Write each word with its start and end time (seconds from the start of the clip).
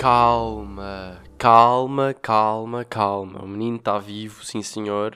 Calma, 0.00 1.22
calma, 1.36 2.14
calma, 2.14 2.86
calma. 2.86 3.44
O 3.44 3.46
menino 3.46 3.76
está 3.76 3.98
vivo, 3.98 4.42
sim 4.42 4.62
senhor. 4.62 5.14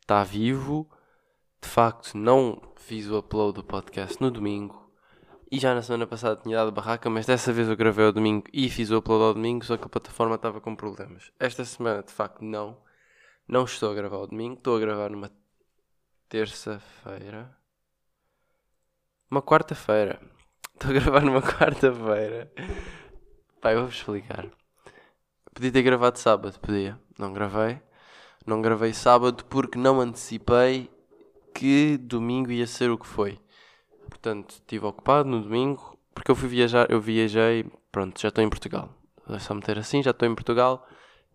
Está 0.00 0.24
vivo. 0.24 0.90
De 1.60 1.68
facto, 1.68 2.16
não 2.16 2.62
fiz 2.76 3.06
o 3.08 3.18
upload 3.18 3.56
do 3.56 3.62
podcast 3.62 4.18
no 4.18 4.30
domingo. 4.30 4.90
E 5.52 5.58
já 5.58 5.74
na 5.74 5.82
semana 5.82 6.06
passada 6.06 6.40
tinha 6.42 6.56
dado 6.56 6.72
barraca, 6.72 7.10
mas 7.10 7.26
dessa 7.26 7.52
vez 7.52 7.68
eu 7.68 7.76
gravei 7.76 8.06
ao 8.06 8.12
domingo 8.12 8.46
e 8.54 8.70
fiz 8.70 8.90
o 8.90 8.96
upload 8.96 9.22
ao 9.22 9.34
domingo, 9.34 9.66
só 9.66 9.76
que 9.76 9.84
a 9.84 9.88
plataforma 9.90 10.36
estava 10.36 10.62
com 10.62 10.74
problemas. 10.74 11.30
Esta 11.38 11.62
semana, 11.66 12.02
de 12.02 12.10
facto, 12.10 12.42
não. 12.42 12.78
Não 13.46 13.64
estou 13.64 13.90
a 13.90 13.94
gravar 13.94 14.16
ao 14.16 14.26
domingo, 14.26 14.54
estou 14.54 14.78
a 14.78 14.80
gravar 14.80 15.10
numa 15.10 15.30
terça-feira. 16.26 17.54
Uma 19.30 19.42
quarta-feira. 19.42 20.18
Estou 20.72 20.90
a 20.90 20.94
gravar 20.94 21.20
numa 21.20 21.42
quarta-feira. 21.44 22.50
Pá, 23.66 23.72
eu 23.72 23.80
vou-vos 23.80 23.96
explicar. 23.96 24.46
Podia 25.52 25.72
ter 25.72 25.82
gravado 25.82 26.20
sábado, 26.20 26.56
podia. 26.60 26.96
Não 27.18 27.32
gravei. 27.32 27.80
Não 28.46 28.62
gravei 28.62 28.92
sábado 28.92 29.44
porque 29.46 29.76
não 29.76 30.00
antecipei 30.00 30.88
que 31.52 31.96
domingo 31.96 32.52
ia 32.52 32.64
ser 32.68 32.90
o 32.92 32.96
que 32.96 33.08
foi. 33.08 33.40
Portanto, 34.08 34.50
estive 34.50 34.86
ocupado 34.86 35.28
no 35.28 35.42
domingo 35.42 35.98
porque 36.14 36.30
eu 36.30 36.36
fui 36.36 36.48
viajar, 36.48 36.88
eu 36.88 37.00
viajei, 37.00 37.66
pronto, 37.90 38.20
já 38.20 38.28
estou 38.28 38.44
em 38.44 38.48
Portugal. 38.48 38.88
É 39.28 39.40
só 39.40 39.52
meter 39.52 39.80
assim, 39.80 40.00
já 40.00 40.12
estou 40.12 40.28
em 40.28 40.34
Portugal 40.36 40.86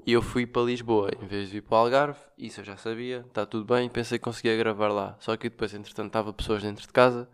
e 0.05 0.13
eu 0.13 0.21
fui 0.21 0.47
para 0.47 0.61
Lisboa 0.61 1.09
em 1.21 1.27
vez 1.27 1.49
de 1.49 1.57
ir 1.57 1.61
para 1.63 1.75
o 1.75 1.79
Algarve. 1.79 2.19
Isso 2.37 2.61
eu 2.61 2.63
já 2.63 2.77
sabia, 2.77 3.25
está 3.27 3.45
tudo 3.45 3.65
bem, 3.65 3.89
pensei 3.89 4.17
que 4.17 4.23
conseguia 4.23 4.55
gravar 4.55 4.87
lá. 4.87 5.17
Só 5.19 5.35
que 5.35 5.49
depois, 5.49 5.73
entretanto, 5.73 6.07
estava 6.07 6.31
pessoas 6.31 6.63
dentro 6.63 6.87
de 6.87 6.93
casa 6.93 7.27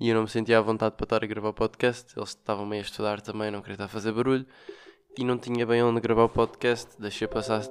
e 0.00 0.08
eu 0.08 0.14
não 0.14 0.22
me 0.22 0.28
sentia 0.28 0.58
à 0.58 0.62
vontade 0.62 0.96
para 0.96 1.04
estar 1.04 1.22
a 1.22 1.26
gravar 1.26 1.52
podcast. 1.52 2.14
Eles 2.16 2.30
estavam 2.30 2.64
meio 2.64 2.80
a 2.80 2.84
estudar 2.84 3.20
também, 3.20 3.50
não 3.50 3.60
queria 3.60 3.74
estar 3.74 3.84
a 3.84 3.88
fazer 3.88 4.12
barulho 4.12 4.46
e 5.18 5.22
não 5.22 5.36
tinha 5.36 5.66
bem 5.66 5.82
onde 5.82 6.00
gravar 6.00 6.24
o 6.24 6.28
podcast. 6.30 6.98
Deixei 6.98 7.28
passar, 7.28 7.62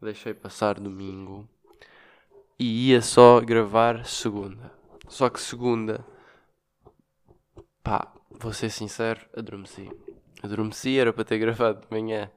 deixei 0.00 0.32
passar 0.32 0.80
domingo 0.80 1.46
e 2.58 2.88
ia 2.88 3.02
só 3.02 3.38
gravar 3.40 4.06
segunda. 4.06 4.72
Só 5.06 5.28
que 5.28 5.40
segunda, 5.40 6.02
pá, 7.82 8.10
vou 8.30 8.54
ser 8.54 8.70
sincero, 8.70 9.20
adormeci. 9.36 9.90
Adormeci, 10.42 10.98
era 10.98 11.12
para 11.12 11.24
ter 11.24 11.36
gravado 11.38 11.82
de 11.82 11.86
manhã. 11.90 12.30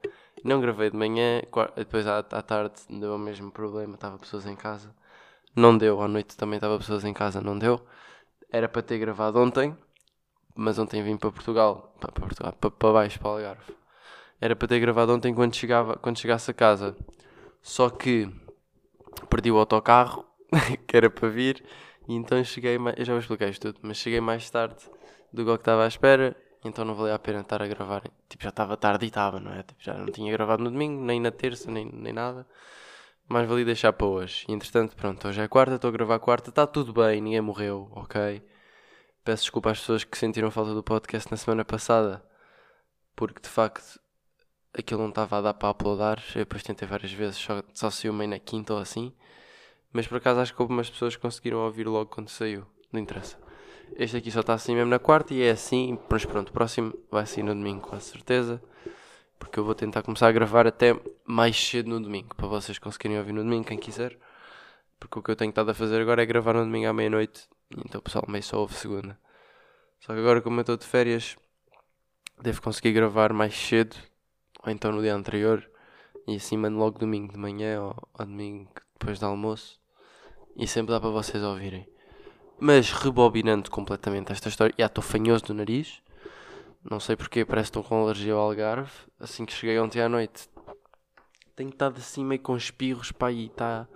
Não 0.44 0.60
gravei 0.60 0.90
de 0.90 0.96
manhã, 0.96 1.40
depois 1.74 2.06
à, 2.06 2.18
à 2.18 2.42
tarde 2.42 2.74
deu 2.90 3.14
o 3.14 3.18
mesmo 3.18 3.50
problema, 3.50 3.94
estava 3.94 4.18
pessoas 4.18 4.44
em 4.46 4.56
casa. 4.56 4.94
Não 5.56 5.76
deu, 5.76 6.02
à 6.02 6.08
noite 6.08 6.36
também 6.36 6.56
estava 6.56 6.76
pessoas 6.78 7.04
em 7.04 7.14
casa, 7.14 7.40
não 7.40 7.58
deu. 7.58 7.80
Era 8.52 8.68
para 8.68 8.82
ter 8.82 8.98
gravado 8.98 9.40
ontem, 9.40 9.74
mas 10.54 10.78
ontem 10.78 11.02
vim 11.02 11.16
para 11.16 11.32
Portugal, 11.32 11.96
para, 11.98 12.12
Portugal, 12.12 12.52
para, 12.52 12.70
para 12.70 12.92
baixo, 12.92 13.18
para 13.18 13.30
Algarve. 13.30 13.74
Era 14.38 14.54
para 14.54 14.68
ter 14.68 14.78
gravado 14.78 15.14
ontem 15.14 15.34
quando, 15.34 15.54
chegava, 15.54 15.96
quando 15.96 16.18
chegasse 16.18 16.50
a 16.50 16.54
casa. 16.54 16.94
Só 17.62 17.88
que 17.88 18.28
perdi 19.30 19.50
o 19.50 19.56
autocarro, 19.56 20.26
que 20.86 20.94
era 20.94 21.08
para 21.08 21.30
vir, 21.30 21.64
e 22.06 22.14
então 22.14 22.44
cheguei 22.44 22.76
mais. 22.76 22.94
Eu 22.98 23.06
já 23.06 23.12
vou 23.14 23.20
explicar 23.20 23.48
isto 23.48 23.72
tudo, 23.72 23.80
mas 23.82 23.96
cheguei 23.96 24.20
mais 24.20 24.50
tarde 24.50 24.84
do 25.32 25.46
que 25.46 25.50
estava 25.52 25.84
à 25.84 25.88
espera, 25.88 26.36
então 26.62 26.84
não 26.84 26.94
valia 26.94 27.14
a 27.14 27.18
pena 27.18 27.40
estar 27.40 27.62
a 27.62 27.66
gravar. 27.66 28.02
Tipo, 28.28 28.44
já 28.44 28.50
estava 28.50 28.76
tarde 28.76 29.06
e 29.06 29.08
estava, 29.08 29.40
não 29.40 29.50
é? 29.50 29.62
Tipo, 29.62 29.82
já 29.82 29.94
não 29.94 30.06
tinha 30.06 30.30
gravado 30.30 30.62
no 30.62 30.70
domingo, 30.70 31.02
nem 31.02 31.18
na 31.18 31.30
terça, 31.30 31.70
nem, 31.70 31.86
nem 31.86 32.12
nada. 32.12 32.46
Mas 33.28 33.48
valia 33.48 33.64
deixar 33.64 33.92
para 33.92 34.06
hoje. 34.06 34.44
E 34.48 34.52
entretanto, 34.52 34.94
pronto, 34.96 35.26
hoje 35.26 35.40
é 35.40 35.48
quarta, 35.48 35.76
estou 35.76 35.88
a 35.88 35.92
gravar 35.92 36.18
quarta, 36.18 36.50
está 36.50 36.66
tudo 36.66 36.92
bem, 36.92 37.20
ninguém 37.20 37.40
morreu, 37.40 37.88
ok? 37.92 38.42
Peço 39.24 39.44
desculpa 39.44 39.70
às 39.70 39.80
pessoas 39.80 40.04
que 40.04 40.18
sentiram 40.18 40.50
falta 40.50 40.74
do 40.74 40.82
podcast 40.82 41.30
na 41.30 41.36
semana 41.36 41.64
passada, 41.64 42.24
porque 43.14 43.40
de 43.40 43.48
facto 43.48 44.00
aquilo 44.76 45.02
não 45.02 45.10
estava 45.10 45.38
a 45.38 45.40
dar 45.40 45.54
para 45.54 45.70
uploadar. 45.70 46.22
Eu 46.34 46.40
depois 46.40 46.62
tentei 46.62 46.88
várias 46.88 47.12
vezes, 47.12 47.36
só, 47.36 47.62
só 47.72 47.90
saiu 47.90 48.12
meio 48.12 48.30
na 48.30 48.38
quinta 48.38 48.74
ou 48.74 48.80
assim. 48.80 49.12
Mas 49.92 50.06
por 50.06 50.18
acaso 50.18 50.40
acho 50.40 50.54
que 50.54 50.62
algumas 50.62 50.88
pessoas 50.90 51.16
conseguiram 51.16 51.58
ouvir 51.58 51.86
logo 51.86 52.10
quando 52.10 52.28
saiu. 52.28 52.66
Não 52.90 53.00
interessa. 53.00 53.36
Este 53.96 54.16
aqui 54.16 54.30
só 54.30 54.40
está 54.40 54.54
assim 54.54 54.74
mesmo 54.74 54.90
na 54.90 54.98
quarta 54.98 55.34
e 55.34 55.42
é 55.42 55.50
assim. 55.50 55.98
Mas 56.10 56.24
pronto, 56.24 56.48
o 56.48 56.52
próximo 56.52 56.94
vai 57.10 57.26
sair 57.26 57.42
no 57.42 57.54
domingo, 57.54 57.82
com 57.86 58.00
certeza. 58.00 58.62
Porque 59.42 59.58
eu 59.58 59.64
vou 59.64 59.74
tentar 59.74 60.02
começar 60.02 60.28
a 60.28 60.32
gravar 60.32 60.68
até 60.68 60.96
mais 61.24 61.56
cedo 61.56 61.90
no 61.90 62.00
domingo. 62.00 62.34
Para 62.36 62.46
vocês 62.46 62.78
conseguirem 62.78 63.18
ouvir 63.18 63.32
no 63.32 63.42
domingo, 63.42 63.66
quem 63.66 63.76
quiser. 63.76 64.16
Porque 65.00 65.18
o 65.18 65.22
que 65.22 65.32
eu 65.32 65.36
tenho 65.36 65.48
estado 65.48 65.68
a 65.68 65.74
fazer 65.74 66.00
agora 66.00 66.22
é 66.22 66.26
gravar 66.26 66.54
no 66.54 66.64
domingo 66.64 66.88
à 66.88 66.92
meia-noite. 66.92 67.48
Então 67.84 67.98
o 67.98 68.02
pessoal 68.02 68.24
meio 68.28 68.44
só 68.44 68.60
ouve 68.60 68.74
segunda. 68.74 69.18
Só 69.98 70.14
que 70.14 70.20
agora, 70.20 70.40
como 70.40 70.58
eu 70.58 70.60
estou 70.60 70.76
de 70.76 70.86
férias, 70.86 71.36
devo 72.40 72.62
conseguir 72.62 72.92
gravar 72.92 73.32
mais 73.32 73.52
cedo. 73.52 73.96
Ou 74.64 74.70
então 74.70 74.92
no 74.92 75.02
dia 75.02 75.14
anterior. 75.14 75.68
E 76.26 76.36
assim 76.36 76.56
mando 76.56 76.78
logo 76.78 77.00
domingo 77.00 77.32
de 77.32 77.38
manhã 77.38 77.82
ou, 77.82 78.08
ou 78.18 78.24
domingo 78.24 78.70
depois 78.98 79.18
do 79.18 79.26
almoço. 79.26 79.78
E 80.56 80.68
sempre 80.68 80.92
dá 80.92 81.00
para 81.00 81.10
vocês 81.10 81.42
ouvirem. 81.42 81.86
Mas 82.60 82.92
rebobinando 82.92 83.70
completamente 83.70 84.30
esta 84.30 84.48
história. 84.48 84.74
Já 84.78 84.86
estou 84.86 85.02
fanhoso 85.02 85.46
do 85.46 85.54
nariz. 85.54 86.01
Não 86.88 86.98
sei 87.00 87.16
porque, 87.16 87.44
parece 87.44 87.70
que 87.70 87.78
estou 87.78 87.84
com 87.84 88.02
alergia 88.02 88.34
ao 88.34 88.40
algarve. 88.40 88.92
Assim 89.18 89.44
que 89.44 89.52
cheguei 89.52 89.78
ontem 89.78 90.00
à 90.00 90.08
noite, 90.08 90.48
tenho 91.54 91.70
estado 91.70 91.98
assim 91.98 92.24
meio 92.24 92.40
com 92.40 92.56
espirros, 92.56 93.12
pá, 93.12 93.30
e 93.30 93.46
está 93.46 93.86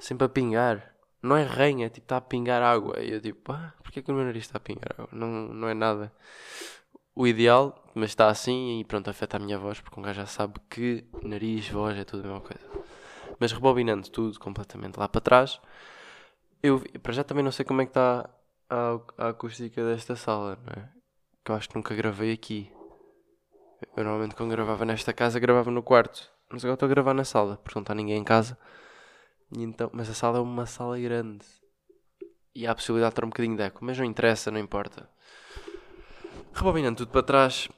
sempre 0.00 0.26
a 0.26 0.28
pingar. 0.28 0.94
Não 1.22 1.36
é 1.36 1.44
ranha, 1.44 1.86
é 1.86 1.88
tipo, 1.88 2.04
está 2.04 2.16
a 2.16 2.20
pingar 2.20 2.62
água. 2.62 3.00
E 3.00 3.12
eu 3.12 3.20
tipo, 3.20 3.52
ah, 3.52 3.72
porquê 3.82 4.02
que 4.02 4.10
o 4.10 4.14
meu 4.14 4.24
nariz 4.24 4.44
está 4.44 4.58
a 4.58 4.60
pingar 4.60 4.92
água? 4.98 5.08
Não, 5.12 5.28
não 5.28 5.68
é 5.68 5.74
nada 5.74 6.12
o 7.14 7.26
ideal, 7.26 7.84
mas 7.94 8.10
está 8.10 8.28
assim 8.28 8.80
e 8.80 8.84
pronto, 8.84 9.08
afeta 9.10 9.36
a 9.36 9.40
minha 9.40 9.58
voz, 9.58 9.80
porque 9.80 9.98
um 9.98 10.02
gajo 10.02 10.20
já 10.20 10.26
sabe 10.26 10.54
que 10.68 11.04
nariz, 11.22 11.68
voz 11.68 11.96
é 11.98 12.04
tudo 12.04 12.20
a 12.20 12.26
mesma 12.26 12.40
coisa. 12.40 12.66
Mas 13.38 13.52
rebobinando 13.52 14.08
tudo 14.10 14.38
completamente 14.38 14.98
lá 14.98 15.08
para 15.08 15.20
trás, 15.20 15.60
eu 16.62 16.80
para 17.02 17.12
já 17.12 17.24
também 17.24 17.44
não 17.44 17.52
sei 17.52 17.64
como 17.64 17.82
é 17.82 17.84
que 17.84 17.90
está 17.90 18.28
a, 18.70 18.98
a 19.18 19.28
acústica 19.28 19.84
desta 19.84 20.16
sala, 20.16 20.58
não 20.64 20.82
é? 20.82 20.88
Que 21.44 21.50
eu 21.50 21.56
acho 21.56 21.68
que 21.68 21.76
nunca 21.76 21.94
gravei 21.94 22.32
aqui. 22.32 22.70
Eu 23.96 24.04
normalmente 24.04 24.34
quando 24.34 24.50
gravava 24.50 24.84
nesta 24.84 25.12
casa 25.12 25.40
gravava 25.40 25.70
no 25.70 25.82
quarto. 25.82 26.30
Mas 26.50 26.64
agora 26.64 26.74
estou 26.74 26.86
a 26.86 26.90
gravar 26.90 27.14
na 27.14 27.24
sala, 27.24 27.56
porque 27.56 27.76
não 27.78 27.82
está 27.82 27.94
ninguém 27.94 28.18
em 28.18 28.24
casa. 28.24 28.58
E 29.56 29.62
então, 29.62 29.90
mas 29.92 30.08
a 30.08 30.14
sala 30.14 30.38
é 30.38 30.40
uma 30.40 30.66
sala 30.66 30.98
grande. 30.98 31.44
E 32.54 32.66
há 32.66 32.72
a 32.72 32.74
possibilidade 32.74 33.12
de 33.12 33.16
ter 33.16 33.24
um 33.24 33.28
bocadinho 33.28 33.56
de 33.56 33.62
eco. 33.62 33.84
Mas 33.84 33.98
não 33.98 34.04
interessa, 34.04 34.50
não 34.50 34.58
importa. 34.58 35.08
Rebobinando 36.52 36.98
tudo 36.98 37.10
para 37.10 37.22
trás. 37.22 37.68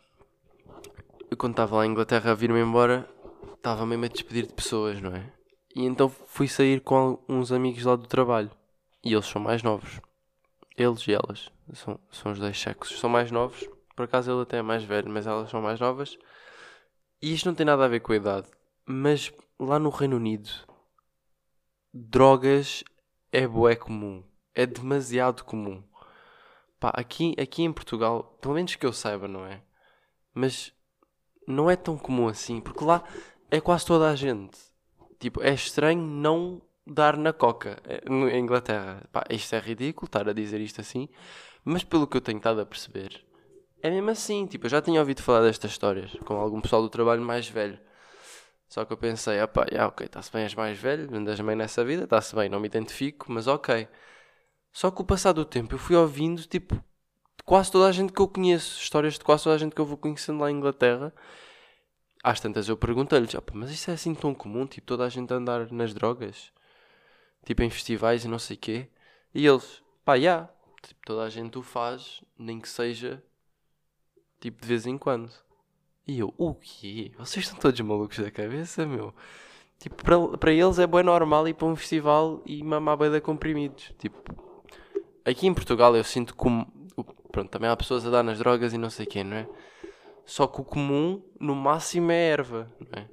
Eu 1.31 1.37
quando 1.37 1.53
estava 1.53 1.77
lá 1.77 1.87
em 1.87 1.91
Inglaterra 1.91 2.33
a 2.33 2.35
vir-me 2.35 2.61
embora, 2.61 3.09
estava 3.55 3.87
mesmo 3.87 4.05
a 4.05 4.09
despedir 4.09 4.47
de 4.47 4.53
pessoas, 4.53 5.01
não 5.01 5.15
é? 5.15 5.33
E 5.75 5.85
então 5.85 6.09
fui 6.09 6.49
sair 6.49 6.81
com 6.81 7.19
uns 7.29 7.51
amigos 7.51 7.85
lá 7.85 7.97
do 7.97 8.07
trabalho. 8.07 8.51
E 9.05 9.13
eles 9.13 9.27
são 9.27 9.41
mais 9.41 9.63
novos. 9.63 10.01
Eles 10.77 11.07
e 11.07 11.13
elas. 11.13 11.54
São, 11.73 11.99
são 12.11 12.33
os 12.33 12.39
dois 12.39 12.61
sexos. 12.61 12.99
São 12.99 13.09
mais 13.09 13.31
novos. 13.31 13.69
Por 13.97 14.05
acaso 14.05 14.31
ele 14.31 14.43
até 14.43 14.59
é 14.59 14.63
mais 14.63 14.85
velho, 14.85 15.11
mas 15.11 15.27
elas 15.27 15.51
são 15.51 15.63
mais 15.63 15.81
novas. 15.81 16.19
E 17.23 17.33
isto 17.33 17.47
não 17.47 17.55
tem 17.55 17.65
nada 17.65 17.85
a 17.85 17.89
ver 17.89 18.01
com 18.01 18.13
a 18.13 18.17
idade. 18.17 18.49
Mas 18.85 19.33
lá 19.59 19.79
no 19.79 19.89
Reino 19.89 20.17
Unido, 20.17 20.51
drogas 21.93 22.85
é 23.33 23.47
bué 23.47 23.77
comum. 23.77 24.23
É 24.55 24.67
demasiado 24.67 25.45
comum. 25.45 25.83
Pá, 26.79 26.93
aqui, 26.95 27.35
aqui 27.41 27.63
em 27.63 27.73
Portugal, 27.73 28.37
pelo 28.41 28.55
menos 28.55 28.75
que 28.77 28.85
eu 28.85 28.93
saiba, 28.93 29.27
não 29.27 29.47
é? 29.47 29.63
Mas 30.35 30.73
não 31.47 31.71
é 31.71 31.77
tão 31.77 31.97
comum 31.97 32.29
assim, 32.29 32.61
porque 32.61 32.85
lá 32.85 33.03
é 33.51 33.61
quase 33.61 33.87
toda 33.87 34.11
a 34.11 34.17
gente. 34.17 34.59
Tipo, 35.19 35.43
é 35.43 35.55
estranho 35.55 36.03
não 36.03 36.61
dar 36.87 37.17
na 37.17 37.33
coca 37.33 37.81
em 38.07 38.39
Inglaterra. 38.39 39.09
Pá, 39.11 39.25
isto 39.31 39.55
é 39.55 39.59
ridículo 39.59 40.07
estar 40.07 40.29
a 40.29 40.33
dizer 40.33 40.61
isto 40.61 40.81
assim, 40.81 41.09
mas 41.65 41.83
pelo 41.85 42.07
que 42.07 42.17
eu 42.17 42.21
tenho 42.21 42.39
estado 42.39 42.61
a 42.61 42.67
perceber, 42.67 43.25
é 43.83 43.91
mesmo 43.91 44.11
assim. 44.11 44.47
Tipo, 44.47 44.67
eu 44.67 44.71
já 44.71 44.81
tinha 44.81 45.01
ouvido 45.01 45.23
falar 45.23 45.43
destas 45.43 45.71
histórias 45.73 46.11
com 46.25 46.35
algum 46.35 46.61
pessoal 46.61 46.83
do 46.83 46.89
trabalho 46.89 47.23
mais 47.23 47.49
velho. 47.49 47.79
Só 48.69 48.85
que 48.85 48.93
eu 48.93 48.97
pensei, 48.97 49.39
ah 49.41 49.47
pá, 49.47 49.67
yeah, 49.71 49.87
ok, 49.87 50.07
está-se 50.07 50.33
bem, 50.33 50.43
és 50.43 50.55
mais 50.55 50.79
velho, 50.79 51.15
andas 51.15 51.39
bem 51.39 51.55
nessa 51.55 51.85
vida, 51.85 52.05
está-se 52.05 52.35
bem, 52.35 52.49
não 52.49 52.59
me 52.59 52.67
identifico, 52.67 53.31
mas 53.31 53.47
ok. 53.47 53.87
Só 54.73 54.91
que 54.91 55.03
o 55.03 55.05
passar 55.05 55.33
do 55.33 55.45
tempo 55.45 55.75
eu 55.75 55.79
fui 55.79 55.95
ouvindo, 55.95 56.43
tipo, 56.43 56.83
quase 57.45 57.71
toda 57.71 57.87
a 57.89 57.93
gente 57.93 58.13
que 58.13 58.21
eu 58.21 58.27
conheço, 58.27 58.81
histórias 58.81 59.15
de 59.15 59.21
quase 59.21 59.45
toda 59.45 59.55
a 59.55 59.59
gente 59.59 59.75
que 59.75 59.81
eu 59.81 59.87
vou 59.87 59.99
conhecendo 59.99 60.41
lá 60.41 60.51
em 60.51 60.57
Inglaterra. 60.57 61.13
Às 62.23 62.41
tantas 62.41 62.69
eu 62.69 62.77
perguntei-lhes, 62.77 63.37
mas 63.53 63.71
isso 63.71 63.91
é 63.91 63.95
assim 63.95 64.15
tão 64.15 64.35
comum, 64.35 64.67
tipo, 64.67 64.87
toda 64.87 65.05
a 65.05 65.09
gente 65.11 65.33
andar 65.33 65.71
nas 65.71 65.93
drogas? 65.93 66.51
Tipo, 67.45 67.63
em 67.63 67.71
festivais 67.71 68.25
e 68.25 68.29
não 68.29 68.39
sei 68.39 68.57
o 68.57 68.61
quê. 68.61 68.89
E 69.35 69.47
eles, 69.47 69.83
pá, 70.05 70.17
já, 70.17 70.23
yeah, 70.23 70.54
tipo, 70.89 71.01
toda 71.05 71.23
a 71.23 71.31
gente 71.31 71.59
o 71.59 71.63
faz, 71.63 72.23
nem 72.39 72.61
que 72.61 72.69
seja, 72.69 73.23
tipo, 74.41 74.61
de 74.61 74.69
vez 74.69 74.87
em 74.87 74.99
quando. 74.99 75.31
E 76.07 76.19
eu, 76.19 76.35
o 76.37 76.55
quê? 76.55 77.13
Vocês 77.19 77.47
estão 77.47 77.59
todos 77.59 77.81
malucos 77.81 78.19
da 78.19 78.31
cabeça, 78.31 78.85
meu? 78.87 79.15
Tipo, 79.79 80.05
para, 80.05 80.39
para 80.39 80.53
eles 80.53 80.79
é 80.79 80.87
bem 80.87 81.03
normal 81.03 81.49
ir 81.49 81.55
para 81.55 81.67
um 81.67 81.77
festival 81.77 82.43
e 82.47 82.63
mamar 82.63 82.97
beida 82.97 83.21
comprimidos. 83.21 83.93
Tipo, 83.99 84.63
aqui 85.25 85.47
em 85.47 85.55
Portugal 85.55 85.97
eu 85.97 86.05
sinto 86.05 86.35
como. 86.35 86.67
Pronto, 87.33 87.51
também 87.51 87.69
há 87.69 87.77
pessoas 87.77 88.07
a 88.07 88.11
dar 88.11 88.23
nas 88.23 88.39
drogas 88.39 88.73
e 88.73 88.79
não 88.79 88.91
sei 88.91 89.07
quem, 89.07 89.25
não 89.25 89.37
é? 89.37 89.49
Só 90.25 90.47
que 90.47 90.61
o 90.61 90.65
comum, 90.65 91.23
no 91.41 91.55
máximo, 91.55 92.13
é 92.13 92.29
erva, 92.29 92.73
não 92.79 93.03
é? 93.03 93.09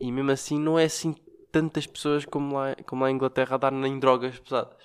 E 0.00 0.10
mesmo 0.10 0.30
assim 0.30 0.58
não 0.58 0.78
é 0.78 0.84
assim 0.84 1.14
tantas 1.50 1.86
pessoas 1.86 2.24
como 2.24 2.56
lá, 2.56 2.74
como 2.86 3.02
lá 3.02 3.10
em 3.10 3.14
Inglaterra 3.14 3.56
a 3.56 3.58
dar 3.58 3.72
nem 3.72 3.98
drogas 3.98 4.38
pesadas. 4.38 4.82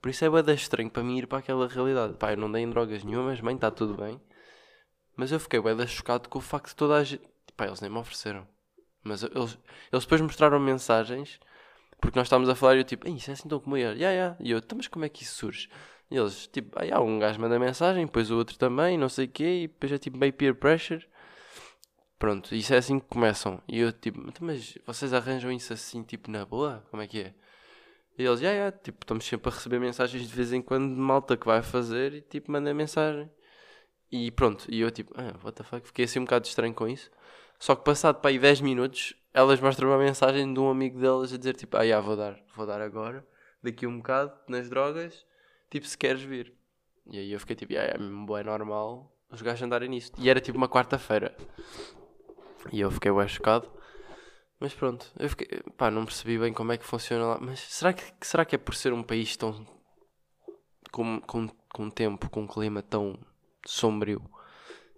Por 0.00 0.10
isso 0.10 0.24
é 0.24 0.42
bem 0.42 0.54
estranho 0.54 0.90
para 0.90 1.02
mim 1.02 1.18
ir 1.18 1.26
para 1.26 1.38
aquela 1.38 1.66
realidade. 1.66 2.14
Pá, 2.14 2.32
eu 2.32 2.36
não 2.36 2.50
dei 2.50 2.62
em 2.62 2.70
drogas 2.70 3.02
nenhumas, 3.02 3.40
mãe, 3.40 3.54
está 3.54 3.70
tudo 3.70 3.94
bem. 3.94 4.20
Mas 5.16 5.32
eu 5.32 5.40
fiquei 5.40 5.60
bem 5.60 5.86
chocado 5.86 6.28
com 6.28 6.38
o 6.38 6.42
facto 6.42 6.68
de 6.68 6.76
toda 6.76 6.96
a 6.96 7.04
gente. 7.04 7.22
Pá, 7.56 7.66
eles 7.66 7.80
nem 7.80 7.90
me 7.90 7.98
ofereceram. 7.98 8.46
Mas 9.02 9.22
eles, 9.22 9.58
eles 9.92 10.04
depois 10.04 10.20
mostraram 10.20 10.60
mensagens, 10.60 11.40
porque 12.00 12.18
nós 12.18 12.26
estávamos 12.26 12.48
a 12.48 12.54
falar 12.54 12.76
e 12.76 12.78
eu 12.80 12.84
tipo, 12.84 13.08
isso 13.08 13.30
é 13.30 13.34
assim 13.34 13.48
tão 13.48 13.58
comum. 13.58 13.76
E 13.76 13.80
yeah, 13.80 14.10
yeah. 14.10 14.36
E 14.40 14.50
eu, 14.50 14.58
então, 14.58 14.76
mas 14.76 14.86
como 14.86 15.04
é 15.04 15.08
que 15.08 15.22
isso 15.24 15.34
surge? 15.34 15.68
E 16.10 16.16
eles, 16.16 16.46
tipo, 16.46 16.78
ah, 16.78 17.00
um 17.00 17.18
gajo 17.18 17.40
manda 17.40 17.58
mensagem, 17.58 18.06
depois 18.06 18.30
o 18.30 18.36
outro 18.36 18.56
também, 18.58 18.96
não 18.96 19.08
sei 19.08 19.26
o 19.26 19.28
quê, 19.28 19.62
e 19.64 19.68
depois 19.68 19.92
é 19.92 19.98
tipo 19.98 20.16
meio 20.16 20.32
peer 20.32 20.54
pressure. 20.54 21.06
Pronto, 22.18 22.54
isso 22.54 22.74
é 22.74 22.78
assim 22.78 22.98
que 22.98 23.06
começam. 23.06 23.62
E 23.68 23.78
eu, 23.78 23.92
tipo, 23.92 24.20
então, 24.20 24.46
mas 24.46 24.76
vocês 24.86 25.12
arranjam 25.12 25.52
isso 25.52 25.72
assim, 25.72 26.02
tipo, 26.02 26.30
na 26.30 26.44
boa? 26.44 26.84
Como 26.90 27.02
é 27.02 27.06
que 27.06 27.20
é? 27.20 27.34
E 28.18 28.24
eles, 28.24 28.40
já, 28.40 28.48
yeah, 28.48 28.64
yeah, 28.66 28.76
tipo, 28.76 28.98
estamos 29.02 29.24
sempre 29.24 29.48
a 29.48 29.54
receber 29.54 29.78
mensagens 29.78 30.26
de 30.26 30.34
vez 30.34 30.52
em 30.52 30.60
quando 30.60 30.92
de 30.92 31.00
malta 31.00 31.36
que 31.36 31.46
vai 31.46 31.62
fazer 31.62 32.14
e, 32.14 32.20
tipo, 32.20 32.50
manda 32.50 32.74
mensagem. 32.74 33.30
E 34.10 34.30
pronto, 34.32 34.66
e 34.68 34.80
eu, 34.80 34.90
tipo, 34.90 35.14
ah, 35.16 35.34
what 35.44 35.52
the 35.52 35.62
fuck, 35.62 35.86
fiquei 35.86 36.04
assim 36.04 36.18
um 36.18 36.24
bocado 36.24 36.46
estranho 36.46 36.74
com 36.74 36.88
isso. 36.88 37.10
Só 37.58 37.76
que 37.76 37.84
passado 37.84 38.20
para 38.20 38.30
aí 38.30 38.38
10 38.38 38.60
minutos, 38.60 39.14
elas 39.32 39.60
mostram 39.60 39.88
uma 39.88 39.98
mensagem 39.98 40.52
de 40.52 40.58
um 40.58 40.68
amigo 40.68 40.98
delas 41.00 41.32
a 41.32 41.38
dizer, 41.38 41.54
tipo, 41.54 41.76
ah, 41.76 41.82
yeah, 41.82 42.04
vou 42.04 42.16
dar, 42.16 42.38
vou 42.56 42.66
dar 42.66 42.80
agora, 42.80 43.24
daqui 43.62 43.86
um 43.86 43.98
bocado, 43.98 44.32
nas 44.48 44.68
drogas, 44.68 45.24
tipo, 45.70 45.86
se 45.86 45.96
queres 45.96 46.22
vir. 46.22 46.52
E 47.06 47.18
aí 47.18 47.32
eu 47.32 47.40
fiquei 47.40 47.56
tipo, 47.56 47.72
yeah, 47.72 47.94
é 47.94 47.98
mesmo 47.98 48.26
bom, 48.26 48.36
é 48.36 48.42
normal 48.42 49.14
os 49.30 49.42
gajos 49.42 49.62
andarem 49.62 49.88
nisso. 49.88 50.12
E 50.18 50.28
era 50.28 50.40
tipo 50.40 50.56
uma 50.58 50.68
quarta-feira. 50.68 51.34
E 52.72 52.80
eu 52.80 52.90
fiquei 52.90 53.12
bem 53.12 53.28
chocado. 53.28 53.70
Mas 54.60 54.74
pronto, 54.74 55.06
eu 55.18 55.28
fiquei, 55.28 55.62
pá, 55.76 55.90
não 55.90 56.04
percebi 56.04 56.38
bem 56.38 56.52
como 56.52 56.72
é 56.72 56.76
que 56.78 56.84
funciona 56.84 57.24
lá. 57.26 57.38
Mas 57.40 57.60
será 57.60 57.92
que, 57.92 58.04
será 58.26 58.44
que 58.44 58.56
é 58.56 58.58
por 58.58 58.74
ser 58.74 58.92
um 58.92 59.02
país 59.02 59.36
tão. 59.36 59.66
com, 60.90 61.20
com, 61.20 61.48
com 61.72 61.90
tempo, 61.90 62.28
com 62.28 62.42
um 62.42 62.46
clima 62.46 62.82
tão 62.82 63.18
sombrio, 63.64 64.22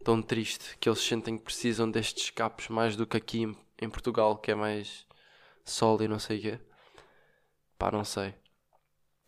tão 0.04 0.22
triste, 0.22 0.76
que 0.78 0.88
eles 0.88 1.00
sentem 1.00 1.36
que 1.36 1.44
precisam 1.44 1.90
destes 1.90 2.24
escapes 2.24 2.68
mais 2.68 2.96
do 2.96 3.06
que 3.06 3.16
aqui 3.16 3.42
em, 3.42 3.56
em 3.82 3.90
Portugal, 3.90 4.38
que 4.38 4.50
é 4.50 4.54
mais 4.54 5.06
sol 5.64 6.00
e 6.02 6.08
não 6.08 6.18
sei 6.18 6.38
o 6.38 6.42
quê? 6.42 6.60
Pá, 7.78 7.90
não 7.90 8.04
sei. 8.04 8.34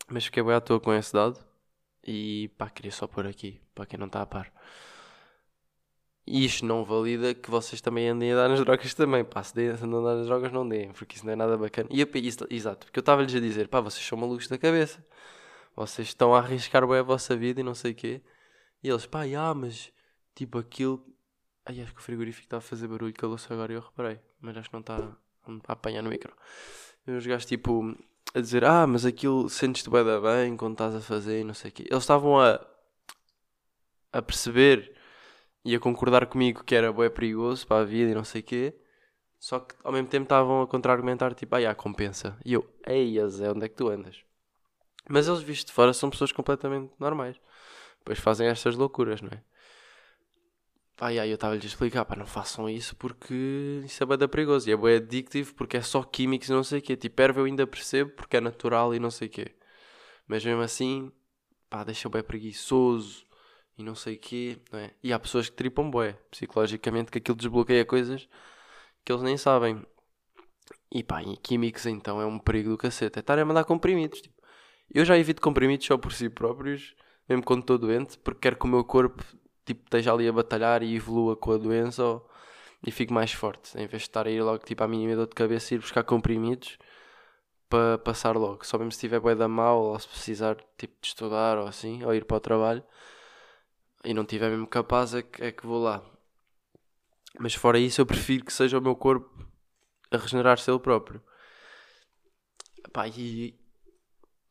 Mas 0.07 0.25
fiquei 0.25 0.43
bem 0.43 0.53
à 0.53 0.61
toa 0.61 0.79
com 0.79 0.93
esse 0.93 1.13
dado. 1.13 1.43
E 2.05 2.49
pá, 2.57 2.69
queria 2.69 2.91
só 2.91 3.07
pôr 3.07 3.27
aqui, 3.27 3.61
para 3.73 3.85
quem 3.85 3.99
não 3.99 4.07
está 4.07 4.21
a 4.21 4.25
par. 4.25 4.51
E 6.25 6.45
isto 6.45 6.65
não 6.65 6.85
valida 6.85 7.33
que 7.33 7.51
vocês 7.51 7.81
também 7.81 8.07
andem 8.07 8.31
a 8.31 8.35
dar 8.35 8.49
nas 8.49 8.59
drogas 8.59 8.93
também. 8.93 9.25
Pá, 9.25 9.43
se 9.43 9.59
andam 9.83 10.05
a 10.05 10.11
dar 10.11 10.15
nas 10.17 10.27
drogas, 10.27 10.51
não 10.51 10.67
deem, 10.67 10.91
porque 10.93 11.17
isso 11.17 11.25
não 11.25 11.33
é 11.33 11.35
nada 11.35 11.57
bacana. 11.57 11.89
E 11.91 11.99
eu, 11.99 12.07
isso, 12.15 12.47
exato, 12.49 12.85
porque 12.85 12.99
eu 12.99 13.01
estava-lhes 13.01 13.35
a 13.35 13.39
dizer, 13.39 13.67
pá, 13.67 13.81
vocês 13.81 14.05
são 14.05 14.17
malucos 14.17 14.47
da 14.47 14.57
cabeça. 14.57 15.05
Vocês 15.75 16.09
estão 16.09 16.33
a 16.33 16.39
arriscar 16.39 16.87
bem 16.87 16.99
a 16.99 17.03
vossa 17.03 17.35
vida 17.35 17.59
e 17.59 17.63
não 17.63 17.75
sei 17.75 17.91
o 17.91 17.95
quê. 17.95 18.21
E 18.81 18.89
eles, 18.89 19.05
pá, 19.05 19.23
ah, 19.37 19.53
mas 19.53 19.91
tipo 20.35 20.57
aquilo. 20.57 21.05
Ai, 21.65 21.81
acho 21.81 21.93
que 21.93 21.99
o 21.99 22.03
frigorífico 22.03 22.45
está 22.45 22.57
a 22.57 22.61
fazer 22.61 22.87
barulho, 22.87 23.13
calou-se 23.13 23.51
agora 23.51 23.73
e 23.73 23.75
eu 23.75 23.81
reparei. 23.81 24.19
Mas 24.39 24.57
acho 24.57 24.69
que 24.69 24.73
não 24.73 24.81
está 24.81 24.97
a 25.67 25.73
apanhar 25.73 26.01
no 26.01 26.09
micro. 26.09 26.33
E 27.07 27.11
os 27.11 27.25
gajos, 27.25 27.45
tipo, 27.45 27.95
a 28.33 28.39
dizer, 28.39 28.63
ah, 28.63 28.87
mas 28.87 29.05
aquilo 29.05 29.49
sentes-te 29.49 29.89
bem, 29.89 30.03
bem 30.03 30.57
quando 30.57 30.73
estás 30.73 30.95
a 30.95 31.01
fazer 31.01 31.41
e 31.41 31.43
não 31.43 31.53
sei 31.53 31.69
o 31.69 31.73
quê. 31.73 31.85
Eles 31.89 32.03
estavam 32.03 32.39
a, 32.39 32.65
a 34.11 34.21
perceber 34.21 34.95
e 35.65 35.75
a 35.75 35.79
concordar 35.79 36.25
comigo 36.25 36.63
que 36.63 36.75
era 36.75 36.91
bem 36.91 37.09
perigoso 37.09 37.65
para 37.65 37.81
a 37.81 37.85
vida 37.85 38.11
e 38.11 38.15
não 38.15 38.23
sei 38.23 38.41
o 38.41 38.43
quê. 38.43 38.73
Só 39.39 39.59
que 39.59 39.75
ao 39.83 39.91
mesmo 39.91 40.07
tempo 40.07 40.23
estavam 40.23 40.61
a 40.61 40.67
contra-argumentar, 40.67 41.33
tipo, 41.33 41.55
ah, 41.55 41.75
compensa. 41.75 42.37
E 42.45 42.53
eu, 42.53 42.65
ei, 42.87 43.19
Zé, 43.27 43.51
onde 43.51 43.65
é 43.65 43.69
que 43.69 43.75
tu 43.75 43.89
andas? 43.89 44.23
Mas 45.09 45.27
eles, 45.27 45.41
vistos 45.41 45.65
de 45.65 45.73
fora, 45.73 45.93
são 45.93 46.09
pessoas 46.09 46.31
completamente 46.31 46.93
normais. 46.97 47.35
Depois 47.99 48.19
fazem 48.19 48.47
estas 48.47 48.75
loucuras, 48.75 49.21
não 49.21 49.29
é? 49.29 49.41
Ai, 50.99 51.19
ai, 51.19 51.29
eu 51.29 51.35
estava-lhes 51.35 51.63
a 51.63 51.67
explicar, 51.67 52.05
pá, 52.05 52.15
não 52.15 52.25
façam 52.25 52.69
isso 52.69 52.95
porque 52.95 53.81
isso 53.83 54.01
é 54.01 54.05
bem 54.05 54.27
perigoso. 54.29 54.69
E 54.69 54.73
é 54.73 54.77
bem 54.77 54.95
addictivo 54.95 55.53
porque 55.55 55.77
é 55.77 55.81
só 55.81 56.03
químicos 56.03 56.47
e 56.47 56.51
não 56.53 56.63
sei 56.63 56.79
o 56.79 56.81
quê. 56.81 56.95
Tipo, 56.95 57.21
erva 57.21 57.41
eu 57.41 57.45
ainda 57.45 57.67
percebo 57.67 58.11
porque 58.11 58.37
é 58.37 58.41
natural 58.41 58.95
e 58.95 58.99
não 58.99 59.11
sei 59.11 59.27
o 59.27 59.31
quê. 59.31 59.55
Mas 60.27 60.45
mesmo 60.45 60.61
assim, 60.61 61.11
pá, 61.69 61.83
deixa 61.83 62.07
bem 62.07 62.23
preguiçoso 62.23 63.25
e 63.77 63.83
não 63.83 63.95
sei 63.95 64.15
o 64.15 64.19
quê, 64.19 64.57
não 64.71 64.79
é? 64.79 64.91
E 65.03 65.11
há 65.11 65.19
pessoas 65.19 65.49
que 65.49 65.55
tripam 65.55 65.89
bué, 65.89 66.13
psicologicamente, 66.29 67.11
que 67.11 67.17
aquilo 67.17 67.37
desbloqueia 67.37 67.85
coisas 67.85 68.27
que 69.03 69.11
eles 69.11 69.23
nem 69.23 69.37
sabem. 69.37 69.85
E 70.91 71.03
pá, 71.03 71.21
em 71.21 71.35
químicos 71.35 71.85
então 71.85 72.21
é 72.21 72.25
um 72.25 72.39
perigo 72.39 72.69
do 72.69 72.77
cacete. 72.77 73.19
É 73.19 73.21
estar 73.21 73.37
a 73.37 73.45
mandar 73.45 73.65
comprimidos. 73.65 74.21
Tipo, 74.21 74.35
eu 74.93 75.03
já 75.05 75.17
evito 75.17 75.41
comprimidos 75.41 75.85
só 75.87 75.97
por 75.97 76.13
si 76.13 76.29
próprios, 76.29 76.95
mesmo 77.27 77.43
quando 77.43 77.61
estou 77.61 77.77
doente, 77.77 78.17
porque 78.19 78.41
quero 78.41 78.57
que 78.57 78.65
o 78.65 78.67
meu 78.67 78.83
corpo 78.83 79.23
tipo, 79.65 79.83
esteja 79.85 80.13
ali 80.13 80.27
a 80.27 80.31
batalhar 80.31 80.83
e 80.83 80.95
evolua 80.95 81.35
com 81.35 81.51
a 81.53 81.57
doença 81.57 82.03
ou, 82.03 82.29
e 82.85 82.91
fique 82.91 83.13
mais 83.13 83.33
forte. 83.33 83.75
Em 83.77 83.87
vez 83.87 84.03
de 84.03 84.09
estar 84.09 84.27
a 84.27 84.31
ir 84.31 84.41
logo 84.41 84.63
tipo, 84.65 84.83
à 84.83 84.87
mínima 84.87 85.15
dor 85.15 85.27
de 85.27 85.35
cabeça 85.35 85.73
e 85.73 85.77
ir 85.77 85.79
buscar 85.79 86.03
comprimidos 86.03 86.77
para 87.69 87.97
passar 87.97 88.35
logo. 88.37 88.65
Só 88.65 88.77
mesmo 88.77 88.91
se 88.91 88.97
estiver 88.97 89.19
bué 89.19 89.35
da 89.35 89.47
mal 89.47 89.81
ou 89.81 89.99
se 89.99 90.07
precisar 90.07 90.57
tipo, 90.77 90.95
de 91.01 91.07
estudar 91.07 91.57
ou 91.57 91.67
assim, 91.67 92.03
ou 92.05 92.13
ir 92.13 92.25
para 92.25 92.37
o 92.37 92.39
trabalho 92.39 92.83
e 94.03 94.13
não 94.13 94.25
tiver 94.25 94.49
mesmo 94.49 94.67
capaz, 94.67 95.13
é 95.13 95.21
que, 95.21 95.43
é 95.43 95.51
que 95.51 95.65
vou 95.65 95.81
lá. 95.81 96.03
Mas 97.39 97.53
fora 97.55 97.79
isso, 97.79 98.01
eu 98.01 98.05
prefiro 98.05 98.45
que 98.45 98.53
seja 98.53 98.77
o 98.77 98.81
meu 98.81 98.95
corpo 98.95 99.47
a 100.11 100.17
regenerar-se 100.17 100.69
ele 100.69 100.79
próprio. 100.79 101.21
E, 103.17 103.55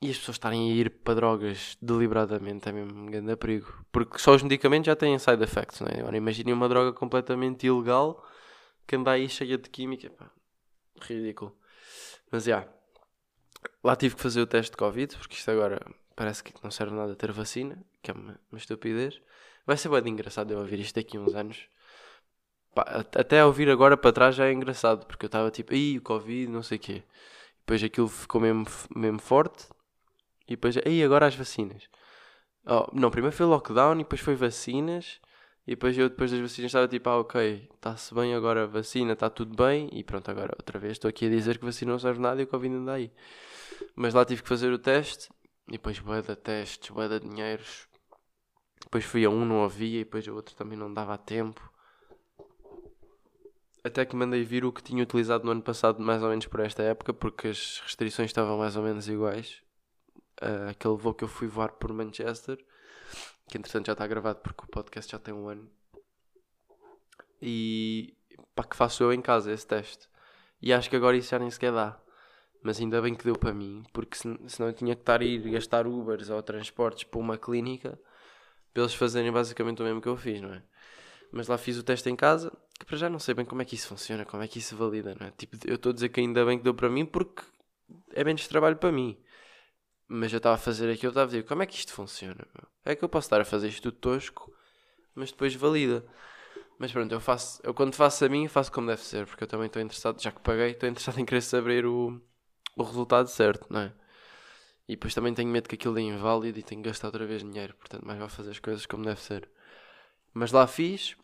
e 0.01 0.11
as 0.11 0.19
pessoas 0.19 0.35
estarem 0.35 0.73
a 0.73 0.75
ir 0.75 0.91
para 0.91 1.15
drogas 1.15 1.77
deliberadamente 1.81 2.69
é 2.69 2.73
mesmo 2.73 2.99
um 2.99 3.07
grande 3.07 3.37
perigo. 3.37 3.85
Porque 3.93 4.19
só 4.19 4.35
os 4.35 4.43
medicamentos 4.43 4.87
já 4.87 4.97
têm 4.97 5.17
side 5.19 5.43
effects, 5.45 5.81
não 5.81 5.89
é? 5.89 6.01
Agora 6.01 6.17
imaginem 6.17 6.53
uma 6.53 6.69
droga 6.69 6.93
completamente 6.93 7.67
ilegal 7.67 8.27
que 8.87 8.97
anda 8.97 9.13
aí 9.13 9.29
cheia 9.29 9.57
de 9.57 9.71
química. 9.71 10.11
Ridículo. 11.01 11.57
Mas 12.31 12.45
já. 12.45 12.67
Lá 13.85 13.95
tive 13.95 14.17
que 14.17 14.23
fazer 14.23 14.41
o 14.41 14.47
teste 14.47 14.73
de 14.73 14.77
Covid, 14.77 15.17
porque 15.17 15.37
isto 15.37 15.51
agora 15.51 15.81
parece 16.17 16.43
que 16.43 16.53
não 16.65 16.71
serve 16.71 16.95
nada 16.97 17.15
ter 17.15 17.31
vacina, 17.31 17.81
que 18.03 18.11
é 18.11 18.15
uma, 18.15 18.41
uma 18.51 18.59
estupidez. 18.59 19.21
Vai 19.67 19.77
ser 19.77 19.89
bem 19.89 20.13
engraçado 20.13 20.51
eu 20.53 20.59
ouvir 20.59 20.81
isto 20.81 20.97
daqui 20.97 21.17
a 21.17 21.21
uns 21.21 21.35
anos. 21.35 21.69
Pá, 22.75 22.83
até 23.17 23.45
ouvir 23.45 23.69
agora 23.71 23.97
para 23.97 24.13
trás 24.13 24.35
já 24.35 24.47
é 24.47 24.53
engraçado, 24.53 25.07
porque 25.07 25.27
eu 25.27 25.29
estava 25.29 25.51
tipo, 25.51 25.73
aí 25.75 25.99
o 25.99 26.03
Covid, 26.03 26.51
não 26.51 26.63
sei 26.63 26.79
o 26.79 26.81
quê. 26.81 27.03
Depois 27.61 27.83
aquilo 27.83 28.09
ficou 28.09 28.41
mesmo, 28.41 28.67
mesmo 28.95 29.21
forte. 29.21 29.69
E 30.49 30.53
depois, 30.53 30.77
aí 30.79 31.03
agora 31.03 31.27
as 31.27 31.35
vacinas. 31.35 31.89
Oh, 32.67 32.87
não, 32.93 33.11
primeiro 33.11 33.37
foi 33.37 33.47
lockdown 33.47 33.95
e 33.95 33.99
depois 33.99 34.21
foi 34.21 34.35
vacinas. 34.35 35.21
E 35.67 35.73
depois 35.73 35.97
eu, 35.97 36.09
depois 36.09 36.31
das 36.31 36.41
vacinas, 36.41 36.71
estava 36.71 36.89
tipo, 36.89 37.09
ah, 37.09 37.21
ok, 37.21 37.69
está-se 37.75 38.13
bem 38.15 38.35
agora 38.35 38.65
a 38.65 38.67
vacina, 38.67 39.13
está 39.13 39.31
tudo 39.31 39.55
bem. 39.55 39.89
E 39.93 40.03
pronto, 40.03 40.29
agora 40.31 40.55
outra 40.59 40.79
vez 40.79 40.93
estou 40.95 41.09
aqui 41.09 41.27
a 41.27 41.31
dizer 41.31 41.59
que 41.59 41.65
vacina 41.65 41.93
não 41.93 41.99
serve 41.99 42.21
nada 42.21 42.41
e 42.41 42.45
o 42.45 42.49
Covid 42.49 42.75
anda 42.75 42.95
aí. 42.95 43.13
Mas 43.95 44.15
lá 44.15 44.25
tive 44.25 44.43
que 44.43 44.49
fazer 44.49 44.73
o 44.73 44.79
teste. 44.79 45.29
E 45.69 45.73
depois, 45.73 45.97
de 45.99 46.37
testes, 46.37 46.91
de 46.93 47.21
dinheiros. 47.21 47.92
Depois 48.85 49.05
fui 49.05 49.25
a 49.25 49.31
um, 49.31 49.45
não 49.45 49.65
havia, 49.65 50.01
e 50.01 50.05
depois 50.05 50.27
a 50.27 50.33
outro 50.33 50.55
também 50.55 50.77
não 50.77 50.93
dava 50.93 51.17
tempo. 51.17 51.73
Até 53.85 54.05
que 54.05 54.15
mandei 54.15 54.45
vir 54.45 54.65
o 54.65 54.73
que 54.73 54.83
tinha 54.83 55.03
utilizado 55.03 55.45
no 55.45 55.51
ano 55.51 55.63
passado, 55.63 56.01
mais 56.01 56.23
ou 56.23 56.29
menos 56.29 56.47
por 56.47 56.61
esta 56.61 56.83
época, 56.83 57.13
porque 57.13 57.49
as 57.49 57.81
restrições 57.81 58.31
estavam 58.31 58.59
mais 58.59 58.77
ou 58.77 58.83
menos 58.83 59.09
iguais. 59.09 59.63
Uh, 60.41 60.71
aquele 60.71 60.97
voo 60.97 61.15
que 61.15 61.25
eu 61.25 61.29
fui 61.29 61.49
voar 61.49 61.73
por 61.73 61.93
Manchester, 61.93 62.59
que 63.49 63.59
entretanto 63.59 63.87
já 63.87 63.93
está 63.93 64.07
gravado 64.07 64.41
porque 64.41 64.65
o 64.65 64.69
podcast 64.69 65.11
já 65.11 65.19
tem 65.19 65.35
um 65.35 65.49
ano. 65.49 65.69
E 67.41 68.17
pá, 68.55 68.63
que 68.63 68.77
faço 68.77 69.03
eu 69.03 69.13
em 69.13 69.21
casa 69.21 69.53
esse 69.53 69.67
teste. 69.67 70.09
E 70.61 70.73
acho 70.73 70.89
que 70.89 70.97
agora 70.97 71.17
isso 71.17 71.31
já 71.31 71.39
nem 71.39 71.51
sequer 71.51 71.73
dá. 71.73 72.01
Mas 72.63 72.79
ainda 72.79 73.03
bem 73.03 73.15
que 73.17 73.25
deu 73.25 73.37
para 73.37 73.53
mim, 73.53 73.85
porque 73.93 74.17
senão 74.17 74.69
eu 74.69 74.73
tinha 74.73 74.95
que 74.95 75.03
estar 75.03 75.21
a 75.21 75.25
ir 75.25 75.51
gastar 75.51 75.87
Ubers 75.89 76.31
ou 76.31 76.41
transportes 76.41 77.03
para 77.03 77.19
uma 77.19 77.37
clínica 77.37 77.99
para 78.73 78.83
eles 78.83 78.95
fazerem 78.95 79.31
basicamente 79.31 79.81
o 79.83 79.85
mesmo 79.85 80.01
que 80.01 80.09
eu 80.09 80.17
fiz, 80.17 80.41
não 80.41 80.53
é? 80.53 80.63
Mas 81.31 81.49
lá 81.49 81.57
fiz 81.57 81.79
o 81.79 81.83
teste 81.83 82.09
em 82.11 82.17
casa, 82.17 82.53
que 82.79 82.85
para 82.85 82.97
já 82.97 83.09
não 83.09 83.19
sei 83.19 83.35
bem 83.35 83.45
como 83.45 83.63
é 83.63 83.65
que 83.65 83.75
isso 83.75 83.89
funciona, 83.89 84.25
como 84.25 84.43
é 84.43 84.49
que 84.49 84.59
isso 84.59 84.77
valida, 84.77 85.17
não 85.19 85.27
é? 85.27 85.31
Tipo, 85.31 85.57
eu 85.67 85.77
estou 85.77 85.91
a 85.91 85.95
dizer 85.95 86.09
que 86.11 86.21
ainda 86.21 86.45
bem 86.45 86.59
que 86.59 86.65
deu 86.65 86.75
para 86.75 86.91
mim 86.91 87.07
porque 87.07 87.43
é 88.15 88.23
menos 88.25 88.47
trabalho 88.47 88.77
para 88.77 88.93
mim. 88.93 89.19
Mas 90.09 90.33
eu 90.33 90.37
estava 90.37 90.57
a 90.57 90.59
fazer 90.59 90.91
aquilo, 90.91 91.07
eu 91.07 91.11
estava 91.11 91.25
a 91.25 91.27
dizer, 91.27 91.45
como 91.45 91.63
é 91.63 91.67
que 91.67 91.75
isto 91.75 91.93
funciona? 91.93 92.47
Meu? 92.55 92.69
É 92.85 92.95
que 92.95 93.03
eu 93.03 93.09
posso 93.09 93.27
estar 93.27 93.41
a 93.41 93.45
fazer 93.45 93.69
isto 93.69 93.91
tosco, 93.91 94.53
mas 95.15 95.31
depois 95.31 95.55
valida. 95.55 96.05
Mas 96.79 96.93
pronto, 96.93 97.13
eu 97.13 97.21
faço, 97.21 97.61
eu 97.65 97.73
quando 97.73 97.95
faço 97.95 98.25
a 98.25 98.29
mim, 98.29 98.49
faço 98.49 98.71
como 98.73 98.89
deve 98.89 99.03
ser, 99.03 99.27
porque 99.27 99.45
eu 99.45 99.49
também 99.49 99.69
estou 99.69 99.81
interessado, 99.81 100.21
já 100.21 100.33
que 100.33 100.41
paguei, 100.41 100.73
estou 100.73 100.89
interessado 100.89 101.19
em 101.19 101.25
querer 101.25 101.41
saber 101.41 101.87
o, 101.87 102.21
o 102.77 102.83
resultado 102.83 103.29
certo, 103.29 103.67
não 103.71 103.81
é? 103.81 103.93
E 104.93 104.95
depois 104.95 105.15
também 105.15 105.33
tenho 105.33 105.49
medo 105.49 105.71
que 105.71 105.75
aquilo 105.75 105.99
é 105.99 106.03
inválido 106.03 106.59
e 106.59 106.63
tenho 106.63 106.83
que 106.83 106.89
gastar 106.91 107.07
outra 107.07 107.25
vez 107.25 107.43
dinheiro. 107.43 107.75
Portanto, 107.77 108.05
mais 108.07 108.19
vai 108.19 108.29
fazer 108.29 108.51
as 108.51 108.59
coisas 108.59 108.85
como 108.85 109.03
deve 109.03 109.21
ser. 109.23 109.49
Mas 110.35 110.53
lá 110.53 110.67
fiz. 110.67 111.17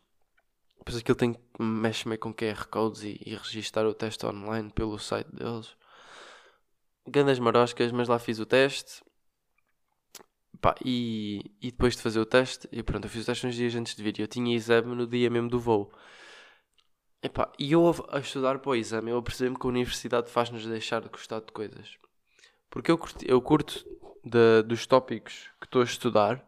depois 0.79 0.97
aquilo 0.97 1.15
tem 1.15 1.35
que 1.35 1.41
mexe 1.63 2.09
meio 2.09 2.19
com 2.19 2.33
QR 2.33 2.67
codes 2.69 3.03
e, 3.03 3.21
e 3.27 3.37
registar 3.37 3.85
o 3.85 3.93
teste 3.93 4.25
online 4.25 4.71
pelo 4.71 4.99
site 4.99 5.29
deles. 5.35 5.77
Gandas 7.07 7.39
maroscas, 7.39 7.93
mas 7.93 8.09
lá 8.09 8.19
fiz 8.19 8.39
o 8.39 8.47
teste. 8.47 9.03
Pá, 10.63 10.75
e, 10.83 11.55
e 11.61 11.71
depois 11.71 11.95
de 11.95 12.01
fazer 12.01 12.21
o 12.21 12.27
teste, 12.27 12.67
e 12.73 12.83
pronto, 12.83 13.05
eu 13.05 13.11
fiz 13.11 13.25
o 13.25 13.27
teste 13.27 13.47
uns 13.47 13.55
dias 13.55 13.75
antes 13.75 13.95
de 13.95 14.03
vir. 14.03 14.19
Eu 14.19 14.27
tinha 14.27 14.57
exame 14.57 14.95
no 14.95 15.07
dia 15.07 15.29
mesmo 15.29 15.51
do 15.51 15.61
voo. 15.61 15.93
E 17.59 17.73
eu 17.73 17.85
a 18.09 18.19
estudar 18.19 18.61
para 18.61 18.71
o 18.71 18.75
exame, 18.75 19.11
eu 19.11 19.23
percebo 19.23 19.59
que 19.59 19.67
a 19.67 19.69
universidade 19.69 20.31
faz-nos 20.31 20.65
deixar 20.65 21.03
de 21.03 21.11
gostar 21.11 21.41
de 21.41 21.53
coisas. 21.53 21.99
Porque 22.71 22.91
eu 22.91 22.99
curto, 22.99 23.25
eu 23.25 23.41
curto 23.41 23.85
de, 24.25 24.63
dos 24.63 24.87
tópicos 24.87 25.51
que 25.61 25.67
estou 25.67 25.83
a 25.83 25.85
estudar, 25.85 26.47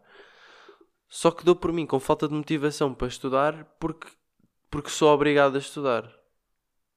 só 1.09 1.31
que 1.31 1.45
dou 1.45 1.57
por 1.57 1.73
mim 1.73 1.87
com 1.87 1.99
falta 1.99 2.29
de 2.29 2.35
motivação 2.35 2.95
para 2.95 3.09
estudar 3.09 3.65
porque, 3.81 4.09
porque 4.71 4.91
sou 4.91 5.13
obrigado 5.13 5.57
a 5.57 5.59
estudar. 5.59 6.09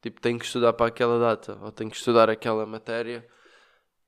Tipo, 0.02 0.22
tenho 0.22 0.38
que 0.38 0.46
estudar 0.46 0.74
para 0.74 0.88
aquela 0.88 1.18
data, 1.18 1.58
ou 1.62 1.72
tenho 1.72 1.90
que 1.90 1.96
estudar 1.98 2.30
aquela 2.30 2.66
matéria 2.66 3.28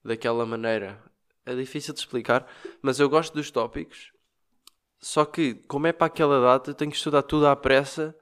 daquela 0.04 0.46
maneira. 0.46 1.02
É 1.46 1.56
difícil 1.56 1.94
de 1.94 2.02
explicar, 2.02 2.48
mas 2.82 3.00
eu 3.00 3.10
gosto 3.10 3.34
dos 3.34 3.50
tópicos. 3.50 4.12
Só 5.00 5.24
que, 5.26 5.56
como 5.68 5.88
é 5.88 5.94
para 5.94 6.08
aquela 6.08 6.42
data, 6.42 6.74
tenho 6.74 6.92
que 6.92 6.98
estudar 6.98 7.22
tudo 7.24 7.48
à 7.48 7.56
pressa 7.56 8.16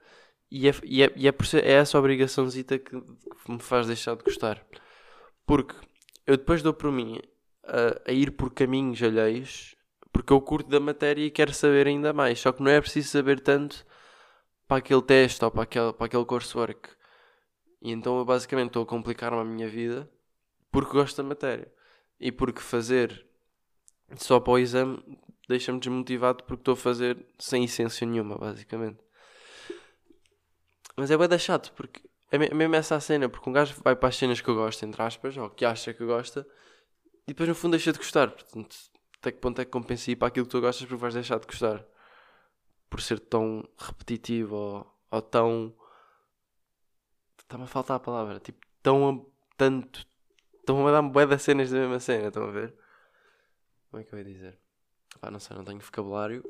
e 0.50 0.68
é, 0.68 0.72
e 0.84 1.02
é, 1.02 1.12
e 1.16 1.26
é, 1.26 1.32
por 1.32 1.46
é 1.54 1.72
essa 1.72 1.98
obrigaçãozita 1.98 2.78
que, 2.78 3.00
que 3.00 3.50
me 3.50 3.58
faz 3.58 3.86
deixar 3.86 4.16
de 4.16 4.22
gostar. 4.22 4.64
Porque 5.46 5.74
eu 6.26 6.36
depois 6.36 6.62
dou 6.62 6.72
por 6.72 6.90
mim 6.90 7.20
a, 7.64 8.10
a, 8.10 8.12
ir 8.12 8.32
por 8.32 8.52
caminhos 8.52 9.02
alheios 9.02 9.74
porque 10.12 10.32
eu 10.32 10.40
curto 10.40 10.70
da 10.70 10.78
matéria 10.78 11.24
e 11.24 11.30
quero 11.30 11.52
saber 11.52 11.88
ainda 11.88 12.12
mais. 12.12 12.38
Só 12.38 12.52
que 12.52 12.62
não 12.62 12.70
é 12.70 12.80
preciso 12.80 13.08
saber 13.08 13.40
tanto 13.40 13.84
para 14.68 14.78
aquele 14.78 15.02
teste 15.02 15.44
ou 15.44 15.50
para 15.50 15.64
aquele, 15.64 15.92
para 15.92 16.06
aquele 16.06 16.24
coursework. 16.24 16.88
E 17.82 17.90
então 17.90 18.18
eu 18.18 18.24
basicamente 18.24 18.68
estou 18.68 18.84
a 18.84 18.86
complicar-me 18.86 19.40
a 19.40 19.44
minha 19.44 19.68
vida 19.68 20.08
porque 20.70 20.92
gosto 20.92 21.16
da 21.16 21.28
matéria. 21.28 21.70
E 22.20 22.30
porque 22.30 22.60
fazer 22.60 23.26
só 24.16 24.38
para 24.38 24.52
o 24.52 24.58
exame 24.58 25.02
deixa-me 25.48 25.80
desmotivado 25.80 26.44
porque 26.44 26.60
estou 26.60 26.74
a 26.74 26.76
fazer 26.76 27.26
sem 27.38 27.64
essência 27.64 28.06
nenhuma, 28.06 28.38
basicamente. 28.38 28.98
Mas 30.96 31.10
é 31.10 31.16
bem 31.16 31.38
chato 31.38 31.72
porque 31.72 32.00
é 32.30 32.38
mesmo 32.38 32.74
essa 32.74 32.96
a 32.96 33.00
cena, 33.00 33.28
porque 33.28 33.48
um 33.48 33.52
gajo 33.52 33.74
vai 33.82 33.94
para 33.94 34.08
as 34.08 34.16
cenas 34.16 34.40
que 34.40 34.48
eu 34.48 34.54
gosto, 34.54 34.84
entre 34.84 35.00
aspas, 35.02 35.36
ou 35.36 35.48
que 35.50 35.64
acha 35.64 35.94
que 35.94 36.04
gosta, 36.04 36.46
e 37.26 37.28
depois 37.28 37.48
no 37.48 37.54
fundo 37.54 37.72
deixa 37.72 37.92
de 37.92 37.98
gostar. 37.98 38.30
Portanto, 38.30 38.76
até 39.18 39.32
que 39.32 39.38
ponto 39.38 39.60
é 39.60 39.64
que 39.64 39.70
compensa 39.70 40.10
ir 40.10 40.16
para 40.16 40.28
aquilo 40.28 40.44
que 40.44 40.52
tu 40.52 40.60
gostas 40.60 40.86
porque 40.86 41.00
vais 41.00 41.14
deixar 41.14 41.38
de 41.38 41.46
gostar? 41.46 41.84
Por 42.90 43.00
ser 43.00 43.18
tão 43.20 43.66
repetitivo 43.78 44.54
ou, 44.54 44.98
ou 45.10 45.22
tão. 45.22 45.74
Está-me 47.38 47.64
a 47.64 47.66
faltar 47.66 47.96
a 47.96 48.00
palavra. 48.00 48.38
Tipo, 48.40 48.66
tão. 48.82 49.26
tanto. 49.56 50.06
Estão 50.60 50.86
a 50.86 50.92
dar-me 50.92 51.10
bué 51.10 51.26
das 51.26 51.42
cenas 51.42 51.70
da 51.70 51.78
mesma 51.78 52.00
cena, 52.00 52.28
estão 52.28 52.44
a 52.44 52.50
ver? 52.50 52.74
Como 53.90 54.00
é 54.02 54.04
que 54.04 54.14
eu 54.14 54.18
ia 54.18 54.24
dizer? 54.24 54.58
Pá, 55.20 55.30
não 55.30 55.38
sei, 55.38 55.56
não 55.56 55.64
tenho 55.64 55.80
vocabulário. 55.80 56.42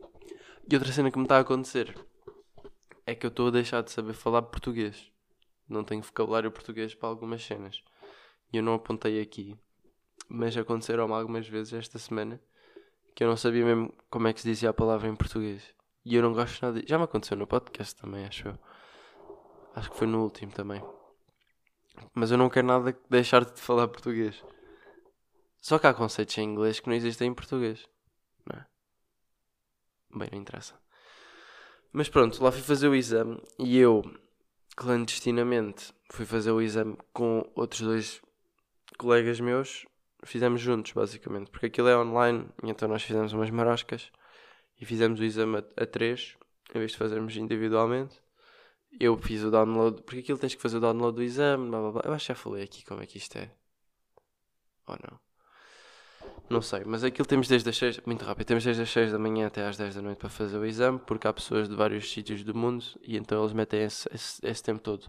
E 0.69 0.75
outra 0.75 0.93
cena 0.93 1.11
que 1.11 1.19
me 1.19 1.25
está 1.25 1.37
a 1.37 1.41
acontecer 1.41 1.95
é 3.07 3.15
que 3.15 3.27
eu 3.27 3.29
estou 3.29 3.49
a 3.49 3.51
deixar 3.51 3.83
de 3.83 3.91
saber 3.91 4.15
falar 4.15 4.43
português. 4.43 5.13
Não 5.69 5.85
tenho 5.85 6.03
vocabulário 6.03 6.51
português 6.51 6.95
para 6.95 7.09
algumas 7.09 7.45
cenas. 7.45 7.83
E 8.53 8.57
eu 8.57 8.63
não 8.63 8.75
apontei 8.75 9.21
aqui. 9.21 9.57
Mas 10.29 10.57
aconteceram 10.57 11.13
algumas 11.15 11.49
vezes 11.49 11.73
esta 11.73 11.99
semana 11.99 12.41
que 13.15 13.23
eu 13.23 13.29
não 13.29 13.37
sabia 13.37 13.65
mesmo 13.65 13.95
como 14.11 14.29
é 14.29 14.33
que 14.33 14.41
se 14.41 14.49
dizia 14.49 14.71
a 14.71 14.75
palavra 14.75 15.09
em 15.09 15.17
português. 15.17 15.75
E 16.05 16.15
eu 16.15 16.23
não 16.23 16.33
gosto 16.33 16.61
nada. 16.65 16.83
Já 16.87 16.99
me 16.99 17.05
aconteceu 17.05 17.37
no 17.37 17.47
podcast 17.47 17.97
também, 17.97 18.25
acho 18.25 18.49
eu. 18.49 18.59
Acho 19.75 19.91
que 19.91 19.97
foi 19.97 20.07
no 20.07 20.23
último 20.23 20.53
também. 20.53 20.83
Mas 22.15 22.31
eu 22.31 22.39
não 22.39 22.51
quero 22.51 22.67
nada 22.67 22.99
deixar 23.09 23.45
de 23.45 23.61
falar 23.61 23.89
português. 23.89 24.43
Só 25.61 25.79
que 25.79 25.87
há 25.87 25.95
conceitos 25.95 26.37
em 26.39 26.43
inglês 26.43 26.79
que 26.79 26.89
não 26.89 26.95
existem 26.95 27.29
em 27.29 27.35
português. 27.35 27.89
Não 28.47 28.61
é? 28.61 28.67
Bem, 30.15 30.29
não 30.33 30.39
interessa. 30.39 30.79
Mas 31.93 32.09
pronto, 32.09 32.43
lá 32.43 32.51
fui 32.51 32.61
fazer 32.61 32.89
o 32.89 32.95
exame 32.95 33.41
e 33.59 33.79
eu, 33.79 34.03
clandestinamente, 34.77 35.93
fui 36.11 36.27
fazer 36.27 36.51
o 36.51 36.61
exame 36.61 36.97
com 37.13 37.49
outros 37.55 37.81
dois 37.81 38.23
colegas 38.99 39.41
meus. 39.41 39.87
Fizemos 40.25 40.61
juntos, 40.61 40.93
basicamente, 40.93 41.51
porque 41.51 41.67
aquilo 41.67 41.89
é 41.89 41.97
online, 41.97 42.49
então 42.63 42.89
nós 42.89 43.03
fizemos 43.03 43.33
umas 43.33 43.51
maroscas 43.51 44.11
e 44.81 44.85
fizemos 44.87 45.21
o 45.21 45.25
exame 45.25 45.59
a, 45.59 45.83
a 45.83 45.87
três, 45.87 46.37
em 46.75 46.79
vez 46.79 46.93
de 46.93 46.99
fazermos 46.99 47.37
individualmente. 47.37 48.23
Eu 48.99 49.19
fiz 49.19 49.43
o 49.43 49.51
download, 49.51 50.03
porque 50.03 50.21
aquilo 50.21 50.39
tens 50.39 50.55
que 50.55 50.63
fazer 50.63 50.79
o 50.79 50.81
download 50.81 51.17
do 51.17 51.23
exame, 51.23 51.69
blá 51.69 51.81
blá 51.81 51.91
blá. 51.93 52.03
Eu 52.05 52.13
acho 52.15 52.27
que 52.27 52.33
já 52.33 52.35
falei 52.35 52.65
aqui 52.65 52.85
como 52.85 53.03
é 53.03 53.07
que 53.07 53.19
isto 53.19 53.37
é. 53.37 53.51
Ou 54.87 54.97
não? 54.97 55.21
Não 56.49 56.61
sei, 56.61 56.83
mas 56.85 57.03
aquilo 57.03 57.27
temos 57.27 57.49
desde 57.49 57.71
as 57.71 57.77
6, 57.77 58.01
muito 58.05 58.23
rápido, 58.23 58.47
temos 58.47 58.63
desde 58.63 58.83
as 58.83 58.91
6 58.91 59.13
da 59.13 59.19
manhã 59.19 59.47
até 59.47 59.67
às 59.67 59.79
10 59.79 59.95
da 59.95 60.03
noite 60.03 60.19
para 60.19 60.29
fazer 60.29 60.59
o 60.59 60.67
exame, 60.67 60.99
porque 60.99 61.27
há 61.27 61.33
pessoas 61.33 61.69
de 61.69 61.75
vários 61.75 62.11
sítios 62.13 62.45
do 62.45 62.55
mundo 62.55 62.85
e 63.03 63.17
então 63.17 63.41
eles 63.41 63.55
metem 63.55 63.83
esse, 63.85 64.07
esse, 64.13 64.47
esse 64.47 64.63
tempo 64.63 64.81
todo. 64.81 65.07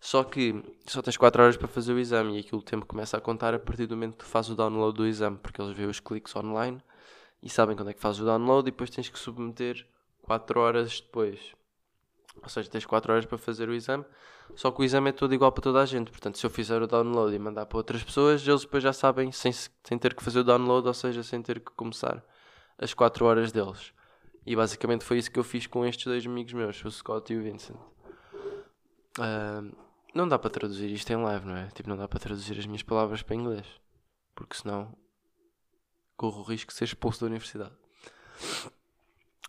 Só 0.00 0.24
que 0.24 0.62
só 0.86 1.02
tens 1.02 1.18
4 1.18 1.42
horas 1.42 1.56
para 1.56 1.68
fazer 1.68 1.92
o 1.92 1.98
exame 1.98 2.36
e 2.36 2.40
aquilo 2.40 2.60
o 2.60 2.64
tempo 2.64 2.86
começa 2.86 3.16
a 3.16 3.20
contar 3.20 3.52
a 3.52 3.58
partir 3.58 3.86
do 3.86 3.94
momento 3.94 4.16
que 4.16 4.24
fazes 4.24 4.50
o 4.52 4.54
download 4.54 4.96
do 4.96 5.06
exame, 5.06 5.36
porque 5.36 5.60
eles 5.60 5.76
veem 5.76 5.88
os 5.88 6.00
cliques 6.00 6.34
online 6.34 6.80
e 7.42 7.50
sabem 7.50 7.76
quando 7.76 7.90
é 7.90 7.92
que 7.92 8.00
fazes 8.00 8.22
o 8.22 8.24
download 8.24 8.66
e 8.66 8.70
depois 8.70 8.88
tens 8.88 9.10
que 9.10 9.18
submeter 9.18 9.86
4 10.22 10.60
horas 10.60 11.00
depois. 11.00 11.54
Ou 12.42 12.48
seja, 12.48 12.68
tens 12.68 12.84
4 12.84 13.12
horas 13.12 13.26
para 13.26 13.38
fazer 13.38 13.68
o 13.68 13.74
exame, 13.74 14.04
só 14.54 14.70
que 14.70 14.80
o 14.80 14.84
exame 14.84 15.10
é 15.10 15.12
todo 15.12 15.34
igual 15.34 15.50
para 15.50 15.62
toda 15.62 15.80
a 15.80 15.86
gente. 15.86 16.10
Portanto, 16.10 16.38
se 16.38 16.44
eu 16.44 16.50
fizer 16.50 16.82
o 16.82 16.86
download 16.86 17.34
e 17.34 17.38
mandar 17.38 17.66
para 17.66 17.78
outras 17.78 18.02
pessoas, 18.02 18.46
eles 18.46 18.62
depois 18.62 18.82
já 18.82 18.92
sabem 18.92 19.32
sem, 19.32 19.52
sem 19.52 19.98
ter 19.98 20.14
que 20.14 20.22
fazer 20.22 20.40
o 20.40 20.44
download, 20.44 20.86
ou 20.86 20.94
seja, 20.94 21.22
sem 21.22 21.40
ter 21.40 21.60
que 21.60 21.72
começar 21.72 22.22
as 22.78 22.92
4 22.92 23.24
horas 23.24 23.50
deles. 23.50 23.92
E 24.46 24.54
basicamente 24.54 25.04
foi 25.04 25.18
isso 25.18 25.30
que 25.30 25.38
eu 25.38 25.44
fiz 25.44 25.66
com 25.66 25.86
estes 25.86 26.04
dois 26.06 26.26
amigos 26.26 26.52
meus, 26.52 26.84
o 26.84 26.90
Scott 26.90 27.32
e 27.32 27.38
o 27.38 27.42
Vincent. 27.42 27.76
Uh, 29.18 29.74
não 30.14 30.28
dá 30.28 30.38
para 30.38 30.50
traduzir 30.50 30.90
isto 30.90 31.10
em 31.10 31.16
live, 31.16 31.46
não 31.46 31.56
é? 31.56 31.68
Tipo, 31.68 31.88
não 31.88 31.96
dá 31.96 32.06
para 32.06 32.20
traduzir 32.20 32.58
as 32.58 32.66
minhas 32.66 32.82
palavras 32.82 33.22
para 33.22 33.34
inglês. 33.34 33.66
Porque 34.34 34.56
senão 34.56 34.94
corro 36.16 36.40
o 36.40 36.44
risco 36.44 36.70
de 36.72 36.76
ser 36.76 36.84
expulso 36.84 37.20
da 37.20 37.26
universidade. 37.26 37.72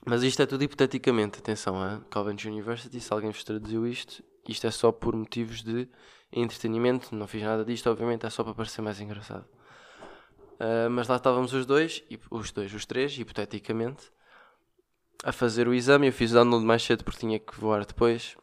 Mas 0.06 0.22
isto 0.22 0.42
é 0.42 0.46
tudo 0.46 0.64
hipoteticamente, 0.64 1.40
atenção, 1.40 1.82
a 1.82 2.00
Coventry 2.12 2.50
University, 2.50 3.00
se 3.00 3.12
alguém 3.12 3.32
vos 3.32 3.44
traduziu 3.44 3.88
isto, 3.88 4.24
isto 4.48 4.68
é 4.68 4.72
só 4.72 4.92
por 4.92 5.16
motivos 5.16 5.64
de 5.64 5.90
entretenimento, 6.32 7.16
não 7.16 7.28
fiz 7.28 7.42
nada 7.42 7.66
disto, 7.66 7.90
obviamente 7.90 8.26
é 8.26 8.30
só 8.30 8.44
para 8.44 8.54
parecer 8.54 8.82
mais 8.84 9.02
engraçado. 9.02 9.46
Uh, 10.56 10.90
mas 10.90 11.08
lá 11.08 11.16
estávamos 11.16 11.54
os 11.54 11.66
dois, 11.66 12.04
os 12.30 12.52
dois, 12.52 12.74
os 12.74 12.86
três, 12.86 13.18
hipoteticamente, 13.18 14.12
a 15.24 15.32
fazer 15.32 15.68
o 15.68 15.74
exame. 15.74 16.08
Eu 16.08 16.14
fiz 16.14 16.32
o 16.32 16.36
download 16.36 16.64
mais 16.64 16.84
cedo 16.84 17.04
porque 17.04 17.20
tinha 17.20 17.40
que 17.40 17.60
voar 17.60 17.86
depois. 17.86 18.38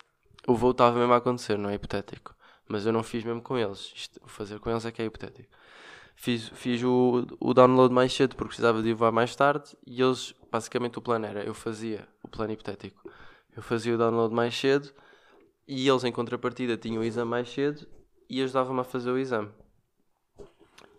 O 0.46 0.54
voo 0.54 0.72
estava 0.72 0.98
mesmo 0.98 1.12
a 1.12 1.16
acontecer, 1.16 1.56
não 1.56 1.70
é 1.70 1.74
hipotético. 1.74 2.34
Mas 2.68 2.84
eu 2.84 2.92
não 2.92 3.02
fiz 3.02 3.24
mesmo 3.24 3.40
com 3.40 3.56
eles. 3.56 3.92
Isto, 3.94 4.20
fazer 4.26 4.58
com 4.58 4.70
eles 4.70 4.84
é 4.84 4.90
que 4.90 5.00
é 5.00 5.04
hipotético. 5.04 5.48
Fiz, 6.22 6.50
fiz 6.50 6.80
o, 6.84 7.26
o 7.40 7.52
download 7.52 7.92
mais 7.92 8.12
cedo 8.12 8.36
porque 8.36 8.50
precisava 8.50 8.80
de 8.80 8.94
voar 8.94 9.10
mais 9.10 9.34
tarde 9.34 9.76
e 9.84 10.00
eles 10.00 10.32
basicamente 10.52 10.96
o 10.96 11.02
plano 11.02 11.26
era, 11.26 11.42
eu 11.42 11.52
fazia 11.52 12.06
o 12.22 12.28
plano 12.28 12.52
hipotético, 12.52 13.10
eu 13.56 13.60
fazia 13.60 13.92
o 13.92 13.98
download 13.98 14.32
mais 14.32 14.56
cedo 14.56 14.88
e 15.66 15.88
eles 15.88 16.04
em 16.04 16.12
contrapartida 16.12 16.76
tinham 16.76 17.02
o 17.02 17.04
exame 17.04 17.28
mais 17.28 17.50
cedo 17.50 17.88
e 18.30 18.40
ajudavam-me 18.40 18.82
a 18.82 18.84
fazer 18.84 19.10
o 19.10 19.18
exame. 19.18 19.50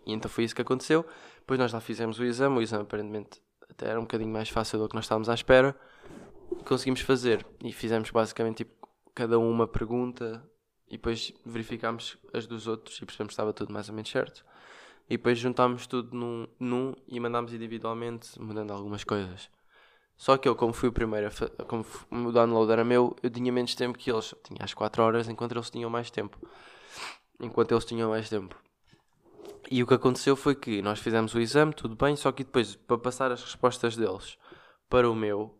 E 0.04 0.12
então 0.12 0.30
foi 0.30 0.44
isso 0.44 0.54
que 0.54 0.60
aconteceu. 0.60 1.06
Depois 1.38 1.58
nós 1.58 1.72
lá 1.72 1.80
fizemos 1.80 2.18
o 2.18 2.24
exame, 2.24 2.58
o 2.58 2.60
exame 2.60 2.82
aparentemente 2.82 3.40
até 3.70 3.88
era 3.88 3.98
um 3.98 4.02
bocadinho 4.02 4.30
mais 4.30 4.50
fácil 4.50 4.78
do 4.78 4.90
que 4.90 4.94
nós 4.94 5.06
estávamos 5.06 5.30
à 5.30 5.34
espera. 5.34 5.74
Conseguimos 6.66 7.00
fazer 7.00 7.46
e 7.64 7.72
fizemos 7.72 8.10
basicamente 8.10 8.58
tipo, 8.58 8.86
cada 9.14 9.38
um 9.38 9.50
uma 9.50 9.66
pergunta 9.66 10.46
e 10.86 10.98
depois 10.98 11.32
verificámos 11.46 12.18
as 12.34 12.46
dos 12.46 12.66
outros 12.66 12.98
e 12.98 13.06
percebemos 13.06 13.30
que 13.30 13.32
estava 13.32 13.54
tudo 13.54 13.72
mais 13.72 13.88
ou 13.88 13.94
menos 13.94 14.10
certo 14.10 14.44
e 15.08 15.16
depois 15.16 15.38
juntámos 15.38 15.86
tudo 15.86 16.16
num, 16.16 16.48
num 16.58 16.94
e 17.06 17.20
mandámos 17.20 17.52
individualmente, 17.52 18.40
mudando 18.40 18.72
algumas 18.72 19.04
coisas. 19.04 19.50
Só 20.16 20.36
que 20.36 20.48
eu, 20.48 20.54
como 20.54 20.72
fui 20.72 20.88
o 20.88 20.92
primeiro, 20.92 21.28
a 21.28 21.64
como 21.64 21.84
o 22.10 22.32
download 22.32 22.70
era 22.70 22.84
meu, 22.84 23.16
eu 23.22 23.28
tinha 23.30 23.52
menos 23.52 23.74
tempo 23.74 23.98
que 23.98 24.10
eles. 24.10 24.34
Tinha 24.44 24.60
as 24.60 24.72
4 24.72 25.02
horas, 25.02 25.28
enquanto 25.28 25.52
eles 25.52 25.70
tinham 25.70 25.90
mais 25.90 26.10
tempo. 26.10 26.38
Enquanto 27.40 27.72
eles 27.72 27.84
tinham 27.84 28.10
mais 28.10 28.28
tempo. 28.28 28.56
E 29.70 29.82
o 29.82 29.86
que 29.86 29.94
aconteceu 29.94 30.36
foi 30.36 30.54
que 30.54 30.80
nós 30.82 31.00
fizemos 31.00 31.34
o 31.34 31.40
exame, 31.40 31.74
tudo 31.74 31.96
bem, 31.96 32.14
só 32.16 32.30
que 32.30 32.44
depois, 32.44 32.76
para 32.76 32.98
passar 32.98 33.32
as 33.32 33.42
respostas 33.42 33.96
deles 33.96 34.38
para 34.88 35.10
o 35.10 35.14
meu, 35.14 35.58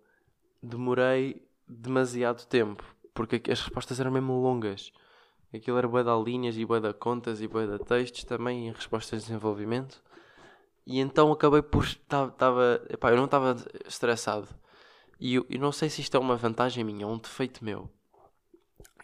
demorei 0.62 1.42
demasiado 1.66 2.46
tempo. 2.46 2.84
Porque 3.12 3.42
as 3.50 3.60
respostas 3.60 3.98
eram 3.98 4.12
mesmo 4.12 4.40
longas. 4.40 4.92
Aquilo 5.54 5.78
era 5.78 5.86
bué 5.86 6.02
de 6.02 6.24
linhas 6.24 6.56
e 6.56 6.64
bué 6.64 6.80
de 6.80 6.92
contas 6.94 7.40
e 7.40 7.46
bué 7.46 7.64
de 7.64 7.78
textos 7.78 8.24
também 8.24 8.66
em 8.66 8.72
respostas 8.72 9.20
de 9.20 9.28
desenvolvimento. 9.28 10.02
E 10.84 10.98
então 10.98 11.30
acabei 11.30 11.62
por... 11.62 11.86
Tava, 12.08 12.84
epá, 12.90 13.10
eu 13.10 13.16
não 13.16 13.26
estava 13.26 13.54
estressado. 13.86 14.48
E 15.20 15.36
eu, 15.36 15.46
eu, 15.48 15.60
não 15.60 15.70
sei 15.70 15.88
se 15.88 16.00
isto 16.00 16.16
é 16.16 16.20
uma 16.20 16.34
vantagem 16.36 16.82
minha 16.82 17.06
ou 17.06 17.14
um 17.14 17.18
defeito 17.18 17.64
meu. 17.64 17.88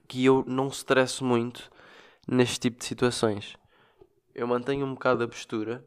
que 0.08 0.24
eu 0.24 0.44
não 0.44 0.66
estresso 0.66 1.24
muito 1.24 1.70
neste 2.26 2.58
tipo 2.58 2.78
de 2.78 2.84
situações. 2.84 3.56
Eu 4.34 4.48
mantenho 4.48 4.84
um 4.84 4.94
bocado 4.94 5.22
a 5.22 5.28
postura, 5.28 5.86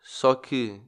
só 0.00 0.34
que 0.34 0.80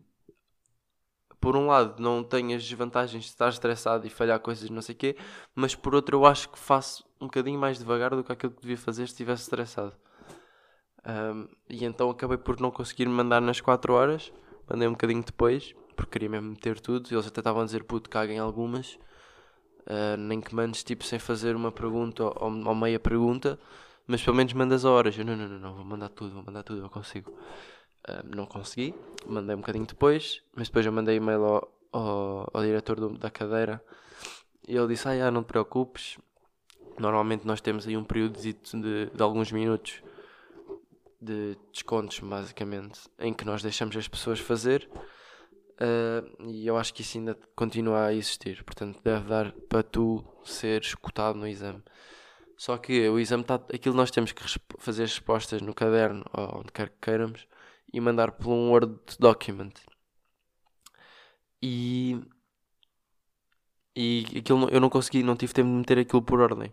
por 1.39 1.55
um 1.55 1.67
lado 1.67 2.03
não 2.03 2.25
tenho 2.25 2.57
as 2.57 2.63
desvantagens 2.63 3.25
de 3.25 3.31
estar 3.31 3.51
estressado 3.51 4.07
e 4.07 4.11
falhar 4.11 4.41
coisas 4.41 4.71
não 4.71 4.81
sei 4.81 4.95
o 4.95 4.99
quê, 4.99 5.17
mas 5.55 5.75
por 5.75 5.95
outro 5.95 6.17
eu 6.17 6.27
acho 6.27 6.49
que 6.49 6.59
faço 6.59 7.10
um 7.21 7.27
bocadinho 7.27 7.59
mais 7.59 7.79
devagar 7.79 8.15
do 8.15 8.25
que 8.25 8.33
aquilo 8.33 8.53
que 8.53 8.63
devia 8.63 8.79
fazer 8.79 9.07
se 9.07 9.13
estivesse 9.13 9.43
estressado. 9.43 9.93
Um, 11.07 11.49
e 11.69 11.85
então 11.85 12.11
acabei 12.11 12.37
por 12.37 12.61
não 12.61 12.71
conseguir 12.71 13.07
me 13.07 13.13
mandar 13.13 13.41
nas 13.41 13.61
4 13.61 13.93
horas, 13.93 14.33
mandei 14.69 14.87
um 14.87 14.93
bocadinho 14.93 15.23
depois, 15.23 15.75
porque 15.97 16.13
queria 16.13 16.29
mesmo 16.29 16.51
meter 16.51 16.81
tudo, 16.81 17.13
eles 17.13 17.27
até 17.27 17.41
estavam 17.41 17.63
a 17.63 17.65
dizer 17.65 17.85
puto, 17.85 18.09
caguem 18.09 18.39
algumas, 18.39 18.99
uh, 19.87 20.17
nem 20.19 20.41
que 20.41 20.55
mandes 20.55 20.83
tipo 20.83 21.05
sem 21.05 21.19
fazer 21.19 21.57
uma 21.57 21.73
pergunta 21.73 22.25
ou, 22.25 22.51
ou 22.67 22.75
meia 22.75 22.99
pergunta, 22.99 23.59
mas 24.07 24.23
pelo 24.23 24.37
menos 24.37 24.53
mandas 24.53 24.85
a 24.85 24.91
horas. 24.91 25.17
Eu 25.17 25.25
não, 25.25 25.37
não, 25.37 25.49
não, 25.49 25.59
não, 25.59 25.75
vou 25.75 25.85
mandar 25.85 26.09
tudo, 26.11 26.35
vou 26.35 26.43
mandar 26.43 26.63
tudo, 26.63 26.83
eu 26.83 26.91
consigo. 26.91 27.31
Uh, 28.09 28.25
não 28.35 28.47
consegui, 28.47 28.95
mandei 29.27 29.55
um 29.55 29.61
bocadinho 29.61 29.87
depois, 29.87 30.43
mas 30.55 30.69
depois 30.69 30.87
eu 30.87 30.93
mandei 30.93 31.17
e-mail 31.17 31.45
ao, 31.45 31.73
ao, 31.93 32.51
ao 32.53 32.63
diretor 32.63 32.99
do, 32.99 33.11
da 33.11 33.31
cadeira 33.31 33.83
e 34.67 34.77
ele 34.77 34.89
disse: 34.89 35.09
Ah, 35.09 35.31
não 35.31 35.43
te 35.43 35.47
preocupes, 35.49 36.19
normalmente 37.01 37.47
nós 37.47 37.61
temos 37.61 37.87
aí 37.87 37.97
um 37.97 38.05
período 38.05 38.39
de, 38.41 38.53
de, 38.53 39.23
alguns 39.23 39.51
minutos 39.51 40.03
de 41.21 41.57
descontos, 41.73 42.21
basicamente, 42.21 43.01
em 43.19 43.33
que 43.33 43.45
nós 43.45 43.63
deixamos 43.63 43.97
as 43.97 44.09
pessoas 44.09 44.39
fazer. 44.39 44.89
Uh, 45.81 46.51
e 46.51 46.67
eu 46.67 46.77
acho 46.77 46.93
que 46.93 47.03
isso 47.03 47.17
ainda 47.17 47.35
continua 47.57 48.07
a 48.07 48.15
existir, 48.15 48.63
portanto, 48.65 49.01
deve 49.03 49.29
dar 49.29 49.53
para 49.69 49.83
tu 49.83 50.23
ser 50.45 50.83
escutado 50.83 51.37
no 51.37 51.47
exame. 51.47 51.83
Só 52.61 52.77
que 52.77 53.09
o 53.09 53.19
exame 53.19 53.43
está. 53.43 53.55
Aquilo 53.55 53.95
nós 53.95 54.11
temos 54.11 54.33
que 54.33 54.43
fazer 54.79 55.05
as 55.05 55.11
respostas 55.13 55.63
no 55.63 55.73
caderno 55.73 56.23
ou 56.35 56.61
onde 56.61 56.71
quer 56.71 56.91
que 56.91 56.99
queiramos 57.01 57.47
e 57.91 57.99
mandar 58.01 58.33
por 58.33 58.51
um 58.51 58.71
Word 58.71 58.99
document. 59.19 59.73
E. 61.63 62.21
E 63.97 64.27
aquilo 64.39 64.69
eu 64.69 64.79
não 64.79 64.91
consegui, 64.91 65.23
não 65.23 65.37
tive 65.37 65.55
tempo 65.55 65.69
de 65.71 65.75
meter 65.75 65.99
aquilo 65.99 66.23
por 66.23 66.41
ordem. 66.41 66.73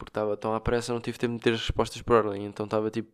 Porque 0.00 0.10
estava 0.10 0.34
tão 0.34 0.54
à 0.54 0.60
pressa, 0.60 0.94
não 0.94 1.00
tive 1.00 1.18
tempo 1.18 1.32
de 1.32 1.36
meter 1.36 1.52
as 1.52 1.60
respostas 1.60 2.00
por 2.00 2.16
ordem. 2.16 2.46
Então 2.46 2.64
estava 2.64 2.90
tipo 2.90 3.12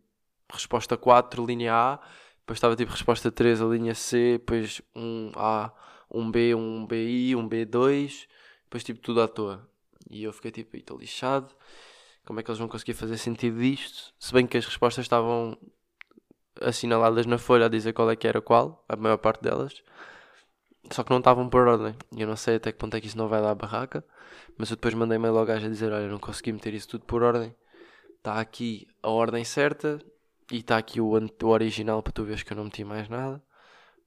resposta 0.52 0.96
4, 0.96 1.44
linha 1.44 1.74
A, 1.74 1.96
depois 2.38 2.58
estava 2.58 2.76
tipo 2.76 2.92
resposta 2.92 3.30
3, 3.32 3.60
a 3.60 3.64
linha 3.64 3.92
C, 3.92 4.38
depois 4.38 4.80
um 4.94 5.32
A, 5.34 5.72
um 6.08 6.30
B, 6.30 6.54
um 6.54 6.86
BI, 6.86 7.34
um 7.34 7.48
B2, 7.48 8.28
depois 8.64 8.84
tipo 8.84 9.00
tudo 9.00 9.20
à 9.20 9.26
toa. 9.26 9.68
E 10.08 10.22
eu 10.22 10.32
fiquei 10.32 10.52
tipo, 10.52 10.76
estou 10.76 10.96
lixado. 10.96 11.52
Como 12.24 12.38
é 12.38 12.42
que 12.42 12.50
eles 12.50 12.58
vão 12.60 12.68
conseguir 12.68 12.94
fazer 12.94 13.18
sentido 13.18 13.58
disto? 13.58 14.14
Se 14.18 14.32
bem 14.32 14.46
que 14.46 14.56
as 14.56 14.64
respostas 14.64 15.04
estavam 15.04 15.58
assinaladas 16.60 17.26
na 17.26 17.36
folha 17.36 17.66
a 17.66 17.68
dizer 17.68 17.92
qual 17.92 18.10
é 18.10 18.16
que 18.16 18.28
era 18.28 18.40
qual, 18.40 18.84
a 18.88 18.94
maior 18.94 19.18
parte 19.18 19.42
delas, 19.42 19.82
só 20.90 21.02
que 21.02 21.10
não 21.10 21.18
estavam 21.18 21.48
por 21.48 21.66
ordem. 21.66 21.94
E 22.16 22.22
eu 22.22 22.28
não 22.28 22.36
sei 22.36 22.56
até 22.56 22.72
que 22.72 22.78
ponto 22.78 22.96
é 22.96 23.00
que 23.00 23.06
isso 23.06 23.18
não 23.18 23.28
vai 23.28 23.40
dar 23.40 23.50
a 23.50 23.54
barraca, 23.54 24.04
mas 24.56 24.70
eu 24.70 24.76
depois 24.76 24.94
mandei-me 24.94 25.28
logo 25.28 25.50
a 25.50 25.58
dizer: 25.58 25.92
Olha, 25.92 26.08
não 26.08 26.18
consegui 26.18 26.52
meter 26.52 26.74
isso 26.74 26.88
tudo 26.88 27.04
por 27.04 27.22
ordem. 27.22 27.54
Está 28.16 28.40
aqui 28.40 28.86
a 29.02 29.10
ordem 29.10 29.44
certa 29.44 30.00
e 30.50 30.58
está 30.58 30.76
aqui 30.76 31.00
o, 31.00 31.12
o 31.12 31.48
original 31.48 32.02
para 32.02 32.12
tu 32.12 32.24
veres 32.24 32.42
que 32.42 32.52
eu 32.52 32.56
não 32.56 32.64
meti 32.64 32.84
mais 32.84 33.08
nada. 33.08 33.42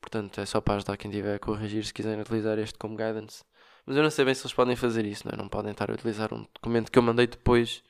Portanto, 0.01 0.39
é 0.39 0.45
só 0.45 0.61
para 0.61 0.75
ajudar 0.75 0.97
quem 0.97 1.11
tiver 1.11 1.35
a 1.35 1.39
corrigir 1.39 1.83
se 1.85 1.93
quiserem 1.93 2.21
utilizar 2.21 2.57
este 2.57 2.77
como 2.77 2.95
guidance. 2.95 3.43
Mas 3.85 3.97
eu 3.97 4.03
não 4.03 4.09
sei 4.09 4.23
bem 4.23 4.33
se 4.33 4.41
eles 4.41 4.53
podem 4.53 4.75
fazer 4.75 5.05
isso, 5.05 5.27
não 5.27 5.33
é? 5.33 5.37
Não 5.37 5.49
podem 5.49 5.71
estar 5.71 5.89
a 5.89 5.93
utilizar 5.93 6.33
um 6.33 6.45
documento 6.53 6.91
que 6.91 6.99
eu 6.99 7.03
mandei 7.03 7.27
depois, 7.27 7.83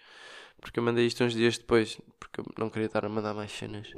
porque 0.61 0.79
eu 0.79 0.83
mandei 0.83 1.05
isto 1.05 1.23
uns 1.23 1.33
dias 1.33 1.57
depois, 1.57 1.99
porque 2.19 2.41
eu 2.41 2.45
não 2.57 2.69
queria 2.69 2.87
estar 2.87 3.05
a 3.05 3.09
mandar 3.09 3.33
mais 3.33 3.51
cenas. 3.51 3.91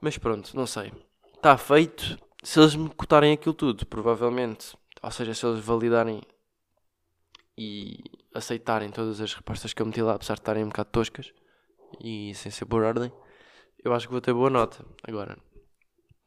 Mas 0.00 0.18
pronto, 0.18 0.56
não 0.56 0.66
sei. 0.66 0.92
Está 1.34 1.56
feito. 1.56 2.18
Se 2.42 2.58
eles 2.58 2.74
me 2.74 2.88
cotarem 2.90 3.32
aquilo 3.32 3.54
tudo, 3.54 3.86
provavelmente, 3.86 4.76
ou 5.00 5.10
seja, 5.10 5.32
se 5.32 5.46
eles 5.46 5.64
validarem 5.64 6.20
e 7.56 8.02
aceitarem 8.34 8.90
todas 8.90 9.20
as 9.20 9.32
respostas 9.32 9.72
que 9.72 9.80
eu 9.80 9.86
meti 9.86 10.02
lá, 10.02 10.14
apesar 10.14 10.34
de 10.34 10.40
estarem 10.40 10.64
um 10.64 10.68
bocado 10.68 10.90
toscas 10.90 11.32
e 12.02 12.34
sem 12.34 12.50
ser 12.50 12.64
por 12.64 12.82
ordem, 12.82 13.12
eu 13.84 13.92
acho 13.92 14.06
que 14.06 14.12
vou 14.12 14.20
ter 14.20 14.32
boa 14.32 14.50
nota. 14.50 14.84
Agora, 15.02 15.36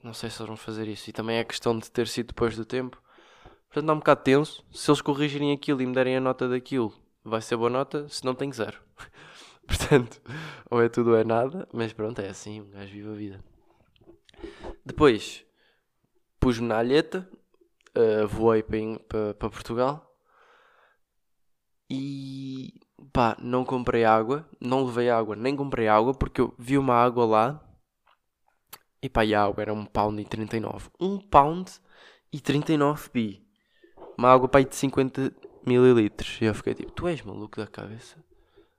não 0.03 0.13
sei 0.13 0.29
se 0.29 0.37
eles 0.39 0.47
vão 0.47 0.57
fazer 0.57 0.87
isso. 0.87 1.09
E 1.09 1.13
também 1.13 1.37
é 1.37 1.43
questão 1.43 1.77
de 1.77 1.89
ter 1.89 2.07
sido 2.07 2.27
depois 2.27 2.55
do 2.55 2.65
tempo. 2.65 3.01
Portanto, 3.67 3.87
dá 3.87 3.93
um 3.93 3.97
bocado 3.97 4.23
tenso. 4.23 4.65
Se 4.71 4.89
eles 4.89 5.01
corrigirem 5.01 5.51
aquilo 5.51 5.81
e 5.81 5.85
me 5.85 5.93
derem 5.93 6.17
a 6.17 6.21
nota 6.21 6.47
daquilo, 6.47 6.93
vai 7.23 7.41
ser 7.41 7.57
boa 7.57 7.69
nota. 7.69 8.07
Se 8.09 8.23
não, 8.23 8.35
tenho 8.35 8.53
zero. 8.53 8.79
Portanto, 9.67 10.21
ou 10.69 10.81
é 10.81 10.89
tudo 10.89 11.11
ou 11.11 11.17
é 11.17 11.23
nada. 11.23 11.67
Mas 11.73 11.91
pronto, 11.93 12.19
é 12.19 12.29
assim. 12.29 12.61
Um 12.61 12.69
gajo 12.69 12.91
vive 12.91 13.09
a 13.09 13.13
vida. 13.13 13.43
Depois 14.85 15.44
pus-me 16.45 16.67
na 16.67 16.77
alheta, 16.77 17.27
uh, 17.97 18.27
voei 18.27 18.61
para, 18.61 19.49
Portugal 19.49 20.15
e 21.89 22.71
pá, 23.11 23.35
não 23.39 23.65
comprei 23.65 24.05
água, 24.05 24.47
não 24.61 24.85
levei 24.85 25.09
água, 25.09 25.35
nem 25.35 25.55
comprei 25.55 25.87
água 25.87 26.13
porque 26.13 26.39
eu 26.39 26.53
vi 26.59 26.77
uma 26.77 26.93
água 26.93 27.25
lá 27.25 27.67
e 29.01 29.09
pá, 29.09 29.25
e 29.25 29.33
a 29.33 29.43
água 29.43 29.59
era 29.59 29.73
um 29.73 29.87
pound 29.87 30.21
e 30.21 30.25
39. 30.25 30.87
Um 30.99 31.17
pound 31.17 31.71
e 32.31 32.39
39 32.39 33.09
bi. 33.11 33.43
Uma 34.15 34.31
água 34.31 34.47
pá, 34.47 34.61
de 34.61 34.75
50 34.75 35.33
mililitros. 35.65 36.39
E 36.41 36.45
eu 36.45 36.53
fiquei 36.53 36.75
tipo, 36.75 36.91
tu 36.91 37.07
és 37.07 37.23
maluco 37.23 37.59
da 37.59 37.65
cabeça? 37.65 38.23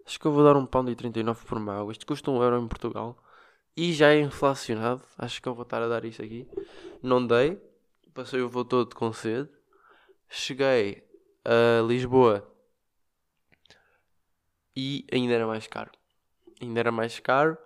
Acho 0.06 0.20
que 0.20 0.26
eu 0.26 0.30
vou 0.30 0.44
dar 0.44 0.56
um 0.56 0.66
pound 0.66 0.88
e 0.92 0.94
39 0.94 1.44
por 1.44 1.58
uma 1.58 1.80
água. 1.80 1.90
Isto 1.90 2.06
custa 2.06 2.30
um 2.30 2.40
euro 2.40 2.62
em 2.62 2.68
Portugal 2.68 3.18
e 3.76 3.92
já 3.92 4.12
é 4.12 4.20
inflacionado. 4.20 5.02
Acho 5.18 5.42
que 5.42 5.48
eu 5.48 5.54
vou 5.54 5.64
estar 5.64 5.82
a 5.82 5.88
dar 5.88 6.04
isso 6.04 6.22
aqui. 6.22 6.48
Não 7.02 7.24
dei, 7.24 7.60
passei 8.14 8.40
o 8.40 8.48
voo 8.48 8.64
todo 8.64 8.94
com 8.96 9.12
sede. 9.12 9.48
Cheguei 10.28 11.06
a 11.44 11.82
Lisboa 11.86 12.50
e 14.74 15.06
ainda 15.12 15.34
era 15.34 15.46
mais 15.46 15.66
caro. 15.66 15.90
Ainda 16.60 16.80
era 16.80 16.90
mais 16.90 17.20
caro. 17.20 17.56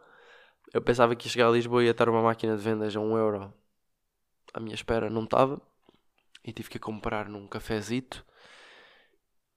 Eu 0.73 0.83
pensava 0.83 1.14
que 1.14 1.27
ia 1.27 1.31
chegar 1.31 1.49
a 1.49 1.53
Lisboa 1.53 1.83
e 1.83 1.87
ia 1.87 1.92
estar 1.92 2.09
uma 2.09 2.23
máquina 2.23 2.57
de 2.57 2.62
vendas 2.62 2.94
a 2.94 3.01
1 3.01 3.05
um 3.05 3.16
euro. 3.16 3.55
À 4.53 4.61
minha 4.61 4.75
espera 4.75 5.09
não 5.09 5.25
estava. 5.25 5.61
E 6.44 6.53
tive 6.53 6.68
que 6.70 6.79
comprar 6.79 7.29
num 7.29 7.46
cafezito. 7.46 8.25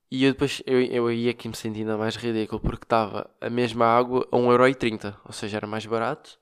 E 0.10 0.26
eu 0.26 0.34
depois 0.34 0.62
eu, 0.66 0.80
eu 0.82 1.12
ia 1.12 1.32
aqui 1.32 1.48
me 1.48 1.56
sentindo 1.56 1.98
mais 1.98 2.16
ridículo 2.16 2.62
porque 2.62 2.86
estava 2.86 3.30
a 3.42 3.50
mesma 3.50 3.86
água 3.86 4.28
a 4.32 4.38
1,30€. 4.38 5.16
Ou 5.26 5.32
seja, 5.34 5.58
era 5.58 5.68
mais 5.68 5.86
barato 5.86 6.40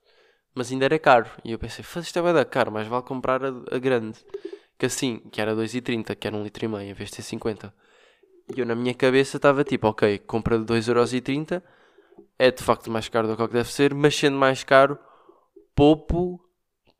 mas 0.54 0.70
ainda 0.70 0.84
era 0.84 0.98
caro. 0.98 1.30
E 1.44 1.52
eu 1.52 1.58
pensei, 1.58 1.84
faz 1.84 2.06
isto 2.06 2.18
é 2.18 2.22
bem 2.22 2.34
da 2.34 2.44
caro, 2.44 2.70
mas 2.72 2.86
vale 2.86 3.02
comprar 3.02 3.44
a, 3.44 3.48
a, 3.70 3.78
grande. 3.78 4.18
Que 4.78 4.86
assim, 4.86 5.18
que 5.30 5.40
era 5.40 5.54
2,30, 5.54 6.14
que 6.16 6.26
era 6.26 6.36
1,5 6.36 6.44
litro 6.44 6.64
e 6.64 6.68
meio, 6.68 6.90
em 6.90 6.94
vez 6.94 7.10
de 7.10 7.16
ser 7.16 7.22
50. 7.22 7.74
E 8.54 8.60
eu 8.60 8.66
na 8.66 8.74
minha 8.74 8.94
cabeça 8.94 9.36
estava 9.36 9.64
tipo, 9.64 9.86
ok, 9.88 10.18
compra 10.18 10.58
de 10.58 10.64
2,30€, 10.64 11.62
é 12.38 12.50
de 12.50 12.62
facto 12.62 12.90
mais 12.90 13.08
caro 13.08 13.28
do 13.28 13.36
que 13.36 13.46
que 13.46 13.52
deve 13.54 13.72
ser, 13.72 13.94
mas 13.94 14.16
sendo 14.16 14.36
mais 14.36 14.64
caro, 14.64 14.98
poupo 15.74 16.40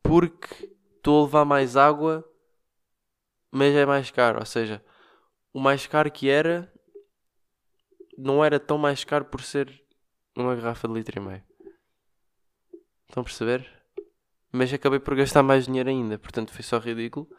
porque 0.01 0.73
estou 0.97 1.21
a 1.21 1.25
levar 1.25 1.45
mais 1.45 1.77
água, 1.77 2.27
mas 3.51 3.73
é 3.75 3.85
mais 3.85 4.09
caro. 4.09 4.39
Ou 4.39 4.45
seja, 4.45 4.83
o 5.53 5.59
mais 5.59 5.85
caro 5.85 6.09
que 6.11 6.29
era, 6.29 6.71
não 8.17 8.43
era 8.43 8.59
tão 8.59 8.77
mais 8.77 9.03
caro 9.03 9.25
por 9.25 9.41
ser 9.41 9.83
uma 10.35 10.55
garrafa 10.55 10.87
de 10.87 10.93
litro 10.93 11.19
e 11.19 11.21
meio. 11.21 11.52
Estão 13.13 13.21
a 13.21 13.25
perceber? 13.25 13.69
Mas 14.51 14.73
acabei 14.73 14.99
por 14.99 15.15
gastar 15.15 15.43
mais 15.43 15.67
dinheiro 15.67 15.87
ainda, 15.87 16.17
portanto 16.17 16.51
foi 16.51 16.63
só 16.63 16.79
ridículo. 16.79 17.29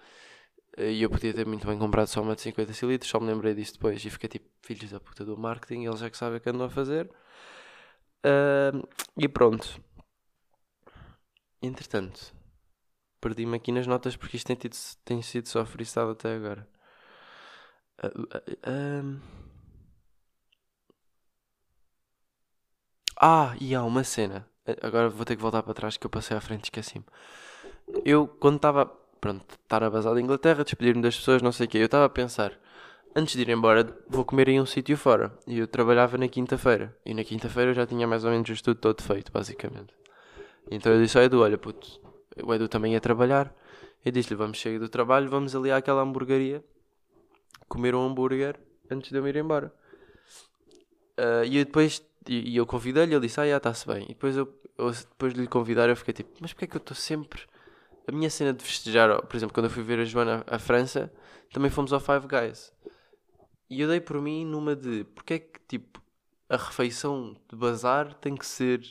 E 0.79 1.03
eu 1.03 1.11
podia 1.11 1.35
ter 1.35 1.45
muito 1.47 1.67
bem 1.67 1.77
comprado 1.77 2.07
só 2.07 2.23
uma 2.23 2.37
de 2.37 2.43
50 2.43 2.73
cilindros, 2.73 3.11
só 3.11 3.19
me 3.19 3.27
lembrei 3.27 3.55
disso 3.55 3.75
depois 3.75 4.05
e 4.05 4.11
fiquei 4.11 4.29
tipo, 4.29 4.49
filhos 4.63 4.93
da 4.93 5.01
puta 5.01 5.25
do 5.25 5.37
marketing, 5.37 5.85
eles 5.87 6.01
é 6.03 6.11
que 6.11 6.17
sabem 6.17 6.39
o 6.39 6.41
que 6.41 6.49
andam 6.49 6.67
a 6.67 6.71
fazer. 6.71 7.11
Uh, 8.25 8.87
e 9.19 9.29
pronto. 9.29 9.81
Entretanto, 11.61 12.33
perdi-me 13.21 13.57
aqui 13.57 13.73
nas 13.73 13.87
notas 13.89 14.17
porque 14.17 14.37
isto 14.37 14.47
tem, 14.47 14.57
tido, 14.57 14.77
tem 15.05 15.23
sido 15.23 15.49
só 15.49 15.67
freestyle 15.67 16.13
até 16.13 16.37
agora. 16.37 16.69
Uh, 18.01 18.23
uh, 18.69 19.21
ah, 23.21 23.57
e 23.61 23.75
há 23.75 23.83
uma 23.83 24.05
cena 24.05 24.54
Agora 24.83 25.11
vou 25.11 25.25
ter 25.25 25.37
que 25.37 25.43
voltar 25.43 25.63
para 25.63 25.75
trás 25.75 25.97
que 25.97 26.07
eu 26.07 26.11
passei 26.11 26.37
à 26.37 26.41
frente 26.41 26.65
esqueci-me. 26.65 27.05
Eu, 28.05 28.27
quando 28.27 28.57
estava, 28.57 28.87
pronto, 29.21 29.45
estar 29.63 29.83
a 29.83 29.91
basar 29.91 30.17
em 30.17 30.23
Inglaterra, 30.23 30.65
despedir-me 30.65 31.03
das 31.03 31.17
pessoas, 31.17 31.43
não 31.43 31.53
sei 31.53 31.67
o 31.67 31.69
quê, 31.69 31.79
eu 31.79 31.85
estava 31.85 32.07
a 32.07 32.09
pensar, 32.09 32.53
antes 33.15 33.35
de 33.35 33.43
ir 33.43 33.51
embora, 33.51 33.87
vou 34.09 34.25
comer 34.25 34.49
em 34.49 34.61
um 34.61 34.65
sítio 34.65 34.97
fora. 34.97 35.37
E 35.47 35.59
eu 35.59 35.69
trabalhava 35.69 36.17
na 36.17 36.29
quinta-feira. 36.29 36.97
E 37.05 37.13
na 37.13 37.23
quinta-feira 37.23 37.71
eu 37.71 37.75
já 37.75 37.87
tinha 37.87 38.07
mais 38.07 38.25
ou 38.25 38.31
menos 38.31 38.49
o 38.49 38.53
estudo 38.53 38.81
todo 38.81 39.03
feito, 39.03 39.31
basicamente. 39.31 39.95
Então 40.71 40.93
eu 40.93 41.03
disse 41.03 41.19
ao 41.19 41.25
Edu, 41.25 41.43
olha 41.43 41.59
puto, 41.59 42.01
o 42.43 42.55
Edu 42.55 42.67
também 42.67 42.95
ia 42.95 43.01
trabalhar. 43.01 43.55
Eu 44.03 44.13
disse-lhe, 44.13 44.37
vamos 44.37 44.61
sair 44.61 44.79
do 44.79 44.89
trabalho, 44.89 45.29
vamos 45.29 45.55
ali 45.55 45.71
àquela 45.71 46.03
hamburgueria, 46.03 46.65
comer 47.69 47.95
um 47.95 48.05
hambúrguer 48.05 48.59
antes 48.91 49.11
de 49.11 49.19
eu 49.19 49.27
ir 49.29 49.37
embora. 49.37 49.73
Uh, 51.19 51.45
e 51.45 51.59
eu 51.59 51.65
depois 51.65 52.03
e, 52.27 52.53
e 52.53 52.57
eu 52.57 52.67
convidei-lhe, 52.67 53.15
ele 53.15 53.27
disse, 53.27 53.41
ah, 53.41 53.47
já 53.47 53.57
está-se 53.57 53.87
bem. 53.87 54.05
E 54.05 54.09
depois, 54.09 54.37
eu, 54.37 54.53
eu, 54.79 54.91
depois 54.91 55.35
de 55.35 55.41
lhe 55.41 55.47
convidar, 55.47 55.89
eu 55.89 55.97
fiquei 55.97 56.15
tipo, 56.15 56.31
mas 56.41 56.53
porquê 56.53 56.65
é 56.65 56.69
que 56.69 56.77
eu 56.77 56.81
estou 56.81 56.97
sempre. 56.97 57.43
A 58.07 58.13
minha 58.13 58.29
cena 58.31 58.53
de 58.53 58.63
festejar, 58.63 59.23
por 59.23 59.37
exemplo, 59.37 59.55
quando 59.55 59.67
eu 59.67 59.71
fui 59.71 59.83
ver 59.83 59.99
a 59.99 60.05
Joana 60.05 60.45
à 60.47 60.59
França, 60.59 61.13
também 61.53 61.71
fomos 61.71 61.93
ao 61.93 62.01
Five 62.01 62.27
Guys. 62.27 62.73
E 63.71 63.81
eu 63.81 63.89
dei 63.89 64.01
por 64.01 64.21
mim 64.21 64.45
numa 64.45 64.77
de, 64.77 65.05
porque 65.15 65.35
é 65.35 65.39
que, 65.39 65.61
tipo, 65.67 66.03
a 66.49 66.57
refeição 66.57 67.37
de 67.49 67.57
bazar 67.57 68.15
tem 68.15 68.35
que 68.37 68.47
ser 68.47 68.83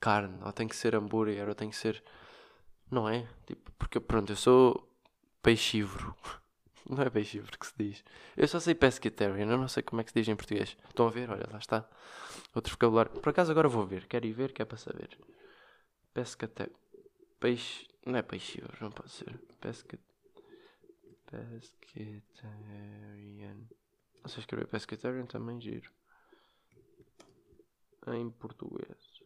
carne, 0.00 0.38
ou 0.44 0.52
tem 0.52 0.68
que 0.68 0.76
ser 0.76 0.94
hambúrguer, 0.94 1.48
ou 1.48 1.54
tem 1.54 1.70
que 1.70 1.76
ser. 1.76 2.02
Não 2.90 3.08
é? 3.08 3.26
Tipo, 3.46 3.70
porque 3.72 4.00
pronto, 4.00 4.32
eu 4.32 4.36
sou 4.36 4.88
peixívoro. 5.42 6.14
Não 6.88 7.02
é 7.02 7.10
peixívoro 7.10 7.56
que 7.58 7.66
se 7.66 7.74
diz. 7.78 8.04
Eu 8.36 8.48
só 8.48 8.58
sei 8.58 8.74
pescatarian, 8.74 9.46
eu 9.46 9.56
não 9.58 9.68
sei 9.68 9.80
como 9.80 10.00
é 10.00 10.04
que 10.04 10.10
se 10.10 10.18
diz 10.18 10.28
em 10.28 10.34
português. 10.34 10.76
Estão 10.88 11.06
a 11.06 11.10
ver? 11.10 11.30
Olha, 11.30 11.46
lá 11.48 11.58
está. 11.58 11.88
Outro 12.54 12.72
vocabulário. 12.72 13.12
Por 13.12 13.28
acaso 13.28 13.50
agora 13.50 13.68
vou 13.68 13.86
ver. 13.86 14.06
Quero 14.06 14.26
ir 14.26 14.32
ver, 14.32 14.52
que 14.52 14.62
é 14.62 14.64
para 14.64 14.76
saber. 14.76 15.16
Pescatarian. 16.12 16.74
Peixe. 17.38 17.88
Não 18.04 18.16
é 18.16 18.22
peixívoro, 18.22 18.76
não 18.80 18.90
pode 18.90 19.10
ser. 19.10 19.38
Pesca. 19.60 19.98
Pescatarian. 21.26 22.48
Você 24.22 24.40
escrever 24.40 24.66
pescatarian 24.66 25.26
também 25.26 25.60
giro. 25.60 25.90
Em 28.08 28.30
português. 28.30 29.20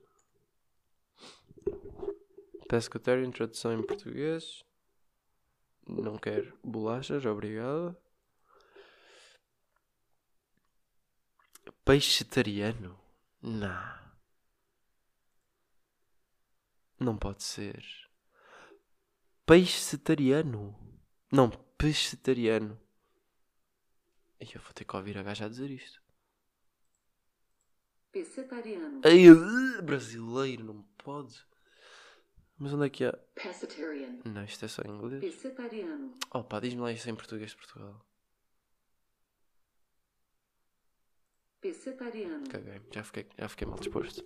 Pescatarian, 2.69 3.31
tradução 3.31 3.73
em 3.73 3.83
português. 3.83 4.65
Não 5.87 6.19
quero 6.19 6.59
bolachas, 6.63 7.25
obrigado. 7.25 7.97
Peixetariano? 11.85 13.04
Não. 13.45 13.95
Não 16.99 17.19
pode 17.19 17.43
ser. 17.43 17.85
Peixetariano? 19.45 20.75
Não, 21.31 21.51
peixetariano. 21.51 22.81
Eu 24.41 24.61
vou 24.63 24.73
ter 24.73 24.87
que 24.87 24.97
ouvir 24.97 25.19
a 25.19 25.23
gaja 25.23 25.45
a 25.45 25.49
dizer 25.49 25.71
isto. 25.71 26.03
Pescetariano. 28.11 29.03
Ai, 29.05 29.83
brasileiro, 29.83 30.65
não 30.65 30.83
pode. 30.97 31.39
Mas 32.57 32.73
onde 32.73 32.87
é 32.87 32.89
que 32.89 33.05
é? 33.05 33.13
Pescetarian. 33.35 34.21
Não, 34.25 34.45
isto 34.45 34.65
é 34.65 34.69
só 34.69 34.81
em 34.83 34.91
inglês. 34.91 35.21
Pescetariano. 35.21 36.17
Oh 36.31 36.43
pá, 36.43 36.61
diz-me 36.61 36.81
lá 36.81 36.91
isto 36.93 37.11
em 37.11 37.15
português 37.15 37.51
de 37.51 37.57
Portugal. 37.59 38.07
Pescetariano. 41.65 42.47
Caguei, 42.51 42.79
já 42.93 43.03
fiquei, 43.03 43.27
já 43.39 43.49
fiquei 43.49 43.67
mal 43.67 43.79
disposto. 43.79 44.23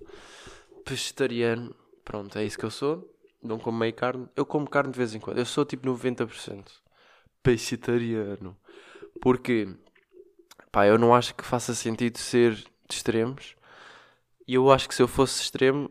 Vegetariano, 0.85 1.72
pronto, 2.05 2.37
é 2.37 2.44
isso 2.44 2.59
que 2.59 2.64
eu 2.64 2.70
sou. 2.70 3.16
Não 3.40 3.61
como 3.61 3.79
meio 3.79 3.94
carne. 3.94 4.29
Eu 4.35 4.44
como 4.44 4.68
carne 4.68 4.90
de 4.90 4.98
vez 4.98 5.14
em 5.14 5.20
quando. 5.20 5.38
Eu 5.38 5.46
sou 5.46 5.64
tipo 5.64 5.87
90%. 5.87 6.68
Vegetariano. 7.46 8.59
Porque, 9.20 9.72
pá, 10.72 10.88
eu 10.88 10.98
não 10.98 11.14
acho 11.14 11.33
que 11.33 11.44
faça 11.44 11.77
sentido 11.77 12.18
ser 12.18 12.55
de 12.57 12.66
extremos. 12.90 13.55
E 14.44 14.55
eu 14.55 14.68
acho 14.72 14.88
que 14.88 14.94
se 14.96 15.03
eu 15.03 15.07
fosse 15.07 15.40
extremo, 15.40 15.88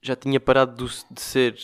já 0.00 0.14
tinha 0.14 0.38
parado 0.38 0.86
de 1.10 1.20
ser 1.20 1.56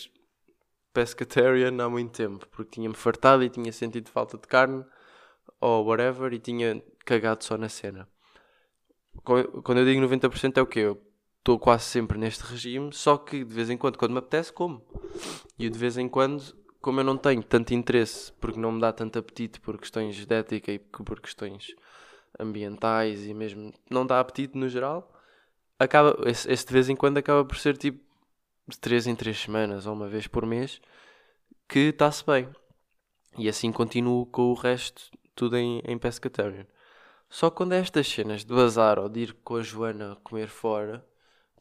pescatarian 0.93 1.81
há 1.81 1.89
muito 1.89 2.11
tempo. 2.11 2.49
Porque 2.49 2.73
tinha-me 2.73 2.97
fartado 2.97 3.45
e 3.45 3.49
tinha 3.49 3.73
sentido 3.73 4.11
falta 4.11 4.37
de 4.37 4.49
carne. 4.49 4.85
Ou 5.61 5.85
whatever. 5.87 6.33
E 6.33 6.41
tinha 6.41 6.83
cagado 7.05 7.45
só 7.45 7.57
na 7.57 7.69
cena 7.69 8.09
quando 9.23 9.79
eu 9.79 9.85
digo 9.85 10.01
90% 10.01 10.59
é 10.59 10.63
o 10.63 10.67
quê? 10.67 10.81
Eu 10.81 11.03
estou 11.39 11.59
quase 11.59 11.85
sempre 11.85 12.19
neste 12.19 12.43
regime, 12.45 12.93
só 12.93 13.17
que 13.17 13.45
de 13.45 13.53
vez 13.53 13.71
em 13.71 13.77
quando, 13.77 13.97
quando 13.99 14.13
me 14.13 14.19
apetece, 14.19 14.53
como. 14.53 14.83
E 15.59 15.69
de 15.69 15.79
vez 15.79 15.99
em 15.99 16.09
quando, 16.09 16.55
como 16.81 17.01
eu 17.01 17.05
não 17.05 17.17
tenho 17.17 17.43
tanto 17.43 17.75
interesse, 17.75 18.33
porque 18.35 18.59
não 18.59 18.73
me 18.73 18.81
dá 18.81 18.93
tanto 18.93 19.19
apetite 19.19 19.61
por 19.61 19.79
questões 19.79 20.15
de 20.15 20.23
estética 20.23 20.73
e 20.73 20.79
por 20.79 21.21
questões 21.21 21.75
ambientais 22.39 23.27
e 23.27 23.35
mesmo 23.35 23.73
não 23.91 24.07
dá 24.07 24.21
apetite 24.21 24.57
no 24.57 24.69
geral, 24.69 25.13
acaba, 25.79 26.17
esse, 26.29 26.51
esse 26.51 26.67
de 26.67 26.73
vez 26.73 26.89
em 26.89 26.97
quando 26.97 27.19
acaba 27.19 27.45
por 27.45 27.57
ser 27.57 27.77
tipo 27.77 28.01
de 28.69 28.79
3 28.79 29.09
em 29.09 29.17
3 29.17 29.37
semanas 29.37 29.87
ou 29.87 29.93
uma 29.93 30.09
vez 30.09 30.27
por 30.27 30.47
mês 30.47 30.81
que 31.69 31.91
está-se 31.91 32.25
bem. 32.25 32.49
E 33.39 33.49
assim 33.49 33.73
continuo 33.73 34.27
com 34.27 34.51
o 34.51 34.55
resto, 34.55 35.11
tudo 35.35 35.57
em, 35.57 35.81
em 35.85 35.99
pescatarian. 35.99 36.67
Só 37.31 37.49
quando 37.49 37.75
é 37.75 37.79
estas 37.79 38.09
cenas 38.09 38.45
de 38.45 38.53
bazar 38.53 38.99
ou 38.99 39.09
de 39.09 39.21
ir 39.21 39.33
com 39.45 39.55
a 39.57 39.63
Joana 39.63 40.19
comer 40.25 40.49
fora, 40.49 41.07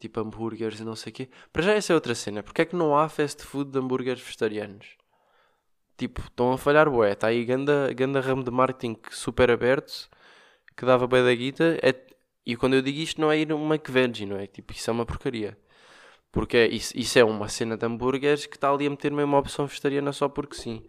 tipo 0.00 0.18
hambúrgueres 0.18 0.80
e 0.80 0.84
não 0.84 0.96
sei 0.96 1.12
o 1.12 1.14
quê. 1.14 1.30
Para 1.52 1.62
já 1.62 1.72
essa 1.72 1.92
é 1.92 1.94
outra 1.94 2.14
cena. 2.14 2.42
Porque 2.42 2.62
é 2.62 2.64
que 2.64 2.74
não 2.74 2.98
há 2.98 3.08
fast 3.08 3.44
food 3.44 3.70
de 3.70 3.78
hambúrgueres 3.78 4.20
vegetarianos? 4.20 4.96
Tipo, 5.96 6.22
estão 6.22 6.52
a 6.52 6.58
falhar 6.58 6.90
bué. 6.90 7.12
Está 7.12 7.28
aí 7.28 7.44
ganda, 7.44 7.92
ganda 7.94 8.20
ramo 8.20 8.42
de 8.42 8.50
marketing 8.50 8.96
super 9.10 9.50
aberto 9.50 10.08
que 10.76 10.84
dava 10.84 11.06
bem 11.06 11.22
da 11.22 11.34
guita. 11.34 11.78
É, 11.82 11.94
e 12.44 12.56
quando 12.56 12.74
eu 12.74 12.82
digo 12.82 12.98
isto 12.98 13.20
não 13.20 13.30
é 13.30 13.38
ir 13.38 13.52
uma 13.52 13.76
McVeggie, 13.76 14.26
não 14.26 14.38
é? 14.38 14.46
Tipo, 14.48 14.72
isso 14.72 14.90
é 14.90 14.92
uma 14.92 15.06
porcaria. 15.06 15.56
Porque 16.32 16.56
é, 16.56 16.66
isso, 16.68 16.96
isso 16.96 17.18
é 17.18 17.24
uma 17.24 17.48
cena 17.48 17.76
de 17.76 17.86
hambúrgueres 17.86 18.46
que 18.46 18.56
está 18.56 18.70
ali 18.72 18.86
a 18.86 18.90
meter-me 18.90 19.22
uma 19.22 19.38
opção 19.38 19.66
vegetariana 19.66 20.12
só 20.12 20.28
porque 20.28 20.56
sim. 20.56 20.84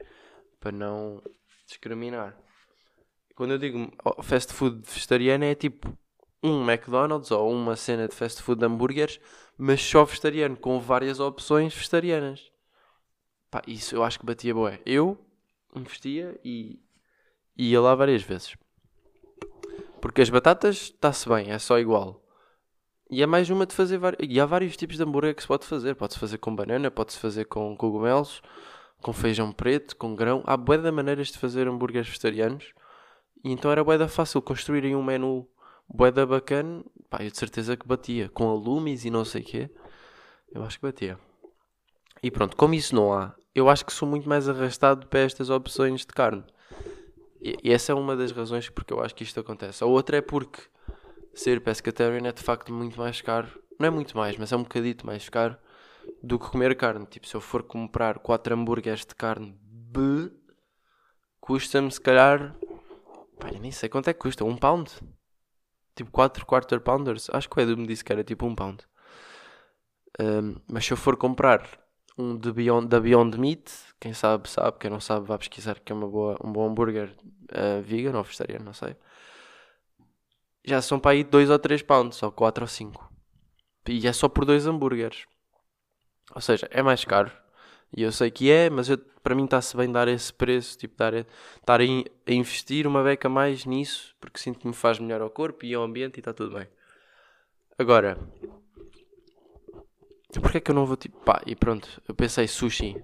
Para 0.59 0.71
não 0.71 1.21
discriminar. 1.67 2.35
Quando 3.35 3.51
eu 3.51 3.57
digo 3.57 3.91
fast 4.21 4.53
food 4.53 4.81
vegetariano 4.85 5.45
é 5.45 5.55
tipo 5.55 5.91
um 6.43 6.69
McDonald's 6.69 7.31
ou 7.31 7.51
uma 7.51 7.75
cena 7.75 8.07
de 8.07 8.15
fast 8.15 8.41
food 8.41 8.59
de 8.59 8.65
hambúrgueres, 8.65 9.19
mas 9.57 9.81
só 9.81 10.03
vegetariano, 10.03 10.57
com 10.57 10.79
várias 10.79 11.19
opções 11.19 11.73
vegetarianas. 11.73 12.51
Pá, 13.49 13.61
isso 13.67 13.95
eu 13.95 14.03
acho 14.03 14.19
que 14.19 14.25
batia 14.25 14.53
boé. 14.53 14.79
Eu 14.85 15.17
investia 15.75 16.39
e 16.43 16.79
ia 17.57 17.79
lá 17.79 17.93
várias 17.93 18.23
vezes. 18.23 18.55
Porque 20.01 20.21
as 20.21 20.29
batatas 20.29 20.77
está-se 20.77 21.29
bem, 21.29 21.51
é 21.51 21.59
só 21.59 21.77
igual. 21.77 22.21
E 23.09 23.21
é 23.21 23.25
mais 23.25 23.49
uma 23.49 23.65
de 23.65 23.75
fazer 23.75 23.97
vários. 23.97 24.25
E 24.27 24.39
há 24.39 24.45
vários 24.45 24.77
tipos 24.77 24.95
de 24.95 25.03
hambúrguer 25.03 25.35
que 25.35 25.41
se 25.41 25.47
pode 25.47 25.65
fazer. 25.65 25.95
Pode-se 25.95 26.17
fazer 26.17 26.37
com 26.37 26.55
banana, 26.55 26.89
pode-se 26.89 27.19
fazer 27.19 27.45
com 27.45 27.75
cogumelos, 27.75 28.41
com 29.01 29.11
feijão 29.11 29.51
preto, 29.51 29.97
com 29.97 30.15
grão. 30.15 30.41
Há 30.45 30.55
bué 30.55 30.77
de 30.77 30.89
maneiras 30.89 31.27
de 31.27 31.37
fazer 31.37 31.67
hambúrgueres 31.67 32.07
vegetarianos. 32.07 32.73
E 33.43 33.51
então 33.51 33.71
era 33.71 33.83
boeda 33.83 34.07
fácil 34.07 34.41
construírem 34.41 34.95
um 34.95 35.03
menu 35.03 35.47
boeda 35.87 36.25
bacana. 36.25 36.83
Pá, 37.09 37.23
eu 37.23 37.31
de 37.31 37.37
certeza 37.37 37.75
que 37.75 37.87
batia. 37.87 38.29
Com 38.29 38.49
alumes 38.49 39.05
e 39.05 39.09
não 39.09 39.25
sei 39.25 39.41
o 39.41 39.45
quê. 39.45 39.69
Eu 40.51 40.63
acho 40.63 40.79
que 40.79 40.85
batia. 40.85 41.17
E 42.23 42.29
pronto, 42.29 42.55
como 42.55 42.73
isso 42.73 42.93
não 42.93 43.13
há, 43.13 43.33
eu 43.55 43.69
acho 43.69 43.85
que 43.85 43.91
sou 43.91 44.07
muito 44.07 44.29
mais 44.29 44.47
arrastado 44.47 45.07
para 45.07 45.21
estas 45.21 45.49
opções 45.49 46.01
de 46.01 46.07
carne. 46.07 46.43
E, 47.41 47.57
e 47.63 47.71
essa 47.71 47.91
é 47.91 47.95
uma 47.95 48.15
das 48.15 48.31
razões 48.31 48.69
porque 48.69 48.93
eu 48.93 49.01
acho 49.01 49.15
que 49.15 49.23
isto 49.23 49.39
acontece. 49.39 49.83
A 49.83 49.87
outra 49.87 50.17
é 50.17 50.21
porque 50.21 50.61
ser 51.33 51.61
pescatarian 51.61 52.27
é 52.27 52.31
de 52.31 52.43
facto 52.43 52.71
muito 52.71 52.99
mais 52.99 53.21
caro. 53.21 53.47
Não 53.79 53.87
é 53.87 53.89
muito 53.89 54.15
mais, 54.15 54.37
mas 54.37 54.51
é 54.51 54.55
um 54.55 54.63
bocadito 54.63 55.05
mais 55.05 55.27
caro 55.29 55.57
do 56.21 56.37
que 56.37 56.49
comer 56.49 56.75
carne. 56.75 57.05
Tipo, 57.05 57.27
se 57.27 57.35
eu 57.35 57.41
for 57.41 57.63
comprar 57.63 58.19
4 58.19 58.53
hambúrgueres 58.53 59.05
de 59.05 59.15
carne, 59.15 59.59
custa-me 61.39 61.91
se 61.91 61.99
calhar 61.99 62.55
Eu 63.53 63.59
nem 63.59 63.71
sei 63.71 63.89
quanto 63.89 64.09
é 64.09 64.13
que 64.13 64.19
custa. 64.19 64.43
Um 64.43 64.57
pound? 64.57 64.91
Tipo 65.95 66.11
4 66.11 66.45
quarter 66.45 66.79
pounders? 66.81 67.29
Acho 67.31 67.49
que 67.49 67.57
o 67.57 67.61
Edu 67.61 67.77
me 67.77 67.87
disse 67.87 68.03
que 68.03 68.11
era 68.11 68.23
tipo 68.23 68.45
um 68.45 68.55
pound. 68.55 68.83
Um, 70.19 70.55
mas 70.67 70.85
se 70.85 70.93
eu 70.93 70.97
for 70.97 71.15
comprar 71.15 71.67
um 72.17 72.37
de 72.37 72.51
Beyond, 72.51 72.87
da 72.87 72.99
Beyond 72.99 73.39
Meat, 73.39 73.71
quem 73.99 74.13
sabe, 74.13 74.49
sabe. 74.49 74.77
Quem 74.79 74.89
não 74.89 74.99
sabe, 74.99 75.25
vá 75.25 75.37
pesquisar 75.37 75.79
que 75.79 75.91
é 75.91 75.95
uma 75.95 76.07
boa, 76.07 76.37
um 76.43 76.51
bom 76.51 76.67
hambúrguer 76.67 77.15
uh, 77.51 77.81
vegan 77.81 78.17
ou 78.17 78.23
vegetariano, 78.23 78.65
não 78.65 78.73
sei. 78.73 78.95
Já 80.63 80.81
são 80.81 80.99
para 80.99 81.11
aí 81.11 81.23
2 81.23 81.49
ou 81.49 81.57
3 81.57 81.81
pounds, 81.81 82.21
ou 82.21 82.31
4 82.31 82.63
ou 82.63 82.67
5. 82.67 83.11
E 83.87 84.07
é 84.07 84.13
só 84.13 84.29
por 84.29 84.45
dois 84.45 84.67
hambúrgueres. 84.67 85.25
Ou 86.35 86.41
seja, 86.41 86.67
é 86.71 86.83
mais 86.83 87.03
caro. 87.03 87.31
E 87.95 88.03
eu 88.03 88.11
sei 88.11 88.31
que 88.31 88.49
é, 88.49 88.69
mas 88.69 88.89
eu, 88.89 88.97
para 88.97 89.35
mim 89.35 89.45
está-se 89.45 89.75
bem 89.75 89.91
dar 89.91 90.07
esse 90.07 90.33
preço, 90.33 90.77
tipo, 90.77 90.95
dar, 90.97 91.13
estar 91.13 91.81
a, 91.81 91.83
a 91.83 92.33
investir 92.33 92.87
uma 92.87 93.03
beca 93.03 93.27
mais 93.27 93.65
nisso, 93.65 94.15
porque 94.19 94.39
sinto 94.39 94.59
que 94.59 94.67
me 94.67 94.73
faz 94.73 94.97
melhor 94.99 95.21
ao 95.21 95.29
corpo 95.29 95.65
e 95.65 95.73
ao 95.73 95.83
ambiente 95.83 96.17
e 96.17 96.19
está 96.19 96.33
tudo 96.33 96.55
bem. 96.55 96.67
Agora, 97.77 98.17
porque 100.41 100.57
é 100.57 100.61
que 100.61 100.71
eu 100.71 100.75
não 100.75 100.85
vou 100.85 100.95
tipo, 100.95 101.17
pá, 101.19 101.41
e 101.45 101.55
pronto, 101.55 102.01
eu 102.07 102.15
pensei 102.15 102.47
sushi. 102.47 103.01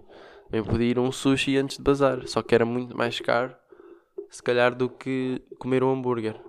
Eu 0.52 0.63
podia 0.63 0.88
ir 0.88 0.97
a 0.97 1.02
um 1.02 1.12
sushi 1.12 1.58
antes 1.58 1.78
de 1.78 1.84
bazar, 1.84 2.26
só 2.28 2.41
que 2.41 2.56
era 2.56 2.65
muito 2.65 2.95
mais 2.95 3.19
caro, 3.19 3.54
se 4.30 4.41
calhar, 4.41 4.73
do 4.73 4.89
que 4.89 5.41
comer 5.60 5.84
um 5.84 5.91
hambúrguer. 5.91 6.39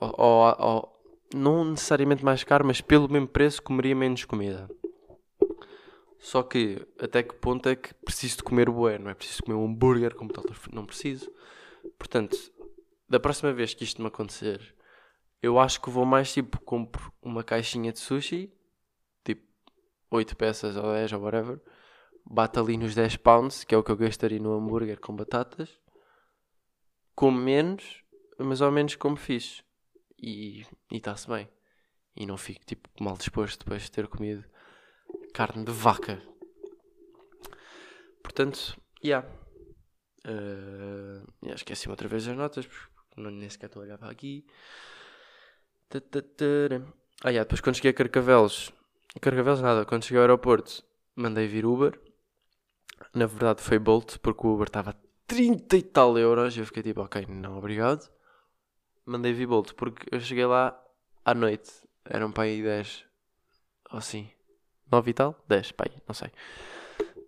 Ou, 0.00 0.14
ou, 0.16 0.56
ou 0.58 1.00
não 1.34 1.64
necessariamente 1.64 2.24
mais 2.24 2.44
caro, 2.44 2.64
mas 2.64 2.80
pelo 2.80 3.08
mesmo 3.08 3.26
preço 3.26 3.62
comeria 3.62 3.96
menos 3.96 4.24
comida. 4.24 4.68
Só 6.26 6.42
que 6.42 6.84
até 6.98 7.22
que 7.22 7.36
ponto 7.36 7.68
é 7.68 7.76
que 7.76 7.94
preciso 7.94 8.38
de 8.38 8.42
comer 8.42 8.68
bué, 8.68 8.98
não 8.98 9.08
é 9.08 9.14
preciso 9.14 9.44
comer 9.44 9.54
um 9.54 9.64
hambúrguer 9.64 10.12
como 10.16 10.32
tal, 10.32 10.42
não 10.72 10.84
preciso. 10.84 11.32
Portanto, 11.96 12.36
da 13.08 13.20
próxima 13.20 13.52
vez 13.52 13.74
que 13.74 13.84
isto 13.84 14.02
me 14.02 14.08
acontecer, 14.08 14.74
Eu 15.40 15.60
acho 15.60 15.80
que 15.80 15.88
vou 15.88 16.04
mais 16.04 16.32
tipo, 16.32 16.60
compro 16.62 17.12
uma 17.22 17.44
caixinha 17.44 17.92
de 17.92 18.00
sushi, 18.00 18.52
tipo 19.24 19.46
8 20.10 20.36
peças 20.36 20.76
ou 20.76 20.92
10 20.94 21.12
ou 21.12 21.20
whatever, 21.20 21.60
bato 22.24 22.58
ali 22.58 22.76
nos 22.76 22.92
10 22.92 23.18
pounds, 23.18 23.62
que 23.62 23.72
é 23.72 23.78
o 23.78 23.84
que 23.84 23.92
eu 23.92 23.96
gastaria 23.96 24.40
no 24.40 24.52
hambúrguer 24.52 24.98
com 24.98 25.14
batatas, 25.14 25.70
como 27.14 27.38
menos, 27.38 28.02
mas 28.36 28.60
ao 28.60 28.72
menos 28.72 28.96
como 28.96 29.16
fixe. 29.16 29.62
E 30.20 30.66
está-se 30.90 31.28
bem. 31.28 31.48
E 32.16 32.26
não 32.26 32.36
fico 32.36 32.66
tipo 32.66 32.88
mal 32.98 33.16
disposto 33.16 33.60
depois 33.60 33.82
de 33.82 33.92
ter 33.92 34.08
comido 34.08 34.44
carne 35.36 35.66
de 35.66 35.72
vaca. 35.72 36.22
Portanto, 38.22 38.74
yeah. 39.04 39.28
Uh, 40.26 41.22
esqueci-me 41.54 41.92
outra 41.92 42.08
vez 42.08 42.26
as 42.26 42.34
notas, 42.34 42.66
porque 42.66 43.20
não, 43.20 43.30
nem 43.30 43.50
sequer 43.50 43.66
estou 43.66 43.82
a 43.82 43.84
olhar 43.84 43.98
para 43.98 44.10
aqui. 44.10 44.46
Ah, 47.22 47.28
yeah, 47.28 47.44
depois 47.44 47.60
quando 47.60 47.76
cheguei 47.76 47.90
a 47.90 47.94
Carcavelos, 47.94 48.72
Carcavelos 49.20 49.60
nada, 49.60 49.84
quando 49.84 50.04
cheguei 50.04 50.16
ao 50.16 50.22
aeroporto, 50.22 50.82
mandei 51.14 51.46
vir 51.46 51.66
Uber. 51.66 52.00
Na 53.14 53.26
verdade 53.26 53.60
foi 53.60 53.78
Bolt, 53.78 54.16
porque 54.20 54.46
o 54.46 54.54
Uber 54.54 54.68
estava 54.68 54.90
a 54.92 54.96
30 55.26 55.76
e 55.76 55.82
tal 55.82 56.16
euros. 56.16 56.56
Eu 56.56 56.64
fiquei 56.64 56.82
tipo, 56.82 57.02
ok, 57.02 57.26
não, 57.28 57.58
obrigado. 57.58 58.10
Mandei 59.04 59.34
vir 59.34 59.46
Bolt, 59.46 59.74
porque 59.74 60.08
eu 60.10 60.18
cheguei 60.18 60.46
lá 60.46 60.82
à 61.26 61.34
noite. 61.34 61.70
Eram 62.06 62.32
para 62.32 62.44
aí 62.44 62.62
10 62.62 63.04
ou 63.90 63.98
assim. 63.98 64.30
9 64.90 65.10
e 65.10 65.14
tal? 65.14 65.34
10, 65.48 65.72
pai, 65.72 65.88
não 66.06 66.14
sei. 66.14 66.28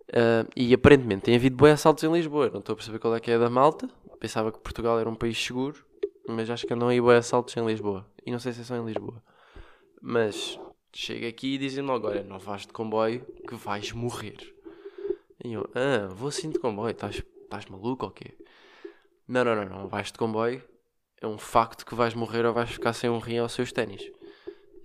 Uh, 0.09 0.49
e 0.55 0.73
aparentemente 0.73 1.23
tem 1.23 1.35
havido 1.35 1.55
boi 1.55 1.71
assaltos 1.71 2.03
em 2.03 2.11
Lisboa. 2.11 2.49
Não 2.49 2.59
estou 2.59 2.73
a 2.73 2.75
perceber 2.75 2.99
qual 2.99 3.15
é 3.15 3.19
que 3.19 3.29
é 3.29 3.37
da 3.37 3.49
malta. 3.49 3.89
Pensava 4.19 4.51
que 4.51 4.59
Portugal 4.59 4.99
era 4.99 5.09
um 5.09 5.15
país 5.15 5.37
seguro, 5.37 5.85
mas 6.27 6.49
acho 6.49 6.65
que 6.65 6.73
andam 6.73 6.87
aí 6.87 6.99
boi 6.99 7.15
assaltos 7.15 7.55
em 7.55 7.65
Lisboa. 7.65 8.05
E 8.25 8.31
não 8.31 8.39
sei 8.39 8.53
se 8.53 8.61
é 8.61 8.63
só 8.63 8.75
em 8.75 8.85
Lisboa. 8.85 9.21
Mas 10.01 10.59
chega 10.93 11.27
aqui 11.27 11.55
e 11.55 11.57
dizem 11.57 11.83
logo: 11.83 12.07
Olha, 12.07 12.23
não 12.23 12.39
vais 12.39 12.63
de 12.63 12.73
comboio 12.73 13.25
que 13.47 13.55
vais 13.55 13.91
morrer. 13.91 14.37
E 15.43 15.53
eu: 15.53 15.69
Ah, 15.75 16.07
vou 16.13 16.29
assim 16.29 16.49
de 16.49 16.59
comboio, 16.59 16.91
estás, 16.91 17.23
estás 17.43 17.65
maluco 17.67 18.05
ou 18.05 18.11
quê? 18.11 18.33
Não, 19.27 19.43
não, 19.45 19.55
não, 19.55 19.65
não, 19.65 19.87
vais 19.87 20.11
de 20.11 20.17
comboio. 20.17 20.63
É 21.21 21.27
um 21.27 21.37
facto 21.37 21.85
que 21.85 21.93
vais 21.93 22.13
morrer 22.13 22.45
ou 22.45 22.53
vais 22.53 22.71
ficar 22.71 22.93
sem 22.93 23.09
um 23.09 23.19
rim 23.19 23.37
aos 23.37 23.51
seus 23.51 23.71
ténis. 23.71 24.09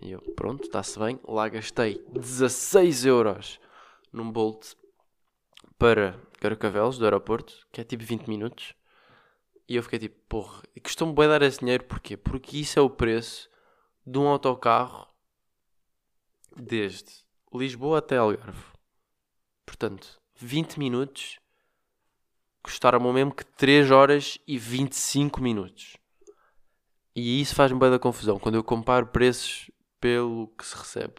E 0.00 0.12
eu: 0.12 0.20
Pronto, 0.34 0.64
está-se 0.64 0.98
bem. 0.98 1.18
Lá 1.26 1.48
gastei 1.48 2.04
16 2.12 3.06
euros 3.06 3.60
num 4.12 4.30
Bolt 4.30 4.74
para 5.78 6.18
Carcavelos, 6.40 6.98
do 6.98 7.04
aeroporto, 7.04 7.66
que 7.72 7.80
é 7.80 7.84
tipo 7.84 8.04
20 8.04 8.26
minutos. 8.28 8.74
E 9.68 9.76
eu 9.76 9.82
fiquei 9.82 9.98
tipo, 9.98 10.16
porra, 10.28 10.62
custou-me 10.82 11.14
bem 11.14 11.26
dar 11.26 11.42
esse 11.42 11.60
dinheiro, 11.60 11.84
porquê? 11.84 12.16
Porque 12.16 12.58
isso 12.58 12.78
é 12.78 12.82
o 12.82 12.90
preço 12.90 13.48
de 14.06 14.18
um 14.18 14.28
autocarro 14.28 15.08
desde 16.54 17.24
Lisboa 17.52 17.98
até 17.98 18.18
Algarve. 18.18 18.64
Portanto, 19.64 20.20
20 20.36 20.78
minutos 20.78 21.38
custaram-me 22.62 23.12
mesmo 23.12 23.34
que 23.34 23.44
3 23.44 23.90
horas 23.90 24.38
e 24.46 24.58
25 24.58 25.40
minutos. 25.40 25.96
E 27.14 27.40
isso 27.40 27.54
faz-me 27.54 27.78
bem 27.78 27.90
da 27.90 27.98
confusão 27.98 28.38
quando 28.38 28.56
eu 28.56 28.64
comparo 28.64 29.06
preços 29.06 29.70
pelo 30.04 30.48
que 30.48 30.66
se 30.66 30.76
recebe. 30.76 31.14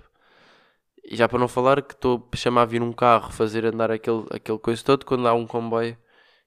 E 1.04 1.16
já 1.16 1.28
para 1.28 1.40
não 1.40 1.48
falar 1.48 1.82
que 1.82 1.96
estou 1.96 2.30
a 2.32 2.36
chamar 2.36 2.62
a 2.62 2.66
vir 2.66 2.84
um 2.84 2.94
carro, 2.94 3.32
fazer 3.32 3.66
andar 3.66 3.90
aquele, 3.90 4.28
aquele 4.30 4.60
coisa 4.60 4.84
todo, 4.84 5.08
quando 5.08 5.28
há 5.28 5.34
um 5.34 5.48
comboio 5.48 5.98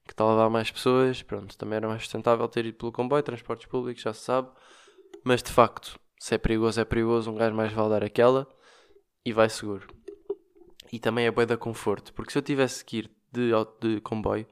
que 0.05 0.13
está 0.13 0.23
a 0.23 0.29
levar 0.29 0.49
mais 0.49 0.71
pessoas, 0.71 1.21
pronto, 1.21 1.57
também 1.57 1.75
era 1.75 1.87
mais 1.89 2.01
sustentável 2.01 2.47
ter 2.47 2.65
ido 2.65 2.77
pelo 2.77 2.93
comboio, 2.93 3.21
transportes 3.21 3.65
públicos, 3.65 4.01
já 4.01 4.13
se 4.13 4.21
sabe. 4.21 4.47
Mas 5.21 5.43
de 5.43 5.51
facto, 5.51 5.99
se 6.17 6.33
é 6.33 6.37
perigoso, 6.37 6.79
é 6.79 6.85
perigoso, 6.85 7.29
um 7.29 7.35
gajo 7.35 7.53
mais 7.53 7.73
vale 7.73 7.89
dar 7.89 8.05
aquela 8.05 8.47
e 9.25 9.33
vai 9.33 9.49
seguro. 9.49 9.93
E 10.93 10.97
também 10.97 11.25
é 11.25 11.31
bem 11.31 11.45
da 11.45 11.57
conforto, 11.57 12.13
porque 12.13 12.31
se 12.31 12.37
eu 12.37 12.41
tivesse 12.41 12.85
que 12.85 12.99
ir 12.99 13.11
de, 13.33 13.51
de 13.81 13.99
comboio, 13.99 14.47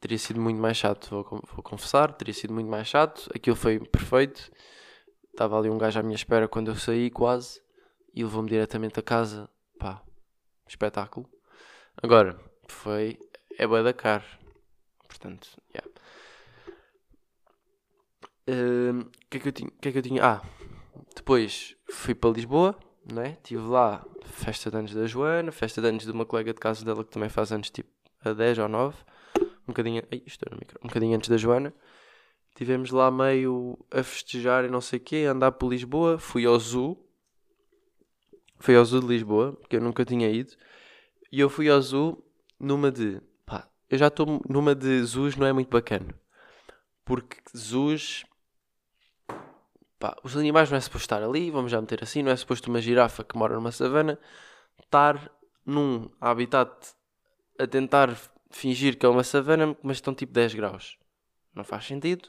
teria 0.00 0.18
sido 0.18 0.40
muito 0.40 0.60
mais 0.60 0.76
chato, 0.76 1.10
vou, 1.10 1.42
vou 1.54 1.62
confessar, 1.62 2.12
teria 2.12 2.34
sido 2.34 2.52
muito 2.52 2.68
mais 2.68 2.88
chato. 2.88 3.30
Aquilo 3.32 3.54
foi 3.54 3.78
perfeito. 3.78 4.50
Estava 5.32 5.58
ali 5.58 5.68
um 5.68 5.78
gajo 5.78 5.98
à 5.98 6.02
minha 6.02 6.14
espera 6.14 6.46
quando 6.46 6.68
eu 6.68 6.76
saí, 6.76 7.10
quase 7.10 7.60
e 8.14 8.22
levou-me 8.22 8.48
diretamente 8.48 9.00
a 9.00 9.02
casa. 9.02 9.48
Pá, 9.78 10.02
espetáculo. 10.68 11.28
Agora, 12.02 12.38
foi. 12.68 13.18
É 13.58 13.66
bué 13.66 13.82
da 13.82 13.92
caro. 13.92 14.24
Portanto, 15.08 15.48
yeah. 15.74 15.90
Hum, 18.48 19.00
o 19.00 19.02
uh, 19.02 19.10
que, 19.30 19.36
é 19.36 19.40
que, 19.40 19.48
eu 19.48 19.52
tinha, 19.52 19.70
que 19.80 19.88
é 19.88 19.92
que 19.92 19.98
eu 19.98 20.02
tinha? 20.02 20.24
Ah, 20.24 20.42
depois 21.14 21.76
fui 21.90 22.14
para 22.14 22.30
Lisboa, 22.30 22.76
não 23.10 23.22
é? 23.22 23.30
Estive 23.32 23.62
lá, 23.62 24.04
festa 24.24 24.70
de 24.70 24.76
anos 24.76 24.94
da 24.94 25.06
Joana, 25.06 25.52
festa 25.52 25.80
de 25.80 25.88
anos 25.88 26.04
de 26.04 26.10
uma 26.10 26.24
colega 26.26 26.52
de 26.52 26.60
casa 26.60 26.84
dela 26.84 27.04
que 27.04 27.10
também 27.10 27.28
faz 27.28 27.52
anos 27.52 27.70
tipo 27.70 27.90
a 28.24 28.32
10 28.32 28.58
ou 28.58 28.68
9. 28.68 28.96
Um 29.40 29.66
bocadinho, 29.68 30.02
ai, 30.10 30.22
isto 30.26 30.44
era 30.46 30.56
micro, 30.56 30.78
um 30.82 30.88
bocadinho 30.88 31.16
antes 31.16 31.28
da 31.28 31.36
Joana. 31.36 31.72
Tivemos 32.54 32.90
lá 32.90 33.10
meio 33.10 33.78
a 33.90 34.02
festejar 34.02 34.64
e 34.64 34.68
não 34.68 34.80
sei 34.80 34.98
o 34.98 35.02
quê, 35.02 35.24
a 35.26 35.32
andar 35.32 35.52
por 35.52 35.70
Lisboa. 35.70 36.18
Fui 36.18 36.44
ao 36.44 36.58
Zoo, 36.58 36.98
foi 38.58 38.76
ao 38.76 38.84
Zoo 38.84 39.00
de 39.00 39.06
Lisboa, 39.06 39.58
que 39.68 39.76
eu 39.76 39.80
nunca 39.80 40.04
tinha 40.04 40.30
ido. 40.30 40.52
E 41.30 41.40
eu 41.40 41.48
fui 41.48 41.68
ao 41.68 41.80
Zoo 41.80 42.22
numa 42.60 42.92
de. 42.92 43.20
Pá, 43.44 43.68
eu 43.90 43.98
já 43.98 44.06
estou 44.06 44.40
numa 44.48 44.74
de 44.74 45.02
zoos, 45.02 45.34
não 45.36 45.46
é 45.46 45.52
muito 45.52 45.70
bacana. 45.70 46.14
Porque 47.04 47.38
zoos. 47.56 48.24
Pá, 49.98 50.16
os 50.22 50.36
animais 50.36 50.70
não 50.70 50.76
é 50.76 50.80
suposto 50.80 51.04
estar 51.04 51.22
ali, 51.22 51.50
vamos 51.50 51.70
já 51.70 51.80
meter 51.80 52.02
assim, 52.02 52.22
não 52.22 52.32
é 52.32 52.36
suposto 52.36 52.68
uma 52.68 52.80
girafa 52.80 53.24
que 53.24 53.36
mora 53.36 53.54
numa 53.54 53.72
savana 53.72 54.18
estar 54.82 55.30
num 55.64 56.10
habitat 56.20 56.70
a 57.58 57.66
tentar 57.66 58.16
fingir 58.50 58.98
que 58.98 59.06
é 59.06 59.08
uma 59.08 59.24
savana, 59.24 59.76
mas 59.82 59.98
estão 59.98 60.14
tipo 60.14 60.32
10 60.32 60.54
graus. 60.54 60.98
Não 61.54 61.64
faz 61.64 61.86
sentido. 61.86 62.28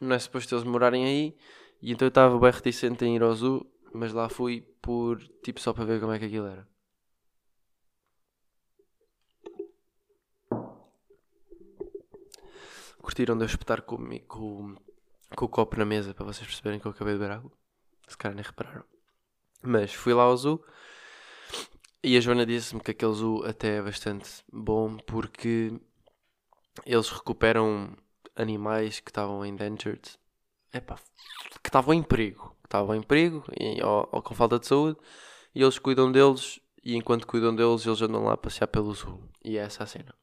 Não 0.00 0.14
é 0.14 0.18
suposto 0.18 0.54
eles 0.54 0.64
morarem 0.64 1.04
aí. 1.04 1.36
E 1.80 1.92
então 1.92 2.06
eu 2.06 2.10
estava 2.10 2.38
bem 2.38 2.50
reticente 2.50 3.04
em 3.04 3.16
ir 3.16 3.22
ao 3.22 3.34
zoo, 3.34 3.66
mas 3.92 4.12
lá 4.12 4.28
fui 4.28 4.62
por 4.80 5.18
tipo 5.42 5.60
só 5.60 5.72
para 5.72 5.84
ver 5.84 6.00
como 6.00 6.12
é 6.12 6.18
que 6.18 6.24
aquilo 6.24 6.46
era. 6.46 6.66
Curtiram 13.00 13.36
de 13.36 13.44
eu 13.44 13.46
espetar 13.46 13.82
com, 13.82 13.96
com, 14.26 14.74
com 15.36 15.44
o 15.44 15.48
copo 15.48 15.76
na 15.78 15.84
mesa 15.84 16.12
para 16.12 16.24
vocês 16.24 16.46
perceberem 16.46 16.80
que 16.80 16.86
eu 16.86 16.90
acabei 16.90 17.14
de 17.14 17.20
beber 17.20 17.34
água? 17.34 17.52
Se 18.08 18.16
calhar 18.16 18.34
nem 18.34 18.44
repararam. 18.44 18.84
Mas 19.62 19.92
fui 19.94 20.12
lá 20.12 20.24
ao 20.24 20.36
zoo 20.36 20.62
e 22.02 22.16
a 22.16 22.20
Joana 22.20 22.46
disse-me 22.46 22.80
que 22.80 22.92
aquele 22.92 23.12
zoo 23.14 23.44
até 23.44 23.78
é 23.78 23.82
bastante 23.82 24.44
bom 24.52 24.96
porque 24.96 25.72
eles 26.84 27.08
recuperam 27.10 27.96
animais 28.36 29.00
que 29.00 29.10
estavam 29.10 29.44
endangered. 29.44 30.18
Epá, 30.72 30.96
que 31.62 31.68
estavam 31.68 31.94
em 31.94 32.02
perigo. 32.02 32.54
Que 32.62 32.66
estavam 32.66 32.94
em 32.94 33.02
perigo 33.02 33.44
e, 33.58 33.82
ou, 33.82 34.08
ou, 34.12 34.22
com 34.22 34.34
falta 34.34 34.58
de 34.58 34.66
saúde. 34.66 34.98
E 35.54 35.62
eles 35.62 35.78
cuidam 35.78 36.12
deles 36.12 36.60
e 36.84 36.94
enquanto 36.94 37.26
cuidam 37.26 37.54
deles 37.54 37.84
eles 37.86 38.02
andam 38.02 38.24
lá 38.24 38.34
a 38.34 38.36
passear 38.36 38.68
pelo 38.68 38.94
sul 38.94 39.20
e 39.42 39.56
é 39.56 39.62
essa 39.62 39.84
a 39.84 39.86
cena. 39.86 40.14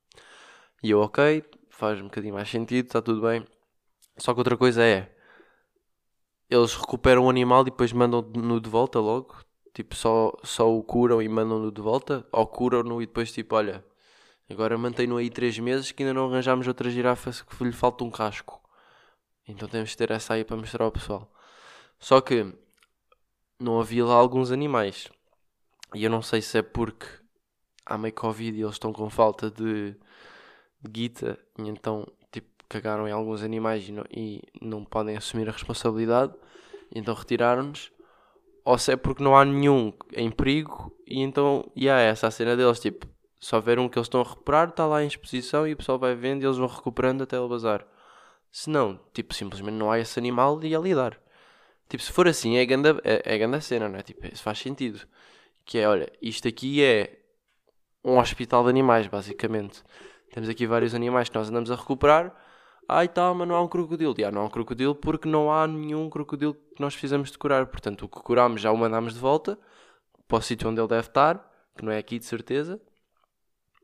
E 0.84 0.92
eu 0.92 1.00
ok, 1.00 1.44
faz 1.70 2.00
um 2.00 2.06
bocadinho 2.06 2.34
mais 2.36 2.50
sentido, 2.50 2.86
está 2.86 3.02
tudo 3.02 3.22
bem. 3.22 3.46
Só 4.18 4.34
que 4.34 4.40
outra 4.40 4.56
coisa 4.56 4.84
é 4.84 5.14
eles 6.50 6.76
recuperam 6.76 7.26
o 7.26 7.30
animal 7.30 7.62
e 7.62 7.66
depois 7.66 7.92
mandam-no 7.92 8.62
de 8.62 8.70
volta 8.70 9.00
logo? 9.00 9.36
Tipo 9.74 9.96
só, 9.96 10.32
só 10.44 10.72
o 10.72 10.84
curam 10.84 11.22
e 11.22 11.28
mandam-no 11.28 11.72
de 11.72 11.82
volta? 11.82 12.28
Ou 12.32 12.46
curam-no 12.46 13.02
e 13.02 13.08
depois 13.08 13.32
tipo 13.32 13.56
olha 13.56 13.84
agora 14.54 14.78
mantém-no 14.78 15.18
aí 15.18 15.30
3 15.30 15.60
meses 15.60 15.92
que 15.92 16.04
ainda 16.04 16.14
não 16.14 16.30
arranjámos 16.30 16.68
outra 16.68 16.90
girafa 16.90 17.32
que 17.32 17.64
lhe 17.64 17.72
falta 17.72 18.04
um 18.04 18.12
casco 18.12 18.62
então 19.48 19.68
temos 19.68 19.90
de 19.90 19.98
ter 19.98 20.12
essa 20.12 20.36
aí 20.36 20.44
para 20.44 20.56
mostrar 20.56 20.86
ao 20.86 20.92
pessoal 20.92 21.32
só 22.00 22.20
que 22.20 22.54
não 23.64 23.80
havia 23.80 24.06
lá 24.06 24.16
alguns 24.16 24.52
animais. 24.52 25.10
E 25.96 26.04
eu 26.04 26.10
não 26.10 26.22
sei 26.22 26.42
se 26.42 26.58
é 26.58 26.62
porque 26.62 27.06
há 27.86 27.98
meio 27.98 28.14
Covid 28.14 28.58
e 28.58 28.62
eles 28.62 28.74
estão 28.74 28.92
com 28.92 29.10
falta 29.10 29.50
de, 29.50 29.96
de 30.82 30.90
guita 30.90 31.40
e 31.58 31.70
então 31.70 32.06
tipo, 32.30 32.50
cagaram 32.68 33.08
em 33.08 33.12
alguns 33.12 33.42
animais 33.42 33.88
e 33.88 33.94
não, 33.94 34.04
e 34.12 34.42
não 34.62 34.84
podem 34.84 35.16
assumir 35.16 35.48
a 35.48 35.54
responsabilidade 35.54 36.34
então 36.94 37.16
retiraram-nos. 37.16 37.90
Ou 38.66 38.78
se 38.78 38.92
é 38.92 38.96
porque 38.98 39.24
não 39.24 39.36
há 39.36 39.46
nenhum 39.46 39.94
em 40.12 40.30
perigo 40.30 40.94
e 41.08 41.22
então 41.22 41.72
e 41.74 41.90
há 41.90 42.00
essa 42.00 42.28
a 42.28 42.32
cena 42.32 42.58
deles, 42.58 42.82
tipo, 42.82 43.08
só 43.44 43.60
ver 43.60 43.78
um 43.78 43.90
que 43.90 43.98
eles 43.98 44.06
estão 44.06 44.22
a 44.22 44.24
recuperar, 44.24 44.70
está 44.70 44.86
lá 44.88 45.04
em 45.04 45.08
exposição 45.08 45.68
e 45.68 45.74
o 45.74 45.78
pessoal 45.78 46.00
vai 46.00 46.16
vendo 46.16 46.42
e 46.42 46.46
eles 46.46 46.58
vão 46.58 46.68
recuperando 46.68 47.24
até 47.24 47.38
ele 47.38 47.50
bazar. 47.50 47.86
Se 48.50 48.70
não, 48.70 48.98
tipo, 49.14 49.34
simplesmente 49.34 49.76
não 49.76 49.92
há 49.92 50.00
esse 50.00 50.18
animal 50.18 50.64
e 50.64 50.74
a 50.74 50.80
lidar. 50.80 51.20
Tipo, 51.90 52.02
se 52.02 52.12
for 52.14 52.26
assim, 52.26 52.56
é 52.56 52.66
grande, 52.66 52.90
é, 53.04 53.22
é 53.26 53.38
grande 53.38 53.60
cena, 53.62 53.90
não 53.90 54.00
é? 54.00 54.02
Tipo, 54.02 54.26
isso 54.28 54.42
faz 54.42 54.60
sentido. 54.60 55.06
Que 55.66 55.80
é, 55.80 55.90
olha, 55.90 56.10
isto 56.22 56.48
aqui 56.48 56.82
é 56.82 57.20
um 58.02 58.18
hospital 58.18 58.64
de 58.64 58.70
animais, 58.70 59.08
basicamente. 59.08 59.84
Temos 60.32 60.48
aqui 60.48 60.66
vários 60.66 60.96
animais 60.96 61.28
que 61.28 61.36
nós 61.36 61.50
andamos 61.50 61.70
a 61.70 61.76
recuperar. 61.76 62.34
Ai 62.88 63.10
tal, 63.10 63.36
mas 63.36 63.46
não 63.46 63.56
há 63.56 63.62
um 63.62 63.68
crocodilo. 63.68 64.16
Ah, 64.26 64.32
não 64.32 64.44
há 64.44 64.46
um 64.46 64.50
crocodilo 64.50 64.96
porque 64.96 65.28
não 65.28 65.52
há 65.52 65.68
nenhum 65.68 66.10
crocodilo 66.10 66.54
que 66.54 66.80
nós 66.82 66.96
fizemos 66.96 67.30
de 67.30 67.38
curar. 67.38 67.66
Portanto, 67.66 68.06
o 68.06 68.08
que 68.08 68.22
curámos 68.22 68.62
já 68.62 68.72
o 68.72 68.78
mandámos 68.78 69.14
de 69.14 69.20
volta 69.20 69.60
para 70.30 70.38
o 70.38 70.42
sítio 70.42 70.70
onde 70.70 70.80
ele 70.80 70.88
deve 70.88 71.08
estar, 71.08 71.46
que 71.78 71.84
não 71.84 71.92
é 71.92 71.98
aqui 71.98 72.18
de 72.18 72.26
certeza. 72.26 72.82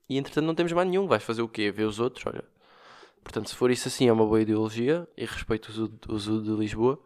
E 0.09 0.17
entretanto 0.17 0.45
não 0.45 0.55
temos 0.55 0.73
mais 0.73 0.87
nenhum. 0.87 1.07
Vais 1.07 1.23
fazer 1.23 1.41
o 1.41 1.47
quê? 1.47 1.71
Ver 1.71 1.83
os 1.83 1.99
outros? 1.99 2.25
Olha. 2.25 2.43
Portanto, 3.23 3.49
se 3.49 3.55
for 3.55 3.69
isso 3.69 3.87
assim, 3.87 4.07
é 4.07 4.13
uma 4.13 4.25
boa 4.25 4.41
ideologia 4.41 5.07
e 5.15 5.25
respeito 5.25 5.69
o 6.09 6.17
zoo, 6.17 6.41
de 6.41 6.51
Lisboa. 6.51 6.99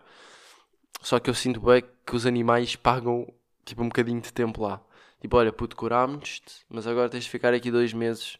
Só 1.01 1.19
que 1.19 1.29
eu 1.29 1.33
sinto 1.33 1.59
bem 1.59 1.83
que 2.05 2.15
os 2.15 2.25
animais 2.25 2.75
pagam 2.75 3.27
tipo 3.65 3.81
um 3.83 3.89
bocadinho 3.89 4.21
de 4.21 4.31
tempo 4.31 4.61
lá. 4.61 4.81
Tipo, 5.19 5.37
olha, 5.37 5.51
puto, 5.51 5.75
curámos-te, 5.75 6.65
mas 6.69 6.87
agora 6.87 7.09
tens 7.09 7.25
de 7.25 7.29
ficar 7.29 7.53
aqui 7.53 7.71
dois 7.71 7.93
meses 7.93 8.37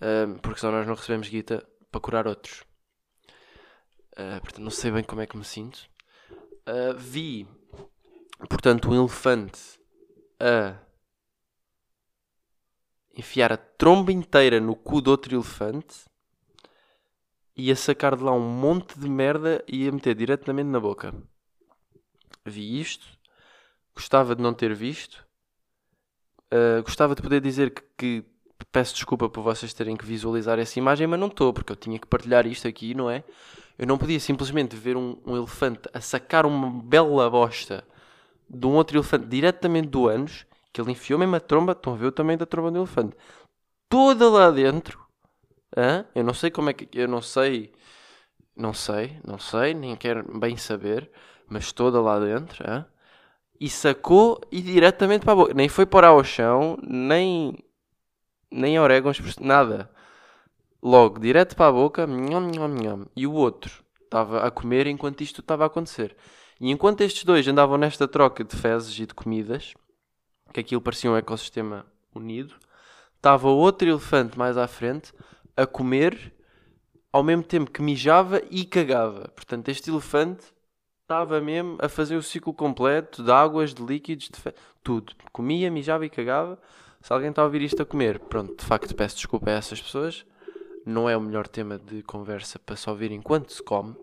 ahm, 0.00 0.38
porque 0.38 0.60
senão 0.60 0.72
nós 0.72 0.86
não 0.86 0.94
recebemos 0.94 1.28
guita 1.28 1.66
para 1.90 2.00
curar 2.00 2.26
outros. 2.26 2.64
Ah, 4.16 4.40
portanto, 4.40 4.62
não 4.64 4.70
sei 4.70 4.90
bem 4.90 5.04
como 5.04 5.20
é 5.20 5.26
que 5.26 5.36
me 5.36 5.44
sinto. 5.44 5.88
Ah, 6.66 6.94
vi, 6.96 7.46
portanto, 8.48 8.90
um 8.90 8.94
elefante 9.00 9.60
a 10.38 10.76
enfiar 13.20 13.52
a 13.52 13.56
tromba 13.56 14.12
inteira 14.12 14.60
no 14.60 14.74
cu 14.74 15.00
de 15.00 15.08
outro 15.08 15.34
elefante 15.34 16.04
e 17.56 17.70
a 17.70 17.76
sacar 17.76 18.16
de 18.16 18.22
lá 18.22 18.32
um 18.32 18.40
monte 18.40 18.98
de 18.98 19.08
merda 19.08 19.64
e 19.68 19.88
a 19.88 19.92
meter 19.92 20.14
diretamente 20.14 20.68
na 20.68 20.80
boca. 20.80 21.14
Vi 22.44 22.80
isto, 22.80 23.06
gostava 23.94 24.34
de 24.34 24.42
não 24.42 24.52
ter 24.52 24.74
visto, 24.74 25.24
Uh, 26.52 26.82
gostava 26.82 27.14
de 27.14 27.22
poder 27.22 27.40
dizer 27.40 27.70
que, 27.70 27.82
que 27.96 28.24
peço 28.72 28.92
desculpa 28.94 29.28
por 29.28 29.40
vocês 29.40 29.72
terem 29.72 29.96
que 29.96 30.04
visualizar 30.04 30.58
essa 30.58 30.80
imagem, 30.80 31.06
mas 31.06 31.20
não 31.20 31.28
estou, 31.28 31.52
porque 31.52 31.70
eu 31.70 31.76
tinha 31.76 31.96
que 31.96 32.08
partilhar 32.08 32.44
isto 32.44 32.66
aqui, 32.66 32.92
não 32.92 33.08
é? 33.08 33.22
Eu 33.78 33.86
não 33.86 33.96
podia 33.96 34.18
simplesmente 34.18 34.74
ver 34.74 34.96
um, 34.96 35.16
um 35.24 35.36
elefante 35.36 35.88
a 35.94 36.00
sacar 36.00 36.44
uma 36.44 36.68
bela 36.82 37.30
bosta 37.30 37.84
de 38.48 38.66
um 38.66 38.72
outro 38.72 38.98
elefante 38.98 39.26
diretamente 39.26 39.86
do 39.88 40.08
ânus, 40.08 40.44
que 40.72 40.80
ele 40.80 40.92
enfiou 40.92 41.18
mesmo 41.18 41.36
a 41.36 41.40
tromba, 41.40 41.72
estão 41.72 41.94
a 41.94 41.96
ver 41.96 42.06
o 42.06 42.12
tamanho 42.12 42.38
da 42.38 42.46
tromba 42.46 42.70
do 42.70 42.78
elefante, 42.78 43.16
toda 43.88 44.28
lá 44.28 44.50
dentro. 44.50 45.00
Hã? 45.76 46.04
Eu 46.14 46.24
não 46.24 46.34
sei 46.34 46.50
como 46.50 46.70
é 46.70 46.72
que. 46.72 46.88
Eu 46.98 47.08
não 47.08 47.22
sei. 47.22 47.72
Não 48.56 48.74
sei, 48.74 49.18
não 49.24 49.38
sei, 49.38 49.74
nem 49.74 49.96
quero 49.96 50.38
bem 50.38 50.56
saber, 50.56 51.10
mas 51.48 51.72
toda 51.72 52.00
lá 52.00 52.18
dentro. 52.18 52.64
Hã? 52.68 52.86
e 53.60 53.68
sacou 53.68 54.40
e 54.50 54.62
diretamente 54.62 55.24
para 55.24 55.34
a 55.34 55.36
boca. 55.36 55.54
Nem 55.54 55.68
foi 55.68 55.84
parar 55.84 56.08
ao 56.08 56.24
chão, 56.24 56.78
nem, 56.82 57.62
nem 58.50 58.80
orégãos, 58.80 59.20
nada. 59.38 59.90
Logo, 60.82 61.18
direto 61.20 61.54
para 61.54 61.68
a 61.68 61.72
boca, 61.72 62.06
nham, 62.06 62.50
nham, 62.50 62.68
nham. 62.68 63.06
e 63.14 63.26
o 63.26 63.34
outro 63.34 63.84
estava 64.02 64.40
a 64.40 64.50
comer 64.50 64.86
enquanto 64.86 65.20
isto 65.20 65.42
estava 65.42 65.64
a 65.64 65.66
acontecer. 65.66 66.16
E 66.58 66.70
enquanto 66.70 67.02
estes 67.02 67.24
dois 67.24 67.46
andavam 67.46 67.76
nesta 67.76 68.08
troca 68.08 68.42
de 68.42 68.56
fezes 68.56 68.98
e 68.98 69.06
de 69.06 69.14
comidas, 69.14 69.74
que 70.52 70.60
aquilo 70.60 70.80
parecia 70.80 71.10
um 71.10 71.16
ecossistema 71.16 71.86
unido, 72.14 72.54
estava 73.16 73.48
outro 73.48 73.88
elefante 73.88 74.38
mais 74.38 74.56
à 74.56 74.66
frente 74.66 75.12
a 75.56 75.66
comer 75.66 76.34
ao 77.12 77.22
mesmo 77.22 77.42
tempo 77.42 77.70
que 77.70 77.82
mijava 77.82 78.40
e 78.50 78.64
cagava. 78.64 79.28
Portanto, 79.28 79.68
este 79.68 79.90
elefante 79.90 80.44
estava 81.02 81.40
mesmo 81.40 81.76
a 81.80 81.88
fazer 81.88 82.16
o 82.16 82.22
ciclo 82.22 82.54
completo 82.54 83.22
de 83.22 83.30
águas, 83.30 83.74
de 83.74 83.82
líquidos, 83.82 84.28
de 84.28 84.40
fe... 84.40 84.54
tudo. 84.82 85.12
Comia, 85.32 85.70
mijava 85.70 86.06
e 86.06 86.10
cagava. 86.10 86.58
Se 87.00 87.12
alguém 87.12 87.30
está 87.30 87.42
a 87.42 87.46
ouvir 87.46 87.62
isto 87.62 87.82
a 87.82 87.86
comer, 87.86 88.20
pronto, 88.20 88.56
de 88.56 88.64
facto 88.64 88.94
peço 88.94 89.16
desculpa 89.16 89.50
a 89.50 89.54
essas 89.54 89.80
pessoas. 89.82 90.24
Não 90.86 91.10
é 91.10 91.16
o 91.16 91.20
melhor 91.20 91.46
tema 91.48 91.78
de 91.78 92.02
conversa 92.02 92.58
para 92.58 92.76
se 92.76 92.88
ouvir 92.88 93.10
enquanto 93.10 93.52
se 93.52 93.62
come. 93.62 93.94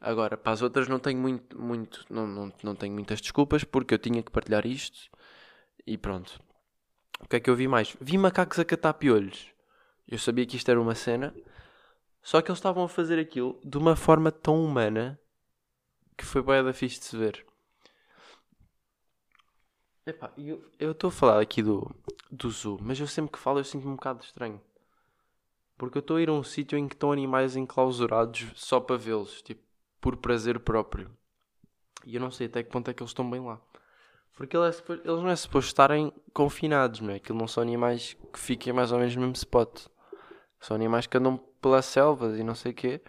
Agora, 0.00 0.36
para 0.36 0.52
as 0.52 0.62
outras 0.62 0.88
não 0.88 0.98
tenho 0.98 1.20
muito, 1.20 1.60
muito 1.60 2.04
não, 2.10 2.26
não, 2.26 2.52
não 2.62 2.74
tenho 2.74 2.92
muitas 2.92 3.20
desculpas 3.20 3.62
porque 3.62 3.94
eu 3.94 3.98
tinha 3.98 4.22
que 4.22 4.32
partilhar 4.32 4.66
isto 4.66 5.10
e 5.86 5.96
pronto. 5.98 6.40
O 7.20 7.28
que 7.28 7.36
é 7.36 7.40
que 7.40 7.48
eu 7.48 7.56
vi 7.56 7.68
mais? 7.68 7.96
Vi 8.00 8.18
macacos 8.18 8.58
a 8.58 8.64
catar 8.64 8.94
piolhos. 8.94 9.52
Eu 10.06 10.18
sabia 10.18 10.44
que 10.44 10.56
isto 10.56 10.70
era 10.70 10.80
uma 10.80 10.94
cena, 10.94 11.34
só 12.22 12.40
que 12.42 12.50
eles 12.50 12.58
estavam 12.58 12.84
a 12.84 12.88
fazer 12.88 13.18
aquilo 13.18 13.58
de 13.64 13.78
uma 13.78 13.96
forma 13.96 14.30
tão 14.30 14.62
humana 14.62 15.18
que 16.16 16.24
foi 16.24 16.42
bem 16.42 16.62
da 16.62 16.72
fixe 16.72 16.98
de 16.98 17.06
se 17.06 17.16
ver. 17.16 17.44
Epá, 20.04 20.32
eu 20.36 20.92
estou 20.92 21.08
a 21.08 21.12
falar 21.12 21.40
aqui 21.40 21.62
do, 21.62 21.88
do 22.30 22.50
zoo, 22.50 22.78
mas 22.82 22.98
eu 22.98 23.06
sempre 23.06 23.32
que 23.32 23.38
falo 23.38 23.60
eu 23.60 23.64
sinto-me 23.64 23.92
um 23.92 23.96
bocado 23.96 24.24
estranho. 24.24 24.60
Porque 25.78 25.98
eu 25.98 26.00
estou 26.00 26.16
a 26.16 26.22
ir 26.22 26.28
a 26.28 26.32
um 26.32 26.42
sítio 26.42 26.76
em 26.76 26.88
que 26.88 26.94
estão 26.94 27.12
animais 27.12 27.56
enclausurados 27.56 28.50
só 28.56 28.80
para 28.80 28.96
vê-los, 28.96 29.42
tipo, 29.42 29.62
por 30.00 30.16
prazer 30.16 30.58
próprio. 30.60 31.10
E 32.04 32.16
eu 32.16 32.20
não 32.20 32.30
sei 32.30 32.48
até 32.48 32.62
que 32.62 32.70
ponto 32.70 32.90
é 32.90 32.94
que 32.94 33.02
eles 33.02 33.10
estão 33.10 33.28
bem 33.28 33.40
lá. 33.40 33.60
Porque 34.36 34.56
ele 34.56 34.66
é 34.66 34.68
eles 34.68 35.04
não 35.04 35.28
é 35.28 35.36
suposto 35.36 35.68
estarem 35.68 36.12
confinados, 36.32 37.00
não 37.00 37.10
é? 37.10 37.16
Aquilo 37.16 37.38
não 37.38 37.46
são 37.46 37.62
animais 37.62 38.16
que 38.32 38.38
fiquem 38.38 38.72
mais 38.72 38.90
ou 38.90 38.98
menos 38.98 39.14
no 39.14 39.22
mesmo 39.22 39.36
spot. 39.36 39.86
São 40.60 40.74
animais 40.74 41.06
que 41.06 41.16
andam 41.16 41.38
pelas 41.60 41.84
selvas 41.84 42.38
e 42.38 42.42
não 42.42 42.54
sei 42.54 42.72
o 42.72 42.74
quê. 42.74 43.00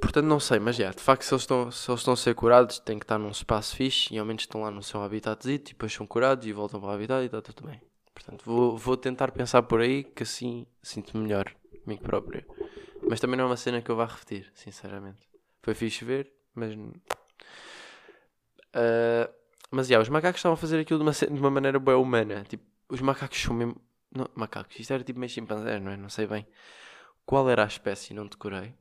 Portanto, 0.00 0.24
não 0.24 0.40
sei, 0.40 0.58
mas 0.58 0.76
já, 0.76 0.90
de 0.90 1.02
facto, 1.02 1.22
se 1.22 1.34
eles, 1.34 1.42
estão, 1.42 1.70
se 1.70 1.90
eles 1.90 2.00
estão 2.00 2.14
a 2.14 2.16
ser 2.16 2.34
curados, 2.34 2.78
têm 2.78 2.98
que 2.98 3.04
estar 3.04 3.18
num 3.18 3.30
espaço 3.30 3.76
fixe 3.76 4.14
e 4.14 4.18
ao 4.18 4.24
menos 4.24 4.42
estão 4.42 4.62
lá 4.62 4.70
no 4.70 4.82
seu 4.82 5.02
habitatzinho 5.02 5.56
e 5.56 5.58
depois 5.58 5.92
são 5.92 6.06
curados 6.06 6.46
e 6.46 6.52
voltam 6.52 6.80
para 6.80 6.90
o 6.90 6.92
habitat 6.92 7.22
e 7.22 7.26
está 7.26 7.42
tudo 7.42 7.66
bem. 7.66 7.80
Portanto, 8.14 8.42
vou, 8.44 8.76
vou 8.76 8.96
tentar 8.96 9.32
pensar 9.32 9.62
por 9.62 9.80
aí 9.80 10.04
que 10.04 10.22
assim 10.22 10.66
sinto-me 10.82 11.24
melhor, 11.24 11.52
mim 11.86 11.96
próprio. 11.96 12.44
Mas 13.08 13.20
também 13.20 13.36
não 13.36 13.44
é 13.44 13.46
uma 13.48 13.56
cena 13.56 13.82
que 13.82 13.90
eu 13.90 13.96
vá 13.96 14.06
repetir, 14.06 14.50
sinceramente. 14.54 15.20
Foi 15.62 15.74
fixe 15.74 16.04
ver, 16.04 16.32
mas. 16.54 16.72
Uh, 18.74 19.32
mas 19.70 19.86
já, 19.86 20.00
os 20.00 20.08
macacos 20.08 20.38
estavam 20.38 20.54
a 20.54 20.56
fazer 20.56 20.80
aquilo 20.80 20.98
de 20.98 21.04
uma, 21.04 21.12
de 21.12 21.40
uma 21.40 21.50
maneira 21.50 21.78
bem 21.78 21.94
humana. 21.94 22.44
Tipo, 22.48 22.64
os 22.88 23.00
macacos 23.00 23.40
são 23.40 23.54
mesmo. 23.54 23.76
Não, 24.14 24.28
macacos, 24.34 24.78
isto 24.78 24.92
era 24.92 25.02
tipo 25.02 25.18
meio 25.18 25.30
chimpanzé, 25.30 25.80
não 25.80 25.90
é? 25.90 25.96
Não 25.96 26.10
sei 26.10 26.26
bem 26.26 26.46
qual 27.24 27.48
era 27.48 27.64
a 27.64 27.66
espécie, 27.66 28.14
não 28.14 28.26
decorei. 28.26 28.74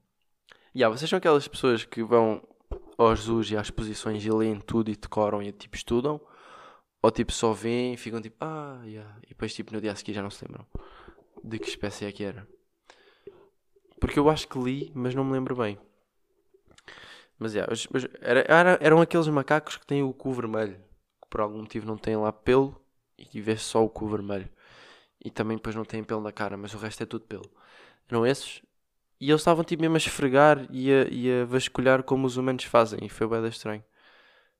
Yeah, 0.75 0.95
vocês 0.95 1.09
são 1.09 1.17
aquelas 1.17 1.47
pessoas 1.47 1.85
que 1.85 2.03
vão 2.03 2.41
aos 2.97 3.21
zoos 3.21 3.51
e 3.51 3.57
às 3.57 3.67
exposições 3.67 4.25
e 4.25 4.31
leem 4.31 4.59
tudo 4.59 4.89
e 4.89 4.95
decoram 4.95 5.41
e 5.41 5.51
tipo 5.51 5.75
estudam? 5.75 6.19
Ou 7.01 7.11
tipo 7.11 7.31
só 7.31 7.51
veem 7.51 7.93
e 7.93 7.97
ficam 7.97 8.21
tipo, 8.21 8.37
ah, 8.41 8.81
yeah. 8.85 9.17
e 9.23 9.29
depois 9.29 9.53
tipo 9.53 9.73
no 9.73 9.81
dia 9.81 9.91
a 9.91 9.95
seguir 9.95 10.13
já 10.13 10.21
não 10.21 10.29
se 10.29 10.45
lembram 10.45 10.65
de 11.43 11.57
que 11.59 11.67
espécie 11.67 12.05
é 12.05 12.11
que 12.11 12.23
era? 12.23 12.47
Porque 13.99 14.19
eu 14.19 14.29
acho 14.29 14.47
que 14.47 14.59
li, 14.59 14.91
mas 14.95 15.15
não 15.15 15.23
me 15.23 15.33
lembro 15.33 15.55
bem. 15.55 15.77
Mas, 17.41 17.55
yeah, 17.55 17.73
era, 18.21 18.45
era, 18.47 18.79
eram 18.79 19.01
aqueles 19.01 19.27
macacos 19.27 19.75
que 19.75 19.87
têm 19.87 20.03
o 20.03 20.13
cu 20.13 20.31
vermelho, 20.31 20.75
que 20.75 21.27
por 21.27 21.41
algum 21.41 21.57
motivo 21.57 21.87
não 21.87 21.97
têm 21.97 22.15
lá 22.15 22.31
pelo 22.31 22.79
e 23.17 23.41
vê 23.41 23.57
só 23.57 23.83
o 23.83 23.89
cu 23.89 24.07
vermelho. 24.07 24.47
E 25.25 25.31
também 25.31 25.57
depois 25.57 25.75
não 25.75 25.83
têm 25.83 26.03
pelo 26.03 26.21
na 26.21 26.31
cara, 26.31 26.55
mas 26.55 26.71
o 26.75 26.77
resto 26.77 27.01
é 27.01 27.05
tudo 27.07 27.25
pelo. 27.25 27.51
Eram 28.07 28.27
esses? 28.27 28.61
E 29.19 29.31
eles 29.31 29.41
estavam 29.41 29.63
tipo 29.63 29.81
mesmo 29.81 29.95
a 29.95 29.97
esfregar 29.97 30.67
e 30.69 30.93
a, 30.93 31.07
e 31.09 31.41
a 31.41 31.45
vasculhar 31.45 32.03
como 32.03 32.27
os 32.27 32.37
humanos 32.37 32.63
fazem. 32.65 32.99
E 33.03 33.09
foi 33.09 33.27
bem 33.27 33.43
estranho. 33.47 33.83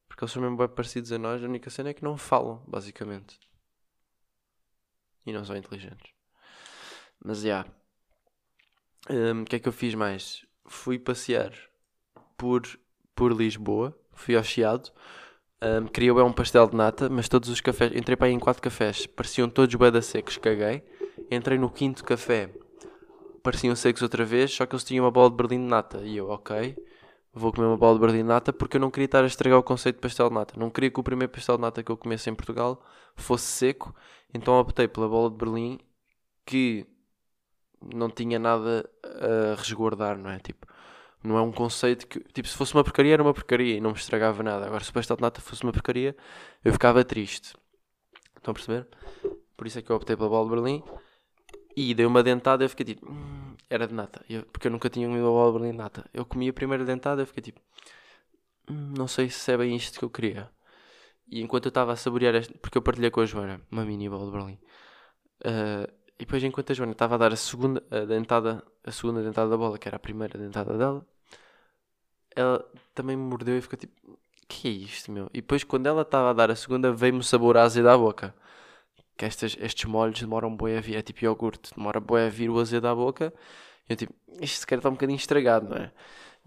Porque 0.08 0.24
eles 0.24 0.32
são 0.32 0.42
mesmo 0.42 0.58
bem 0.58 0.68
parecidos 0.68 1.12
a 1.12 1.20
nós. 1.20 1.44
A 1.44 1.46
única 1.46 1.70
cena 1.70 1.90
é 1.90 1.94
que 1.94 2.04
não 2.04 2.18
falam, 2.18 2.64
basicamente. 2.68 3.40
E 5.24 5.32
não 5.32 5.46
são 5.46 5.56
inteligentes. 5.56 6.12
Mas 7.24 7.42
já. 7.42 7.64
Yeah. 9.08 9.36
Um, 9.36 9.44
o 9.44 9.46
que 9.46 9.58
é 9.58 9.60
que 9.60 9.68
eu 9.68 9.74
fiz 9.74 9.94
mais? 9.94 10.44
Fui 10.66 10.98
passear 10.98 11.54
por, 12.42 12.64
por 13.14 13.32
Lisboa. 13.32 13.96
Fui 14.14 14.36
ao 14.36 14.44
Chiado. 14.44 14.90
Um, 15.62 15.86
queria 15.86 16.12
bem 16.12 16.24
um 16.24 16.34
pastel 16.34 16.68
de 16.68 16.76
nata, 16.76 17.08
mas 17.08 17.30
todos 17.30 17.50
os 17.50 17.62
cafés. 17.62 17.96
Entrei 17.96 18.18
para 18.18 18.26
aí 18.26 18.34
em 18.34 18.40
quatro 18.40 18.64
cafés. 18.64 19.06
Pareciam 19.06 19.48
todos 19.48 19.76
bué 19.76 20.02
secos. 20.02 20.38
Caguei. 20.38 20.84
Entrei 21.30 21.60
no 21.60 21.70
quinto 21.70 22.04
café 22.04 22.50
pareciam 23.42 23.76
secos 23.76 24.02
outra 24.02 24.24
vez, 24.24 24.52
só 24.52 24.66
que 24.66 24.74
eles 24.74 24.84
tinham 24.84 25.06
uma 25.06 25.12
bola 25.12 25.30
de 25.30 25.36
berlim 25.36 25.60
de 25.60 25.68
nata. 25.68 26.00
E 26.04 26.18
eu, 26.18 26.30
ok, 26.30 26.76
vou 27.34 27.52
comer 27.52 27.68
uma 27.68 27.78
bola 27.78 27.96
de 27.96 28.02
berlim 28.02 28.20
de 28.20 28.24
nata 28.24 28.54
porque 28.54 28.78
eu 28.78 28.82
não 28.82 28.92
queria 28.92 29.06
estar 29.06 29.24
a 29.24 29.28
estragar 29.28 29.60
o 29.60 29.64
conceito 29.64 29.96
de 29.98 30.02
pastel 30.02 30.30
de 30.30 30.36
nata. 30.36 30.54
Não 30.58 30.70
queria 30.70 30.92
que 30.92 31.00
o 31.00 31.04
primeiro 31.04 31.32
pastel 31.32 31.56
de 31.56 31.62
nata 31.62 31.84
que 31.84 31.92
eu 31.92 31.98
comesse 31.98 32.30
em 32.30 32.36
Portugal 32.36 32.84
fosse 33.16 33.46
seco, 33.46 33.96
então 34.34 34.60
optei 34.60 34.88
pela 34.88 35.08
bola 35.08 35.30
de 35.30 35.38
berlim 35.38 35.80
que 36.46 36.86
não 37.94 38.10
tinha 38.10 38.38
nada 38.38 38.88
a 39.04 39.56
resguardar, 39.56 40.18
não 40.18 40.30
é? 40.30 40.40
Tipo, 40.40 40.68
não 41.24 41.38
é 41.38 41.42
um 41.42 41.52
conceito 41.52 42.08
que, 42.08 42.20
tipo, 42.34 42.48
se 42.48 42.56
fosse 42.56 42.74
uma 42.74 42.84
porcaria 42.84 43.14
era 43.14 43.24
uma 43.24 43.34
porcaria 43.34 43.78
e 43.78 43.82
não 43.82 43.92
me 43.92 43.98
estragava 43.98 44.42
nada. 44.42 44.66
Agora, 44.66 44.84
se 44.84 44.90
o 44.90 44.94
pastel 44.94 45.16
de 45.16 45.22
nata 45.22 45.42
fosse 45.42 45.64
uma 45.64 45.72
porcaria, 45.72 46.16
eu 46.64 46.74
ficava 46.74 47.04
triste. 47.04 47.56
Estão 48.38 48.52
a 48.52 48.56
perceber? 48.56 48.88
Por 49.56 49.68
isso 49.68 49.78
é 49.78 49.82
que 49.82 49.92
eu 49.92 49.96
optei 49.96 50.16
pela 50.16 50.30
bola 50.30 50.50
de 50.50 50.56
berlim. 50.56 50.84
E 51.76 51.94
dei 51.94 52.06
uma 52.06 52.24
dentada 52.24 52.64
e 52.64 52.66
eu 52.66 52.70
fiquei 52.70 52.86
tipo, 52.86 53.10
hum, 53.10 53.56
era 53.70 53.88
de 53.88 53.94
nata. 53.94 54.26
Eu, 54.30 54.44
porque 54.46 54.68
eu 54.68 54.72
nunca 54.72 54.90
tinha 54.90 55.08
comido 55.08 55.28
a 55.28 55.30
bola 55.30 55.60
de 55.60 55.78
nata. 55.78 56.10
Eu 56.14 56.26
comi 56.26 56.50
a 56.50 56.54
primeira 56.54 56.84
dentada 56.84 57.22
e 57.22 57.26
fiquei 57.26 57.44
tipo, 57.44 57.62
hum, 58.70 58.94
não 58.98 59.08
sei 59.08 59.30
se 59.30 59.52
é 59.52 59.58
bem 59.58 59.76
isto 59.76 60.00
que 60.00 60.06
eu 60.06 60.10
queria. 60.10 60.50
E 61.28 61.42
enquanto 61.42 61.66
eu 61.66 61.70
estava 61.70 61.94
a 61.94 61.96
saborear, 61.96 62.36
este, 62.36 62.54
porque 62.58 62.78
eu 62.78 62.82
partilhei 62.82 63.10
com 63.10 63.22
a 63.22 63.26
Joana 63.26 63.62
uma 63.72 63.86
mini 63.86 64.10
bola 64.10 64.26
de 64.26 64.32
Berlim, 64.32 64.60
uh, 65.46 65.88
E 66.20 66.26
depois, 66.26 66.44
enquanto 66.44 66.72
a 66.72 66.76
Joana 66.76 66.92
estava 66.92 67.16
a 67.16 67.18
dar 67.18 67.32
a 67.32 67.36
segunda 67.38 67.82
a 67.90 68.02
dentada, 68.02 68.64
a 68.84 68.92
segunda 68.92 69.22
dentada 69.22 69.50
da 69.50 69.58
bola, 69.58 69.78
que 69.78 69.88
era 69.88 69.98
a 69.98 70.00
primeira 70.00 70.38
dentada 70.38 70.78
dela, 70.78 71.06
ela 72.36 72.66
também 72.96 73.16
me 73.16 73.24
mordeu 73.24 73.58
e 73.58 73.62
ficou 73.62 73.78
tipo, 73.78 74.20
que 74.48 74.68
é 74.68 74.72
isto, 74.72 75.12
meu? 75.12 75.28
E 75.34 75.42
depois, 75.42 75.64
quando 75.64 75.88
ela 75.88 76.02
estava 76.02 76.32
a 76.32 76.34
dar 76.34 76.52
a 76.52 76.56
segunda, 76.56 76.92
veio-me 76.92 77.24
sabor 77.24 77.58
ácido 77.58 77.90
à 77.90 77.98
boca. 77.98 78.34
Que 79.18 79.26
estas, 79.26 79.56
estes 79.60 79.86
molhos 79.86 80.20
demoram 80.20 80.56
boi 80.56 80.78
a 80.78 80.82
vir, 80.82 80.96
é 80.96 81.02
tipo 81.02 81.24
iogurte, 81.26 81.74
demora 81.76 82.00
boi 82.00 82.28
a 82.28 82.30
vir 82.30 82.50
o 82.50 82.60
azedo 82.60 82.88
à 82.88 82.96
boca. 82.96 83.34
E 83.90 83.94
eu 83.94 83.98
tipo, 83.98 84.14
isto 84.42 84.60
se 84.60 84.68
calhar 84.68 84.80
está 84.80 84.90
um 84.90 84.94
bocadinho 84.94 85.18
estragado, 85.18 85.70
não 85.70 85.78
é? 85.78 85.92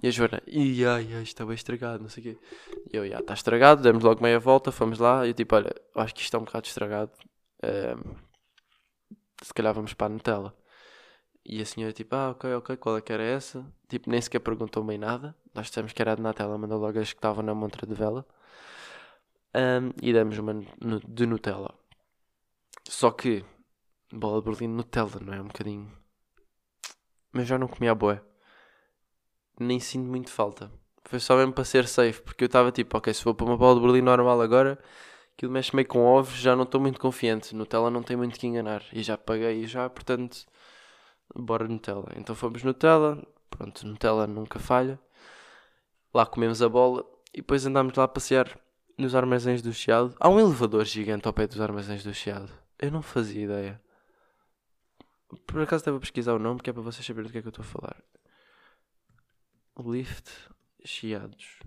E 0.02 0.08
a 0.08 0.10
Joana, 0.10 0.42
ai, 0.46 0.84
ai, 0.84 1.14
ai, 1.14 1.22
está 1.22 1.44
bem 1.46 1.54
estragado, 1.54 2.02
não 2.02 2.10
sei 2.10 2.22
o 2.22 2.26
quê. 2.26 2.38
E 2.92 2.96
eu, 2.96 3.08
já, 3.08 3.20
está 3.20 3.34
estragado, 3.34 3.82
demos 3.82 4.02
logo 4.02 4.22
meia 4.22 4.38
volta, 4.40 4.72
fomos 4.72 4.98
lá. 4.98 5.24
E 5.26 5.30
eu 5.30 5.34
tipo, 5.34 5.54
olha, 5.54 5.72
acho 5.94 6.14
que 6.14 6.20
isto 6.20 6.28
está 6.28 6.38
um 6.38 6.44
bocado 6.44 6.66
estragado. 6.66 7.12
Ehm, 7.62 8.16
se 9.42 9.54
calhar 9.54 9.72
vamos 9.74 9.94
para 9.94 10.06
a 10.06 10.10
Nutella. 10.10 10.54
E 11.46 11.60
a 11.60 11.66
senhora 11.66 11.92
tipo, 11.92 12.14
ah, 12.16 12.30
ok, 12.30 12.54
ok, 12.54 12.76
qual 12.78 12.96
é 12.96 13.00
que 13.02 13.12
era 13.12 13.22
essa? 13.22 13.64
Tipo, 13.86 14.10
nem 14.10 14.20
sequer 14.20 14.40
perguntou 14.40 14.82
bem 14.82 14.96
nada. 14.96 15.36
Nós 15.54 15.66
dissemos 15.66 15.92
que 15.92 16.00
era 16.00 16.12
a 16.12 16.14
de 16.14 16.22
mandou 16.22 16.78
logo 16.78 16.98
as 16.98 17.12
que 17.12 17.18
estavam 17.18 17.44
na 17.44 17.54
montra 17.54 17.86
de 17.86 17.94
vela. 17.94 18.26
Ahm, 19.52 19.90
e 20.02 20.12
demos 20.12 20.38
uma 20.38 20.54
de 21.06 21.26
Nutella. 21.26 21.74
Só 22.88 23.10
que, 23.10 23.44
bola 24.12 24.40
de 24.40 24.50
Berlim 24.50 24.68
Nutella, 24.68 25.20
não 25.20 25.34
é? 25.34 25.40
Um 25.40 25.46
bocadinho. 25.46 25.92
Mas 27.32 27.46
já 27.46 27.58
não 27.58 27.68
comia 27.68 27.92
a 27.92 27.94
boa. 27.94 28.24
Nem 29.60 29.78
sinto 29.78 30.08
muito 30.08 30.30
falta. 30.30 30.72
Foi 31.04 31.20
só 31.20 31.36
mesmo 31.36 31.52
para 31.52 31.64
ser 31.64 31.86
safe, 31.86 32.22
porque 32.22 32.44
eu 32.44 32.46
estava 32.46 32.72
tipo, 32.72 32.96
ok, 32.96 33.12
se 33.12 33.22
vou 33.22 33.34
para 33.34 33.46
uma 33.46 33.56
bola 33.56 33.74
de 33.74 33.86
Berlim 33.86 34.00
normal 34.02 34.40
agora, 34.40 34.78
aquilo 35.36 35.52
mexe 35.52 35.76
meio 35.76 35.86
com 35.86 36.00
ovos, 36.00 36.34
já 36.34 36.56
não 36.56 36.64
estou 36.64 36.80
muito 36.80 36.98
confiante. 36.98 37.54
Nutella 37.54 37.90
não 37.90 38.02
tem 38.02 38.16
muito 38.16 38.38
que 38.38 38.46
enganar. 38.46 38.82
E 38.92 39.02
já 39.02 39.16
paguei 39.18 39.66
já, 39.66 39.88
portanto, 39.90 40.46
bora 41.34 41.68
Nutella. 41.68 42.12
Então 42.16 42.34
fomos 42.34 42.62
Nutella, 42.62 43.22
pronto, 43.50 43.86
Nutella 43.86 44.26
nunca 44.26 44.58
falha. 44.58 44.98
Lá 46.12 46.24
comemos 46.26 46.62
a 46.62 46.68
bola 46.68 47.04
e 47.32 47.38
depois 47.38 47.66
andámos 47.66 47.94
lá 47.94 48.04
a 48.04 48.08
passear 48.08 48.58
nos 48.96 49.14
armazéns 49.14 49.60
do 49.62 49.72
Chiado. 49.72 50.14
Há 50.20 50.28
um 50.28 50.38
elevador 50.38 50.84
gigante 50.84 51.26
ao 51.26 51.32
pé 51.32 51.46
dos 51.46 51.60
armazéns 51.60 52.04
do 52.04 52.14
Chiado. 52.14 52.52
Eu 52.78 52.90
não 52.90 53.02
fazia 53.02 53.44
ideia. 53.44 53.82
Por 55.46 55.60
acaso 55.60 55.88
a 55.90 56.00
pesquisar 56.00 56.34
o 56.34 56.38
nome, 56.38 56.60
que 56.60 56.70
é 56.70 56.72
para 56.72 56.82
vocês 56.82 57.04
saberem 57.04 57.28
do 57.28 57.32
que 57.32 57.38
é 57.38 57.42
que 57.42 57.48
eu 57.48 57.50
estou 57.50 57.64
a 57.64 57.66
falar. 57.66 57.96
Lift 59.78 60.30
Chiados. 60.84 61.58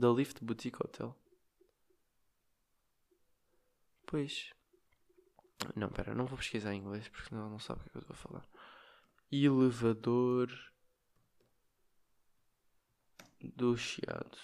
Da 0.00 0.08
Lift 0.08 0.42
Boutique 0.42 0.82
Hotel. 0.82 1.14
Pois. 4.06 4.50
Não, 5.76 5.90
pera, 5.90 6.14
não 6.14 6.24
vou 6.24 6.38
pesquisar 6.38 6.72
em 6.72 6.78
inglês 6.78 7.06
porque 7.08 7.28
senão 7.28 7.50
não 7.50 7.58
sabe 7.58 7.80
o 7.80 7.82
que 7.82 7.88
é 7.90 7.92
que 7.92 7.98
eu 7.98 8.00
estou 8.00 8.14
a 8.14 8.16
falar. 8.16 8.48
Elevador 9.30 10.48
do 13.42 13.76
Chiado. 13.76 14.38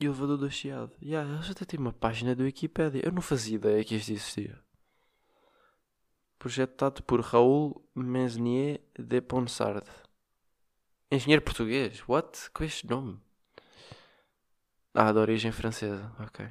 Elevador 0.00 0.38
do 0.38 0.50
Chiado. 0.50 0.92
Yeah, 1.02 1.34
eles 1.34 1.50
até 1.50 1.64
têm 1.64 1.80
uma 1.80 1.92
página 1.92 2.34
do 2.34 2.44
Wikipedia. 2.44 3.04
Eu 3.04 3.10
não 3.10 3.20
fazia 3.20 3.56
ideia 3.56 3.84
que 3.84 3.96
isto 3.96 4.12
existia. 4.12 4.62
Projetado 6.38 7.02
por 7.02 7.20
Raul 7.20 7.84
Mesnier 7.92 8.80
de 8.96 9.20
Ponsard. 9.20 9.84
Engenheiro 11.14 11.42
português. 11.42 12.02
What? 12.08 12.50
Com 12.50 12.64
este 12.64 12.88
nome? 12.88 13.20
Ah, 14.92 15.12
de 15.12 15.18
origem 15.18 15.52
francesa. 15.52 16.12
Ok. 16.18 16.50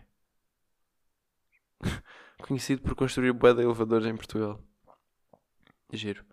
Conhecido 2.41 2.81
por 2.81 2.95
construir 2.95 3.33
bué 3.33 3.53
de 3.53 3.61
elevadores 3.61 4.07
em 4.07 4.15
Portugal. 4.15 4.63
Giro. 5.91 6.25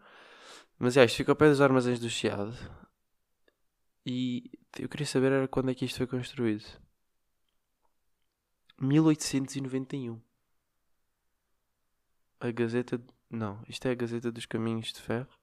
Mas 0.78 0.96
é, 0.96 1.04
isto 1.04 1.16
fica 1.16 1.32
ao 1.32 1.36
pé 1.36 1.48
dos 1.48 1.60
armazéns 1.60 1.98
do 1.98 2.08
Chiado. 2.08 2.54
E 4.06 4.48
eu 4.78 4.88
queria 4.88 5.06
saber 5.06 5.32
era 5.32 5.48
quando 5.48 5.70
é 5.72 5.74
que 5.74 5.84
isto 5.84 5.98
foi 5.98 6.06
construído. 6.06 6.64
1891. 8.78 10.20
A 12.40 12.50
Gazeta. 12.52 13.02
Não, 13.28 13.60
isto 13.68 13.86
é 13.86 13.90
a 13.90 13.94
Gazeta 13.94 14.30
dos 14.30 14.46
Caminhos 14.46 14.92
de 14.92 15.00
Ferro. 15.00 15.39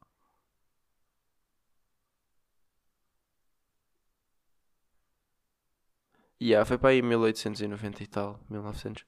Yeah, 6.41 6.65
foi 6.65 6.77
para 6.77 6.89
aí 6.89 7.01
1890 7.01 8.03
e 8.03 8.07
tal, 8.07 8.39
1900. 8.49 9.05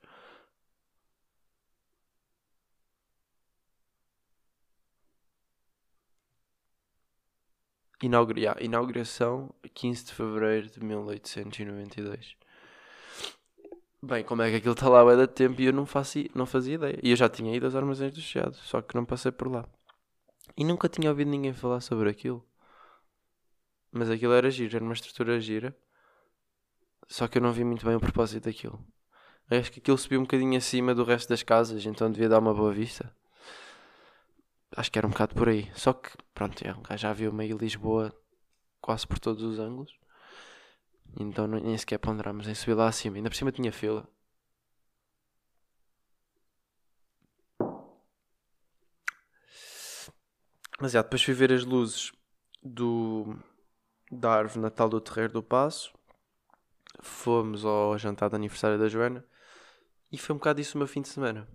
Inaugura, 8.01 8.39
yeah, 8.39 8.61
inauguração 8.63 9.53
15 9.73 10.05
de 10.05 10.13
fevereiro 10.13 10.69
de 10.69 10.79
1892. 10.83 12.35
Bem, 14.01 14.23
como 14.23 14.41
é 14.41 14.49
que 14.49 14.55
aquilo 14.57 14.73
está 14.73 14.87
lá 14.89 15.01
há 15.01 15.15
da 15.15 15.27
tempo 15.27 15.59
e 15.61 15.65
eu 15.65 15.73
não, 15.73 15.85
faço, 15.85 16.19
não 16.33 16.45
fazia 16.45 16.75
ideia. 16.75 16.99
E 17.03 17.11
eu 17.11 17.15
já 17.17 17.27
tinha 17.29 17.53
ido 17.55 17.65
aos 17.65 17.75
armazéns 17.75 18.13
do 18.13 18.21
Chiado, 18.21 18.55
só 18.55 18.81
que 18.81 18.95
não 18.95 19.03
passei 19.05 19.31
por 19.31 19.49
lá. 19.51 19.65
E 20.57 20.63
nunca 20.65 20.89
tinha 20.89 21.09
ouvido 21.09 21.31
ninguém 21.31 21.53
falar 21.53 21.81
sobre 21.81 22.09
aquilo. 22.09 22.45
Mas 23.91 24.09
aquilo 24.09 24.33
era 24.33 24.49
giro, 24.49 24.75
era 24.75 24.83
uma 24.83 24.93
estrutura 24.93 25.39
gira. 25.39 25.75
Só 27.09 27.27
que 27.27 27.39
eu 27.39 27.41
não 27.41 27.51
vi 27.51 27.63
muito 27.63 27.85
bem 27.85 27.95
o 27.95 27.99
propósito 27.99 28.45
daquilo. 28.45 28.79
Eu 29.49 29.59
Acho 29.59 29.71
que 29.71 29.79
aquilo 29.79 29.97
subiu 29.97 30.19
um 30.19 30.23
bocadinho 30.23 30.57
acima 30.57 30.93
do 30.93 31.03
resto 31.03 31.29
das 31.29 31.41
casas, 31.41 31.85
então 31.85 32.11
devia 32.11 32.29
dar 32.29 32.39
uma 32.39 32.53
boa 32.53 32.71
vista. 32.71 33.13
Acho 34.77 34.91
que 34.91 34.99
era 34.99 35.07
um 35.07 35.09
bocado 35.09 35.33
por 35.33 35.49
aí. 35.49 35.71
Só 35.75 35.91
que, 35.93 36.11
pronto, 36.35 36.61
é, 36.63 36.97
já 36.97 37.11
viu 37.11 37.33
meio 37.33 37.57
Lisboa 37.57 38.13
quase 38.79 39.07
por 39.07 39.17
todos 39.19 39.43
os 39.43 39.59
ângulos. 39.59 39.97
Então 41.19 41.47
nem 41.47 41.77
sequer 41.77 41.97
ponderámos 41.97 42.47
em 42.47 42.53
subir 42.53 42.75
lá 42.75 42.87
acima. 42.87 43.17
Ainda 43.17 43.29
por 43.29 43.35
cima 43.35 43.51
tinha 43.51 43.71
fila. 43.71 44.07
Mas 50.79 50.91
já, 50.93 51.01
depois 51.01 51.23
fui 51.23 51.33
ver 51.33 51.51
as 51.51 51.65
luzes 51.65 52.11
do, 52.63 53.35
da 54.11 54.31
árvore 54.31 54.61
Natal 54.61 54.87
do 54.87 55.01
Terreiro 55.01 55.33
do 55.33 55.43
Passo. 55.43 55.98
Fomos 57.01 57.65
ao 57.65 57.97
jantar 57.97 58.29
de 58.29 58.35
aniversário 58.35 58.77
da 58.77 58.87
Joana. 58.87 59.25
E 60.11 60.17
foi 60.17 60.33
um 60.33 60.37
bocado 60.37 60.59
isso 60.59 60.75
o 60.75 60.79
meu 60.79 60.87
fim 60.87 61.01
de 61.01 61.07
semana. 61.07 61.47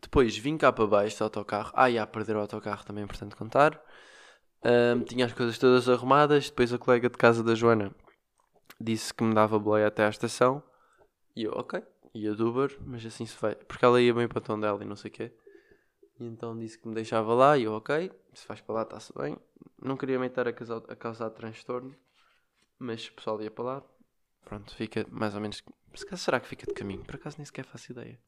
Depois 0.00 0.36
vim 0.36 0.56
cá 0.56 0.72
para 0.72 0.86
baixo 0.86 1.18
do 1.18 1.24
autocarro. 1.24 1.70
Ah, 1.74 1.88
ia 1.88 2.06
perder 2.06 2.36
o 2.36 2.40
autocarro 2.40 2.84
também 2.84 3.02
é 3.02 3.04
importante 3.04 3.36
contar. 3.36 3.80
Ahm, 4.64 5.02
tinha 5.04 5.26
as 5.26 5.32
coisas 5.32 5.58
todas 5.58 5.88
arrumadas. 5.88 6.50
Depois 6.50 6.72
a 6.72 6.78
colega 6.78 7.08
de 7.08 7.16
casa 7.16 7.42
da 7.42 7.54
Joana 7.54 7.94
disse 8.80 9.14
que 9.14 9.22
me 9.22 9.34
dava 9.34 9.58
boleia 9.58 9.86
até 9.86 10.04
à 10.04 10.08
estação. 10.08 10.62
E 11.36 11.44
eu, 11.44 11.52
ok, 11.52 11.82
ia 12.14 12.34
do 12.34 12.48
Uber, 12.48 12.76
mas 12.84 13.04
assim 13.06 13.24
se 13.26 13.36
vai. 13.40 13.54
Porque 13.54 13.84
ela 13.84 14.00
ia 14.00 14.12
bem 14.12 14.26
para 14.26 14.38
o 14.38 14.40
tom 14.40 14.58
dela 14.58 14.82
e 14.82 14.86
não 14.86 14.96
sei 14.96 15.10
o 15.10 15.14
quê. 15.14 15.32
E 16.18 16.24
então 16.24 16.58
disse 16.58 16.78
que 16.78 16.88
me 16.88 16.94
deixava 16.94 17.32
lá. 17.34 17.56
E 17.56 17.64
eu, 17.64 17.74
ok, 17.74 18.10
se 18.34 18.46
vais 18.48 18.60
para 18.60 18.74
lá, 18.74 18.82
está-se 18.82 19.12
bem. 19.16 19.36
Não 19.80 19.96
queria 19.96 20.18
me 20.18 20.26
estar 20.26 20.48
a 20.48 20.52
causar, 20.52 20.82
a 20.88 20.96
causar 20.96 21.30
transtorno. 21.30 21.94
Mas 22.78 23.06
o 23.06 23.12
pessoal 23.12 23.40
ia 23.40 23.50
para 23.50 23.64
lá. 23.64 23.82
Pronto, 24.44 24.74
fica 24.74 25.06
mais 25.10 25.34
ou 25.34 25.40
menos. 25.40 25.62
Será 26.16 26.40
que 26.40 26.48
fica 26.48 26.66
de 26.66 26.74
caminho? 26.74 27.04
Por 27.04 27.16
acaso 27.16 27.36
nem 27.38 27.44
sequer 27.44 27.64
faço 27.64 27.92
ideia. 27.92 28.18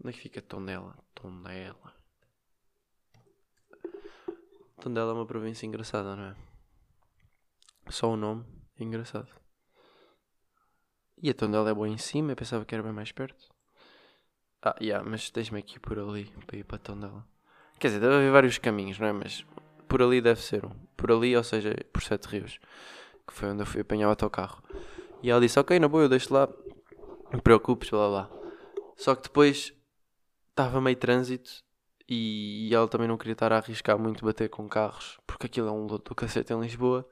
Onde 0.00 0.10
é 0.10 0.12
que 0.12 0.20
fica 0.20 0.42
Tondela? 0.42 0.96
Tondela. 1.14 1.94
Tondela 4.80 5.12
é 5.12 5.14
uma 5.14 5.26
província 5.26 5.66
engraçada, 5.66 6.16
não 6.16 6.24
é? 6.24 6.36
Só 7.88 8.10
o 8.10 8.16
nome 8.16 8.44
é 8.78 8.84
engraçado. 8.84 9.28
E 11.16 11.30
a 11.30 11.34
Tondela 11.34 11.70
é 11.70 11.74
boa 11.74 11.88
em 11.88 11.98
cima, 11.98 12.32
eu 12.32 12.36
pensava 12.36 12.64
que 12.64 12.74
era 12.74 12.82
bem 12.82 12.92
mais 12.92 13.12
perto. 13.12 13.48
Ah, 14.60 14.74
yeah, 14.80 15.08
mas 15.08 15.30
deixa-me 15.30 15.60
aqui 15.60 15.78
por 15.78 15.98
ali 15.98 16.32
para 16.46 16.56
ir 16.56 16.64
para 16.64 16.78
Tondela. 16.78 17.24
Quer 17.78 17.88
dizer, 17.88 18.00
deve 18.00 18.14
haver 18.14 18.32
vários 18.32 18.58
caminhos, 18.58 18.98
não 18.98 19.06
é? 19.06 19.12
Mas 19.12 19.44
por 19.88 20.02
ali 20.02 20.20
deve 20.20 20.40
ser 20.40 20.64
um. 20.64 20.70
Por 20.96 21.12
ali, 21.12 21.36
ou 21.36 21.44
seja, 21.44 21.74
por 21.92 22.02
Sete 22.02 22.26
Rios. 22.26 22.58
Que 23.26 23.32
foi 23.32 23.50
onde 23.50 23.62
eu 23.62 23.66
fui 23.66 23.80
apanhar 23.80 24.06
o 24.06 24.10
autocarro. 24.10 24.62
E 25.22 25.30
ela 25.30 25.40
disse, 25.40 25.58
ok, 25.58 25.78
na 25.78 25.88
boa, 25.88 26.04
eu 26.04 26.08
deixo 26.08 26.32
lá. 26.34 26.48
Não 27.32 27.38
te 27.38 27.42
preocupes, 27.42 27.90
blá 27.90 28.08
blá. 28.08 28.30
Só 28.96 29.14
que 29.14 29.22
depois 29.22 29.72
estava 30.50 30.80
meio 30.80 30.96
trânsito 30.96 31.50
e, 32.08 32.68
ela 32.74 32.88
também 32.88 33.08
não 33.08 33.16
queria 33.16 33.32
estar 33.32 33.52
a 33.52 33.56
arriscar 33.56 33.98
muito 33.98 34.24
bater 34.24 34.48
com 34.50 34.68
carros, 34.68 35.18
porque 35.26 35.46
aquilo 35.46 35.68
é 35.68 35.72
um 35.72 35.86
lodo 35.86 36.04
do 36.04 36.14
cacete 36.14 36.52
em 36.52 36.60
Lisboa. 36.60 37.08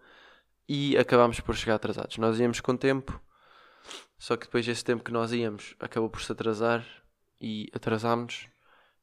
E 0.69 0.97
acabámos 0.99 1.41
por 1.41 1.57
chegar 1.57 1.77
atrasados. 1.77 2.19
Nós 2.19 2.39
íamos 2.39 2.61
com 2.61 2.77
tempo, 2.77 3.21
só 4.19 4.37
que 4.37 4.47
depois 4.47 4.67
desse 4.67 4.85
tempo 4.85 5.03
que 5.03 5.11
nós 5.11 5.33
íamos, 5.33 5.75
acabou 5.81 6.09
por 6.11 6.21
se 6.23 6.31
atrasar 6.31 6.85
e 7.41 7.69
atrasámos. 7.75 8.47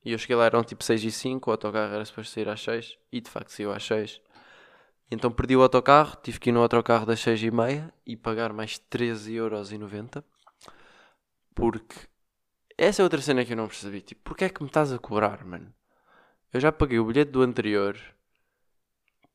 E 0.05 0.11
eu 0.11 0.17
cheguei 0.17 0.35
lá, 0.35 0.45
eram 0.45 0.63
tipo 0.63 0.83
6 0.83 1.03
e 1.03 1.11
5, 1.11 1.49
o 1.49 1.51
autocarro 1.51 1.93
era 1.93 2.05
suposto 2.05 2.33
sair 2.33 2.47
às 2.47 2.61
6 2.61 2.97
e 3.11 3.19
de 3.19 3.29
facto 3.29 3.49
saiu 3.49 3.73
às 3.73 3.83
6. 3.83 4.21
Então 5.09 5.31
perdi 5.31 5.55
o 5.55 5.61
autocarro, 5.61 6.17
tive 6.21 6.39
que 6.39 6.49
ir 6.49 6.53
no 6.53 6.61
autocarro 6.61 7.05
das 7.05 7.19
6 7.21 7.43
e 7.43 7.51
meia 7.51 7.93
e 8.05 8.17
pagar 8.17 8.51
mais 8.51 8.79
13,90€. 8.91 10.23
Porque 11.55 11.95
essa 12.77 13.01
é 13.01 13.03
outra 13.03 13.21
cena 13.21 13.43
que 13.45 13.53
eu 13.53 13.57
não 13.57 13.67
percebi. 13.67 14.01
Tipo, 14.01 14.21
porquê 14.23 14.45
é 14.45 14.49
que 14.49 14.61
me 14.61 14.67
estás 14.67 14.91
a 14.91 14.99
cobrar, 14.99 15.43
mano? 15.45 15.73
Eu 16.53 16.59
já 16.59 16.71
paguei 16.71 16.99
o 16.99 17.05
bilhete 17.05 17.31
do 17.31 17.41
anterior, 17.41 17.97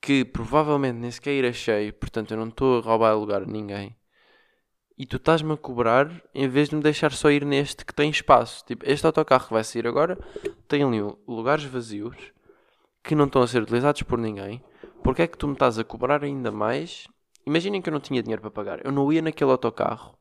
que 0.01 0.25
provavelmente 0.25 0.99
nem 0.99 1.11
sequer 1.11 1.35
irá 1.35 1.53
cheio, 1.53 1.93
portanto 1.93 2.33
eu 2.33 2.37
não 2.37 2.49
estou 2.49 2.79
a 2.79 2.83
roubar 2.83 3.16
lugar 3.16 3.43
a 3.43 3.47
ninguém. 3.47 3.97
E 4.99 5.07
tu 5.07 5.16
estás-me 5.16 5.53
a 5.53 5.57
cobrar 5.57 6.23
em 6.35 6.49
vez 6.49 6.68
de 6.68 6.77
me 6.77 6.83
deixar 6.83 7.12
só 7.12 7.31
ir 7.31 7.45
neste 7.45 7.85
que 7.85 7.95
tem 7.95 8.11
espaço. 8.11 8.64
Tipo, 8.66 8.85
este 8.89 9.07
autocarro 9.07 9.47
que 9.47 9.53
vai 9.53 9.64
sair 9.64 9.87
agora 9.87 10.18
tem 10.68 10.83
ali 10.83 11.01
lugares 11.27 11.64
vazios 11.64 12.16
que 13.03 13.14
não 13.14 13.25
estão 13.25 13.43
a 13.43 13.49
ser 13.49 13.62
utilizados 13.62 14.03
por 14.03 14.18
ninguém. 14.18 14.62
Porquê 15.03 15.22
é 15.22 15.26
que 15.26 15.36
tu 15.36 15.48
me 15.48 15.55
estás 15.55 15.78
a 15.78 15.84
cobrar 15.84 16.22
ainda 16.22 16.50
mais? 16.50 17.09
Imaginem 17.44 17.82
que 17.82 17.88
eu 17.88 17.92
não 17.92 18.00
tinha 18.00 18.22
dinheiro 18.22 18.40
para 18.40 18.50
pagar. 18.50 18.84
Eu 18.84 18.92
não 18.92 19.12
ia 19.12 19.20
naquele 19.20 19.50
autocarro. 19.50 20.16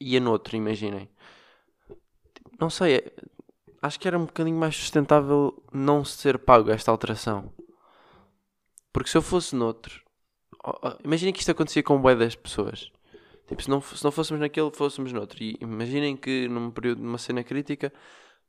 Ia 0.00 0.20
noutro, 0.20 0.56
imaginem. 0.56 1.08
Não 2.60 2.68
sei, 2.68 2.96
é- 2.96 3.12
acho 3.80 3.98
que 3.98 4.06
era 4.06 4.18
um 4.18 4.26
bocadinho 4.26 4.56
mais 4.56 4.76
sustentável 4.76 5.62
não 5.72 6.04
ser 6.04 6.38
pago 6.38 6.70
esta 6.70 6.90
alteração. 6.90 7.52
Porque 8.92 9.10
se 9.10 9.16
eu 9.16 9.22
fosse 9.22 9.56
noutro... 9.56 10.02
Imaginem 11.02 11.32
que 11.32 11.40
isto 11.40 11.50
acontecia 11.50 11.82
com 11.82 12.00
bué 12.00 12.14
das 12.14 12.36
pessoas. 12.36 12.92
Tipo, 13.46 13.62
se 13.62 13.70
não, 13.70 13.80
se 13.80 14.04
não 14.04 14.10
fôssemos 14.10 14.40
naquele, 14.40 14.70
fôssemos 14.70 15.12
noutro. 15.12 15.42
E 15.42 15.56
imaginem 15.60 16.16
que 16.16 16.46
num 16.48 16.70
período 16.70 17.00
de 17.00 17.06
uma 17.06 17.16
cena 17.16 17.42
crítica 17.42 17.92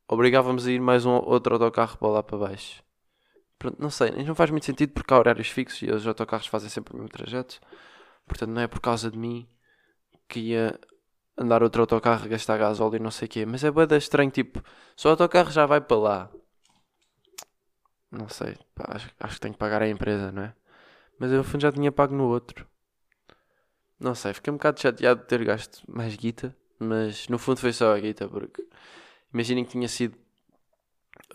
obrigávamos 0.08 0.68
a 0.68 0.72
ir 0.72 0.82
mais 0.82 1.06
um 1.06 1.12
outro 1.12 1.54
autocarro 1.54 1.98
para 1.98 2.10
lá 2.10 2.24
para 2.24 2.38
baixo. 2.38 2.84
Pronto, 3.60 3.78
não 3.80 3.90
sei, 3.90 4.12
não 4.24 4.34
faz 4.34 4.50
muito 4.50 4.66
sentido 4.66 4.94
porque 4.94 5.14
há 5.14 5.20
horários 5.20 5.50
fixos 5.50 5.82
e 5.82 5.92
os 5.92 6.08
autocarros 6.08 6.48
fazem 6.48 6.70
sempre 6.70 6.94
o 6.94 6.98
mesmo 6.98 7.10
trajeto. 7.10 7.60
Portanto, 8.26 8.52
não 8.52 8.62
é 8.62 8.68
por 8.68 8.80
causa 8.80 9.12
de 9.12 9.18
mim 9.18 9.48
que 10.30 10.40
ia 10.40 10.80
andar 11.38 11.64
outro 11.64 11.82
autocarro, 11.82 12.30
gastar 12.30 12.58
gasóleo 12.58 12.98
e 12.98 13.00
não 13.00 13.12
sei 13.12 13.28
o 13.28 13.30
quê. 13.30 13.46
Mas 13.46 13.64
é 13.64 13.72
bué 13.72 13.86
estranho, 13.98 14.32
tipo, 14.32 14.64
só 14.96 15.10
o 15.10 15.12
autocarro 15.12 15.52
já 15.52 15.66
vai 15.66 15.82
para 15.82 15.98
lá. 15.98 16.32
Não 18.12 18.28
sei, 18.30 18.58
pá, 18.74 18.86
acho, 18.96 19.10
acho 19.20 19.36
que 19.36 19.42
tenho 19.42 19.54
que 19.54 19.60
pagar 19.60 19.82
a 19.82 19.90
empresa, 19.90 20.32
não 20.32 20.44
é? 20.44 20.54
Mas 21.20 21.32
eu 21.32 21.38
no 21.38 21.44
fundo 21.44 21.62
já 21.62 21.72
tinha 21.72 21.92
pago 21.92 22.16
no 22.16 22.26
outro. 22.28 22.68
Não 24.00 24.16
sei, 24.16 24.34
fiquei 24.34 24.52
um 24.52 24.58
bocado 24.58 24.80
chateado 24.80 25.22
de 25.22 25.28
ter 25.28 25.44
gasto 25.44 25.84
mais 25.88 26.16
guita, 26.16 26.56
mas 26.80 27.28
no 27.28 27.38
fundo 27.38 27.60
foi 27.60 27.74
só 27.74 27.94
a 27.96 28.00
guita, 28.00 28.28
porque 28.28 28.66
imaginem 29.34 29.66
que 29.66 29.72
tinha 29.72 29.88
sido 29.88 30.18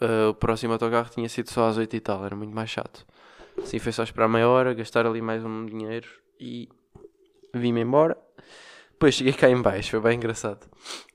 uh, 0.00 0.30
o 0.30 0.34
próximo 0.34 0.72
autocarro 0.72 1.10
tinha 1.10 1.28
sido 1.28 1.50
só 1.50 1.68
às 1.68 1.76
8 1.76 1.96
e 1.96 2.00
tal, 2.00 2.24
era 2.24 2.36
muito 2.36 2.54
mais 2.54 2.70
chato. 2.70 3.06
Assim 3.58 3.78
foi 3.78 3.92
só 3.92 4.02
esperar 4.02 4.28
meia 4.28 4.48
hora, 4.48 4.74
gastar 4.74 5.06
ali 5.06 5.22
mais 5.22 5.44
um 5.44 5.66
dinheiro 5.66 6.08
e 6.40 6.68
vim-me 7.52 7.80
embora. 7.80 8.16
Depois 8.92 9.14
cheguei 9.14 9.32
cá 9.32 9.48
em 9.48 9.60
baixo, 9.60 9.90
foi 9.90 10.00
bem 10.00 10.16
engraçado. 10.16 10.66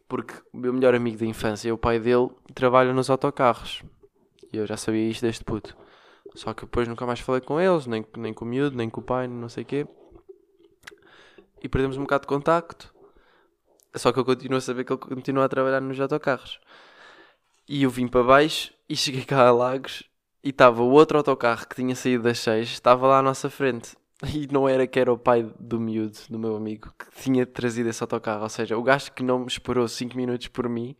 Porque 0.07 0.33
o 0.53 0.57
meu 0.57 0.73
melhor 0.73 0.95
amigo 0.95 1.17
da 1.17 1.25
infância, 1.25 1.73
o 1.73 1.77
pai 1.77 1.99
dele, 1.99 2.29
trabalha 2.53 2.93
nos 2.93 3.09
autocarros. 3.09 3.83
E 4.51 4.57
eu 4.57 4.65
já 4.65 4.75
sabia 4.77 5.07
isto 5.07 5.21
deste 5.21 5.43
puto. 5.43 5.77
Só 6.35 6.53
que 6.53 6.65
depois 6.65 6.87
nunca 6.87 7.05
mais 7.05 7.19
falei 7.19 7.41
com 7.41 7.59
eles, 7.59 7.85
nem, 7.85 8.05
nem 8.17 8.33
com 8.33 8.45
o 8.45 8.47
miúdo, 8.47 8.75
nem 8.75 8.89
com 8.89 9.01
o 9.01 9.03
pai, 9.03 9.27
não 9.27 9.49
sei 9.49 9.63
o 9.63 9.65
quê. 9.65 9.87
E 11.61 11.67
perdemos 11.67 11.97
um 11.97 12.01
bocado 12.01 12.21
de 12.21 12.27
contacto. 12.27 12.93
Só 13.95 14.11
que 14.11 14.19
eu 14.19 14.25
continuo 14.25 14.57
a 14.57 14.61
saber 14.61 14.83
que 14.83 14.93
ele 14.93 14.99
continua 14.99 15.45
a 15.45 15.49
trabalhar 15.49 15.81
nos 15.81 15.99
autocarros. 15.99 16.59
E 17.71 17.83
eu 17.83 17.89
vim 17.91 18.07
para 18.07 18.23
baixo 18.23 18.73
e 18.89 18.95
cheguei 18.95 19.23
cá 19.23 19.47
a 19.47 19.51
Lagos 19.51 20.01
e 20.43 20.49
estava 20.49 20.81
o 20.81 20.89
outro 20.89 21.19
autocarro 21.19 21.67
que 21.67 21.75
tinha 21.75 21.95
saído 21.95 22.23
das 22.23 22.39
6, 22.39 22.67
estava 22.67 23.05
lá 23.05 23.19
à 23.19 23.21
nossa 23.21 23.47
frente. 23.47 23.95
E 24.33 24.47
não 24.51 24.67
era 24.67 24.87
que 24.87 24.99
era 24.99 25.13
o 25.13 25.17
pai 25.17 25.43
do 25.59 25.79
miúdo, 25.79 26.17
do 26.29 26.39
meu 26.39 26.55
amigo, 26.55 26.91
que 26.97 27.21
tinha 27.21 27.45
trazido 27.45 27.87
esse 27.87 28.03
autocarro. 28.03 28.41
Ou 28.41 28.49
seja, 28.49 28.75
o 28.75 28.81
gajo 28.81 29.11
que 29.13 29.21
não 29.21 29.39
me 29.39 29.45
esperou 29.45 29.87
5 29.87 30.17
minutos 30.17 30.47
por 30.47 30.67
mim 30.67 30.95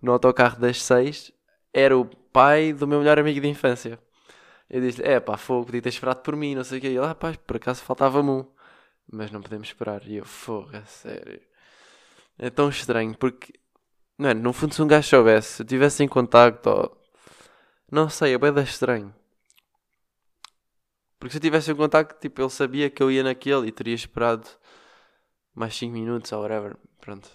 no 0.00 0.12
autocarro 0.12 0.60
das 0.60 0.80
6 0.80 1.32
era 1.74 1.98
o 1.98 2.04
pai 2.04 2.72
do 2.72 2.86
meu 2.86 3.00
melhor 3.00 3.18
amigo 3.18 3.40
de 3.40 3.48
infância. 3.48 3.98
Eu 4.70 4.80
disse 4.80 5.02
é 5.02 5.18
pá, 5.18 5.36
fogo, 5.36 5.66
podia 5.66 5.82
ter 5.82 5.88
esperado 5.88 6.20
por 6.20 6.36
mim, 6.36 6.54
não 6.54 6.62
sei 6.62 6.78
o 6.78 6.80
que. 6.80 6.86
E 6.86 6.96
ele, 6.96 7.04
ah 7.04 7.16
por 7.16 7.56
acaso 7.56 7.82
faltava-me 7.82 8.30
um. 8.30 8.46
Mas 9.12 9.32
não 9.32 9.42
podemos 9.42 9.66
esperar. 9.66 10.06
E 10.06 10.16
eu, 10.16 10.24
fogo, 10.24 10.70
a 10.76 10.84
sério. 10.84 11.42
É 12.38 12.48
tão 12.48 12.68
estranho, 12.68 13.14
porque, 13.18 13.52
é, 14.18 14.34
no 14.34 14.52
fundo 14.52 14.74
se 14.74 14.82
um 14.82 14.86
gajo 14.86 15.08
soubesse, 15.08 15.54
se 15.54 15.62
eu 15.62 15.66
tivesse 15.66 16.02
em 16.02 16.08
contacto, 16.08 16.70
ou... 16.70 16.96
não 17.90 18.08
sei, 18.08 18.34
é 18.34 18.38
bem 18.38 18.52
estranho. 18.62 19.14
Porque 21.18 21.32
se 21.32 21.38
eu 21.38 21.42
tivesse 21.42 21.70
em 21.70 21.76
contacto, 21.76 22.20
tipo, 22.20 22.40
ele 22.40 22.50
sabia 22.50 22.90
que 22.90 23.02
eu 23.02 23.10
ia 23.10 23.22
naquele 23.22 23.68
e 23.68 23.72
teria 23.72 23.94
esperado 23.94 24.48
mais 25.54 25.74
5 25.74 25.92
minutos 25.92 26.30
ou 26.32 26.42
whatever. 26.42 26.76
Pronto. 27.00 27.28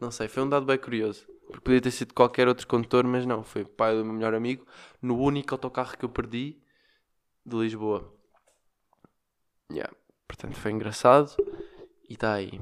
Não 0.00 0.10
sei, 0.10 0.28
foi 0.28 0.42
um 0.42 0.48
dado 0.48 0.66
bem 0.66 0.78
curioso. 0.78 1.26
Porque 1.46 1.60
podia 1.60 1.80
ter 1.80 1.90
sido 1.90 2.14
qualquer 2.14 2.46
outro 2.46 2.66
condutor, 2.66 3.04
mas 3.04 3.24
não. 3.26 3.42
Foi 3.42 3.62
o 3.62 3.68
pai 3.68 3.96
do 3.96 4.04
meu 4.04 4.14
melhor 4.14 4.34
amigo 4.34 4.66
no 5.00 5.18
único 5.18 5.54
autocarro 5.54 5.96
que 5.96 6.04
eu 6.04 6.08
perdi 6.08 6.58
de 7.44 7.56
Lisboa. 7.56 8.14
Yeah. 9.70 9.92
Portanto, 10.26 10.54
foi 10.56 10.72
engraçado. 10.72 11.34
E 12.08 12.14
está 12.14 12.34
aí. 12.34 12.60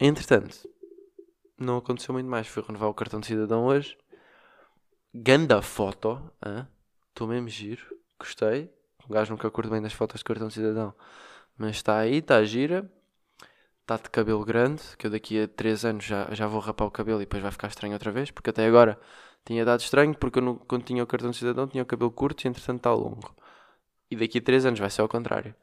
Entretanto, 0.00 0.68
não 1.58 1.78
aconteceu 1.78 2.12
muito 2.12 2.28
mais. 2.28 2.46
Fui 2.46 2.62
renovar 2.62 2.88
o 2.88 2.94
cartão 2.94 3.20
de 3.20 3.26
cidadão 3.26 3.66
hoje. 3.66 3.96
Ganda 5.14 5.60
foto. 5.60 6.30
Estou 7.08 7.26
mesmo 7.26 7.48
giro. 7.48 7.82
Gostei. 8.18 8.70
O 9.08 9.12
gajo 9.12 9.32
nunca 9.32 9.50
curto 9.50 9.70
bem 9.70 9.82
das 9.82 9.92
fotos 9.92 10.20
de 10.20 10.24
cartão 10.24 10.48
de 10.48 10.54
cidadão. 10.54 10.94
Mas 11.56 11.76
está 11.76 11.98
aí, 11.98 12.18
está 12.18 12.42
gira. 12.44 12.90
Está 13.82 13.96
de 13.96 14.10
cabelo 14.10 14.44
grande, 14.44 14.82
que 14.98 15.06
eu 15.06 15.10
daqui 15.10 15.40
a 15.42 15.48
3 15.48 15.86
anos 15.86 16.04
já, 16.04 16.28
já 16.32 16.46
vou 16.46 16.60
rapar 16.60 16.86
o 16.86 16.90
cabelo 16.90 17.22
e 17.22 17.24
depois 17.24 17.42
vai 17.42 17.50
ficar 17.50 17.68
estranho 17.68 17.94
outra 17.94 18.12
vez, 18.12 18.30
porque 18.30 18.50
até 18.50 18.66
agora 18.66 19.00
tinha 19.46 19.64
dado 19.64 19.80
estranho, 19.80 20.14
porque 20.14 20.40
eu 20.40 20.42
não, 20.42 20.56
quando 20.56 20.84
tinha 20.84 21.02
o 21.02 21.06
cartão 21.06 21.30
de 21.30 21.38
cidadão 21.38 21.66
tinha 21.66 21.82
o 21.82 21.86
cabelo 21.86 22.10
curto 22.10 22.44
e 22.44 22.48
entretanto 22.48 22.80
está 22.80 22.92
longo. 22.92 23.34
E 24.10 24.16
daqui 24.16 24.36
a 24.36 24.42
3 24.42 24.66
anos 24.66 24.78
vai 24.78 24.90
ser 24.90 25.00
ao 25.00 25.08
contrário, 25.08 25.54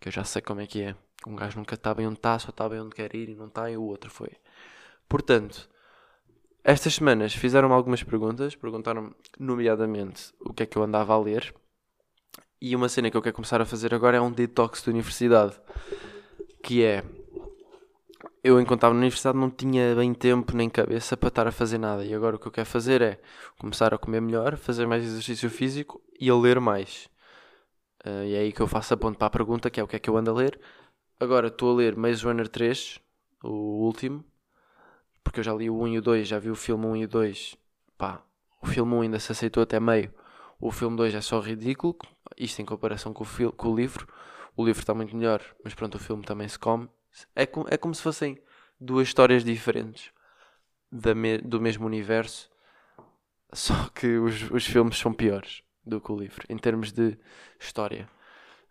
que 0.00 0.08
eu 0.08 0.12
já 0.12 0.24
sei 0.24 0.42
como 0.42 0.60
é 0.60 0.66
que 0.66 0.82
é. 0.82 0.96
Um 1.24 1.36
gajo 1.36 1.56
nunca 1.56 1.76
está 1.76 1.94
bem 1.94 2.08
onde 2.08 2.18
está, 2.18 2.36
só 2.40 2.50
está 2.50 2.68
bem 2.68 2.80
onde 2.80 2.96
quer 2.96 3.14
ir 3.14 3.28
e 3.28 3.36
não 3.36 3.46
está, 3.46 3.70
e 3.70 3.76
o 3.76 3.82
outro 3.84 4.10
foi. 4.10 4.32
Portanto, 5.08 5.68
estas 6.62 6.96
semanas 6.96 7.34
fizeram-me 7.34 7.74
algumas 7.74 8.02
perguntas, 8.02 8.54
perguntaram-me, 8.54 9.12
nomeadamente, 9.38 10.34
o 10.40 10.52
que 10.52 10.64
é 10.64 10.66
que 10.66 10.76
eu 10.76 10.82
andava 10.82 11.14
a 11.14 11.18
ler. 11.18 11.54
E 12.60 12.74
uma 12.74 12.88
cena 12.88 13.10
que 13.10 13.16
eu 13.16 13.22
quero 13.22 13.36
começar 13.36 13.60
a 13.60 13.64
fazer 13.64 13.94
agora 13.94 14.16
é 14.16 14.20
um 14.20 14.30
detox 14.30 14.82
de 14.82 14.90
universidade. 14.90 15.58
Que 16.62 16.84
é. 16.84 17.04
Eu, 18.42 18.60
enquanto 18.60 18.78
estava 18.78 18.94
na 18.94 19.00
universidade, 19.00 19.38
não 19.38 19.50
tinha 19.50 19.94
bem 19.94 20.12
tempo 20.12 20.56
nem 20.56 20.68
cabeça 20.68 21.16
para 21.16 21.28
estar 21.28 21.46
a 21.46 21.52
fazer 21.52 21.78
nada. 21.78 22.04
E 22.04 22.12
agora 22.12 22.36
o 22.36 22.38
que 22.38 22.48
eu 22.48 22.52
quero 22.52 22.68
fazer 22.68 23.00
é 23.00 23.20
começar 23.58 23.94
a 23.94 23.98
comer 23.98 24.20
melhor, 24.20 24.56
fazer 24.56 24.86
mais 24.86 25.04
exercício 25.04 25.48
físico 25.48 26.02
e 26.20 26.28
a 26.28 26.36
ler 26.36 26.60
mais. 26.60 27.08
Uh, 28.04 28.24
e 28.24 28.34
é 28.34 28.38
aí 28.40 28.52
que 28.52 28.60
eu 28.60 28.66
faço 28.66 28.92
a 28.94 28.96
ponto 28.96 29.16
para 29.16 29.28
a 29.28 29.30
pergunta, 29.30 29.70
que 29.70 29.80
é 29.80 29.82
o 29.82 29.88
que 29.88 29.96
é 29.96 29.98
que 29.98 30.10
eu 30.10 30.16
ando 30.16 30.30
a 30.30 30.34
ler. 30.34 30.60
Agora 31.20 31.48
estou 31.48 31.72
a 31.72 31.76
ler 31.76 31.96
Maze 31.96 32.24
Runner 32.24 32.48
3, 32.48 33.00
o 33.42 33.86
último. 33.86 34.24
Porque 35.28 35.40
eu 35.40 35.44
já 35.44 35.52
li 35.52 35.68
o 35.68 35.78
1 35.82 35.88
e 35.88 35.98
o 35.98 36.02
2, 36.02 36.26
já 36.26 36.38
vi 36.38 36.50
o 36.50 36.54
filme 36.54 36.86
1 36.86 36.96
e 36.96 37.04
o 37.04 37.08
2. 37.08 37.56
Pá, 37.98 38.22
o 38.62 38.66
filme 38.66 38.94
1 38.94 39.00
ainda 39.02 39.20
se 39.20 39.30
aceitou 39.30 39.62
até 39.62 39.78
meio. 39.78 40.10
O 40.58 40.72
filme 40.72 40.96
2 40.96 41.14
é 41.14 41.20
só 41.20 41.38
ridículo, 41.38 41.98
isto 42.34 42.62
em 42.62 42.64
comparação 42.64 43.12
com 43.12 43.24
o, 43.24 43.52
com 43.52 43.68
o 43.68 43.76
livro. 43.76 44.08
O 44.56 44.64
livro 44.64 44.80
está 44.80 44.94
muito 44.94 45.14
melhor, 45.14 45.42
mas 45.62 45.74
pronto, 45.74 45.96
o 45.96 45.98
filme 45.98 46.24
também 46.24 46.48
se 46.48 46.58
come. 46.58 46.88
É, 47.36 47.44
com, 47.44 47.66
é 47.68 47.76
como 47.76 47.94
se 47.94 48.00
fossem 48.00 48.40
duas 48.80 49.06
histórias 49.06 49.44
diferentes 49.44 50.10
me, 50.90 51.36
do 51.36 51.60
mesmo 51.60 51.84
universo, 51.84 52.50
só 53.52 53.90
que 53.94 54.16
os, 54.16 54.50
os 54.50 54.64
filmes 54.64 54.96
são 54.96 55.12
piores 55.12 55.62
do 55.84 56.00
que 56.00 56.10
o 56.10 56.18
livro, 56.18 56.42
em 56.48 56.56
termos 56.56 56.90
de 56.90 57.18
história. 57.60 58.08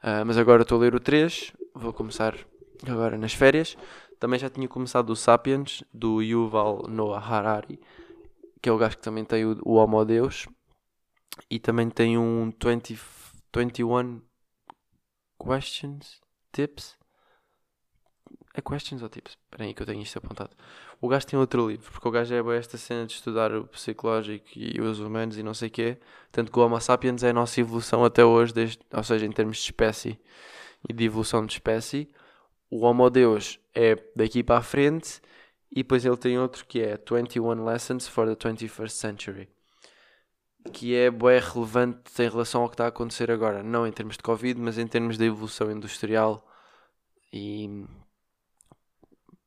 Uh, 0.02 0.26
mas 0.26 0.40
agora 0.40 0.64
estou 0.64 0.80
a 0.80 0.82
ler 0.82 0.96
o 0.96 1.00
3, 1.00 1.54
vou 1.76 1.94
começar 1.94 2.36
agora 2.88 3.16
nas 3.16 3.34
férias. 3.34 3.78
Também 4.20 4.40
já 4.40 4.50
tinha 4.50 4.68
começado 4.68 5.10
o 5.10 5.16
Sapiens, 5.16 5.84
do 5.94 6.22
Yuval 6.22 6.88
Noah 6.88 7.20
Harari, 7.20 7.80
que 8.62 8.70
é 8.70 8.72
o 8.72 8.78
gajo 8.78 8.98
que 8.98 9.04
também 9.04 9.24
tem 9.24 9.46
o, 9.46 9.60
o 9.64 9.74
Homo 9.74 10.04
Deus, 10.04 10.48
e 11.50 11.60
também 11.60 11.90
tem 11.90 12.18
um 12.18 12.52
20, 12.64 13.00
21 13.54 14.22
Questions, 15.40 16.20
Tips. 16.52 16.98
É 18.58 18.62
questions 18.62 19.04
ou 19.04 19.10
tips? 19.10 19.38
Espera 19.46 19.66
aí 19.66 19.74
que 19.74 19.84
eu 19.84 19.86
tenho 19.86 20.02
isto 20.02 20.18
apontado. 20.18 20.50
O 21.00 21.08
gajo 21.08 21.28
tem 21.28 21.38
outro 21.38 21.70
livro, 21.70 21.92
porque 21.92 22.08
o 22.08 22.10
gajo 22.10 22.34
é 22.34 22.58
esta 22.58 22.76
cena 22.76 23.06
de 23.06 23.14
estudar 23.14 23.54
o 23.54 23.68
psicológico 23.68 24.48
e 24.56 24.82
os 24.82 25.00
humanos 25.00 25.38
e 25.38 25.44
não 25.44 25.54
sei 25.54 25.68
o 25.68 25.72
quê. 25.72 25.98
Tanto 26.32 26.52
que 26.52 26.58
o 26.58 26.64
Homo 26.64 26.82
sapiens 26.82 27.22
é 27.22 27.30
a 27.30 27.34
nossa 27.34 27.62
evolução 27.62 28.04
até 28.04 28.26
hoje, 28.26 28.52
desde, 28.56 28.80
ou 28.92 29.04
seja, 29.04 29.28
em 29.28 29.32
termos 29.32 29.58
de 29.58 29.64
espécie 29.64 30.20
e 30.90 30.92
de 30.92 31.04
evolução 31.04 31.46
de 31.46 31.54
espécie. 31.54 32.10
O 32.70 32.86
Homo 32.86 33.10
Deus 33.10 33.60
é 33.74 33.96
daqui 34.16 34.44
para 34.44 34.58
a 34.60 34.64
frente 34.64 35.22
e 35.72 35.78
depois 35.78 36.06
ele 36.06 36.18
tem 36.18 36.38
outro 36.38 36.66
que 36.66 36.82
é 36.82 36.98
21 36.98 37.64
Lessons 37.64 38.08
for 38.08 38.28
the 38.28 38.36
21st 38.36 38.90
Century. 38.90 39.50
que 40.74 40.96
é 40.96 41.10
bué 41.10 41.40
relevante 41.40 42.12
em 42.22 42.30
relação 42.30 42.62
ao 42.62 42.68
que 42.68 42.74
está 42.74 42.86
a 42.86 42.90
acontecer 42.90 43.32
agora. 43.32 43.64
Não 43.64 43.88
em 43.88 43.92
termos 43.92 44.18
de 44.18 44.24
Covid, 44.24 44.60
mas 44.60 44.78
em 44.78 44.86
termos 44.88 45.18
da 45.18 45.26
evolução 45.26 45.72
industrial 45.72 46.46
e 47.32 47.86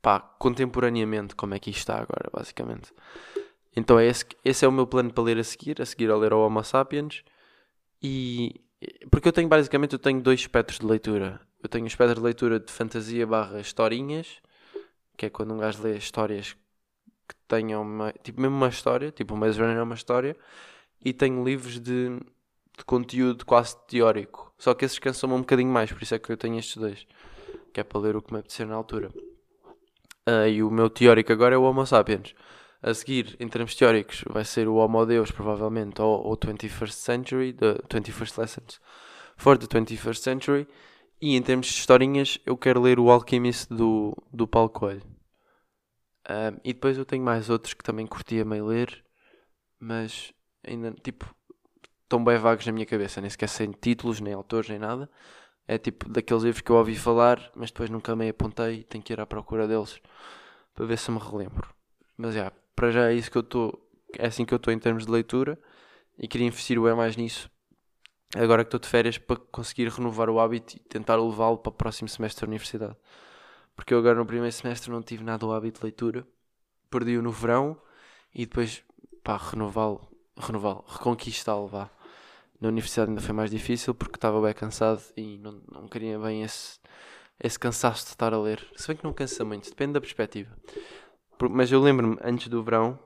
pá, 0.01 0.19
contemporaneamente 0.19 1.35
como 1.35 1.55
é 1.55 1.59
que 1.59 1.71
isto 1.71 1.81
está 1.81 1.97
agora, 1.97 2.31
basicamente. 2.33 2.93
Então 3.77 3.99
é 3.99 4.07
esse, 4.07 4.25
esse 4.45 4.65
é 4.65 4.69
o 4.69 4.73
meu 4.73 4.87
plano 4.87 5.13
para 5.13 5.25
ler 5.25 5.39
a 5.39 5.45
seguir, 5.45 5.81
a 5.81 5.87
seguir 5.87 6.11
a 6.11 6.17
ler 6.17 6.33
o 6.33 6.41
Homo 6.45 6.65
Sapiens. 6.65 7.23
E 8.03 8.61
porque 9.11 9.29
eu 9.29 9.33
tenho 9.33 9.49
basicamente 9.49 9.93
eu 9.93 9.99
tenho 9.99 10.21
dois 10.23 10.41
espectros 10.41 10.79
de 10.79 10.87
leitura. 10.87 11.41
Eu 11.63 11.69
tenho 11.69 11.85
o 11.85 11.89
espectro 11.89 12.17
de 12.17 12.21
leitura 12.21 12.59
de 12.59 12.73
fantasia 12.73 13.27
barra 13.27 13.61
historinhas, 13.61 14.39
que 15.17 15.27
é 15.27 15.31
quando 15.31 15.53
um 15.53 15.59
gajo 15.59 15.83
lê 15.83 15.97
histórias 15.97 16.57
que 17.29 17.35
tenham 17.47 17.83
uma, 17.83 18.13
tipo 18.25 18.41
mesmo 18.41 18.57
uma 18.57 18.69
história, 18.69 19.11
tipo 19.11 19.35
o 19.35 19.37
Maze 19.37 19.61
Runner 19.61 19.77
é 19.77 19.83
uma 19.83 19.95
história, 19.95 20.37
e 21.05 21.13
tenho 21.13 21.45
livros 21.45 21.79
de, 21.79 22.19
de 22.77 22.85
conteúdo 22.85 23.45
quase 23.45 23.77
teórico. 23.87 24.53
Só 24.59 24.75
que 24.75 24.85
esses 24.85 24.99
cansam-me 24.99 25.35
um 25.35 25.41
bocadinho 25.41 25.71
mais, 25.71 25.93
por 25.93 26.03
isso 26.03 26.15
é 26.15 26.19
que 26.19 26.33
eu 26.33 26.37
tenho 26.37 26.59
estes 26.59 26.77
dois, 26.77 27.07
que 27.73 27.81
é 27.81 27.85
para 27.85 28.01
ler 28.01 28.17
o 28.17 28.23
que 28.23 28.33
me 28.33 28.41
apetecer 28.41 28.67
na 28.67 28.75
altura. 28.75 29.11
Ah, 30.27 30.49
e 30.49 30.63
o 30.63 30.71
meu 30.71 30.89
teórico 30.89 31.33
agora 31.33 31.55
é 31.55 31.59
o 31.59 31.63
Homo 31.63 31.87
Sapiens. 31.87 32.35
A 32.83 32.95
seguir, 32.95 33.37
em 33.39 33.47
termos 33.47 33.75
teóricos, 33.75 34.25
vai 34.27 34.45
ser 34.45 34.67
o 34.67 34.77
Homo 34.77 35.05
Deus, 35.05 35.31
provavelmente, 35.31 36.01
ou 36.01 36.33
o 36.33 36.37
21st 36.37 36.93
Century, 36.93 37.53
the 37.53 37.75
21st 37.89 38.39
Lessons 38.39 38.81
for 39.37 39.57
the 39.57 39.67
21st 39.67 40.19
Century. 40.19 40.69
E 41.21 41.37
em 41.37 41.43
termos 41.43 41.67
de 41.67 41.75
historinhas, 41.75 42.39
eu 42.47 42.57
quero 42.57 42.81
ler 42.81 42.99
o 42.99 43.11
Alchemist 43.11 43.69
do, 43.69 44.17
do 44.33 44.49
Paulo 44.49 44.71
Coelho. 44.71 45.03
Um, 46.29 46.59
e 46.65 46.73
depois 46.73 46.97
eu 46.97 47.05
tenho 47.05 47.23
mais 47.23 47.51
outros 47.51 47.75
que 47.75 47.85
também 47.85 48.07
curtia 48.07 48.45
meio 48.45 48.67
ler, 48.67 49.05
mas 49.79 50.33
ainda, 50.67 50.93
tipo, 50.93 51.35
estão 52.03 52.25
bem 52.25 52.39
vagos 52.39 52.67
na 52.67 52.73
minha 52.73 52.87
cabeça, 52.87 53.21
nem 53.21 53.29
sequer 53.29 53.49
sem 53.49 53.71
títulos, 53.71 54.21
nem 54.21 54.33
autores, 54.33 54.69
nem 54.69 54.79
nada. 54.79 55.11
É 55.69 55.79
tipo 55.79 56.09
daqueles 56.09 56.43
livros 56.43 56.63
que 56.63 56.71
eu 56.71 56.77
ouvi 56.77 56.97
falar, 56.97 57.51
mas 57.55 57.71
depois 57.71 57.91
nunca 57.91 58.17
me 58.17 58.29
apontei 58.29 58.83
tenho 58.85 59.05
que 59.05 59.13
ir 59.13 59.21
à 59.21 59.27
procura 59.27 59.69
deles 59.69 60.01
para 60.75 60.87
ver 60.87 60.99
se 60.99 61.11
me 61.11 61.19
relembro. 61.19 61.73
Mas 62.17 62.35
já, 62.35 62.51
para 62.75 62.91
já 62.91 63.11
é 63.11 63.15
isso 63.15 63.31
que 63.31 63.39
eu 63.39 63.43
estou, 63.43 63.81
é 64.19 64.27
assim 64.27 64.45
que 64.45 64.55
eu 64.55 64.57
estou 64.57 64.73
em 64.73 64.79
termos 64.79 65.07
de 65.07 65.13
leitura 65.13 65.59
e 66.19 66.27
queria 66.27 66.47
investir 66.47 66.79
o 66.79 66.89
é 66.89 66.95
mais 66.95 67.17
nisso. 67.17 67.51
Agora 68.37 68.63
que 68.65 68.69
estou 68.69 68.79
de 68.79 68.87
férias 68.87 69.19
para 69.19 69.37
conseguir 69.37 69.89
renovar 69.89 70.31
o 70.31 70.39
hábito 70.39 70.77
e 70.77 70.81
tentar 70.81 71.17
levá-lo 71.17 71.59
para 71.59 71.71
o 71.71 71.75
próximo 71.75 72.09
semestre 72.09 72.43
da 72.43 72.49
universidade. 72.49 72.97
Porque 73.75 73.93
eu 73.93 73.99
agora 73.99 74.15
no 74.19 74.27
primeiro 74.27 74.53
semestre 74.53 74.91
não 74.91 75.03
tive 75.03 75.25
nada 75.25 75.45
o 75.45 75.53
hábito 75.53 75.81
de 75.81 75.87
leitura, 75.87 76.27
perdi-o 76.89 77.23
no 77.23 77.33
verão 77.33 77.77
e 78.33 78.47
depois, 78.47 78.85
pá, 79.25 79.37
renová-lo, 79.37 80.09
renová-lo, 80.37 80.85
reconquistá-lo, 80.87 81.67
vá. 81.67 81.91
Na 82.61 82.69
universidade 82.69 83.11
ainda 83.11 83.21
foi 83.21 83.35
mais 83.35 83.51
difícil 83.51 83.95
porque 83.95 84.17
estava 84.17 84.41
bem 84.41 84.53
cansado 84.53 85.03
e 85.17 85.39
não, 85.39 85.63
não 85.73 85.89
queria 85.89 86.19
bem 86.19 86.43
esse, 86.43 86.79
esse 87.43 87.59
cansaço 87.59 88.05
de 88.05 88.11
estar 88.11 88.33
a 88.33 88.39
ler. 88.39 88.65
Se 88.77 88.87
bem 88.87 88.97
que 88.97 89.05
não 89.05 89.13
cansa 89.13 89.45
muito, 89.45 89.69
depende 89.69 89.95
da 89.95 90.01
perspectiva. 90.01 90.55
Mas 91.51 91.73
eu 91.73 91.81
lembro-me, 91.81 92.17
antes 92.23 92.49
do 92.49 92.63
verão, 92.63 92.99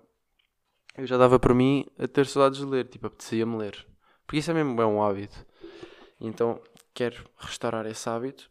eu 0.99 1.07
já 1.07 1.17
dava 1.17 1.39
por 1.39 1.55
mim 1.55 1.87
a 1.99 2.07
ter 2.07 2.27
saudades 2.27 2.59
de 2.59 2.67
ler, 2.67 2.89
tipo, 2.89 3.07
apetecia-me 3.07 3.57
ler. 3.57 3.87
Porque 4.27 4.39
isso 4.39 4.51
é 4.51 4.55
mesmo 4.55 4.81
é 4.81 4.87
um 4.87 5.03
hábito. 5.03 5.45
Então 6.21 6.61
quero 6.93 7.25
restaurar 7.37 7.87
esse 7.87 8.09
hábito. 8.09 8.51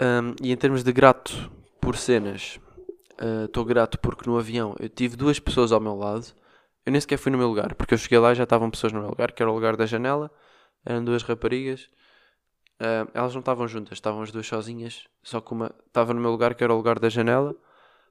Um, 0.00 0.34
e 0.42 0.52
em 0.52 0.56
termos 0.56 0.82
de 0.82 0.92
grato 0.92 1.50
por 1.80 1.96
cenas, 1.96 2.60
estou 3.44 3.62
uh, 3.62 3.66
grato 3.66 3.98
porque 3.98 4.28
no 4.28 4.38
avião 4.38 4.74
eu 4.78 4.88
tive 4.88 5.16
duas 5.16 5.38
pessoas 5.38 5.72
ao 5.72 5.80
meu 5.80 5.94
lado. 5.94 6.26
Eu 6.84 6.92
nem 6.92 7.00
sequer 7.00 7.18
fui 7.18 7.30
no 7.30 7.38
meu 7.38 7.48
lugar, 7.48 7.74
porque 7.74 7.94
eu 7.94 7.98
cheguei 7.98 8.18
lá 8.18 8.32
e 8.32 8.34
já 8.34 8.44
estavam 8.44 8.70
pessoas 8.70 8.92
no 8.92 9.00
meu 9.00 9.10
lugar, 9.10 9.32
que 9.32 9.42
era 9.42 9.50
o 9.50 9.54
lugar 9.54 9.76
da 9.76 9.86
janela. 9.86 10.30
Eram 10.84 11.04
duas 11.04 11.22
raparigas. 11.22 11.88
Uh, 12.80 13.10
elas 13.12 13.34
não 13.34 13.40
estavam 13.40 13.66
juntas, 13.66 13.94
estavam 13.94 14.22
as 14.22 14.30
duas 14.30 14.46
sozinhas. 14.46 15.06
Só 15.22 15.40
que 15.40 15.52
uma 15.52 15.74
estava 15.86 16.14
no 16.14 16.20
meu 16.20 16.30
lugar, 16.30 16.54
que 16.54 16.64
era 16.64 16.72
o 16.72 16.76
lugar 16.76 16.98
da 16.98 17.08
janela. 17.08 17.54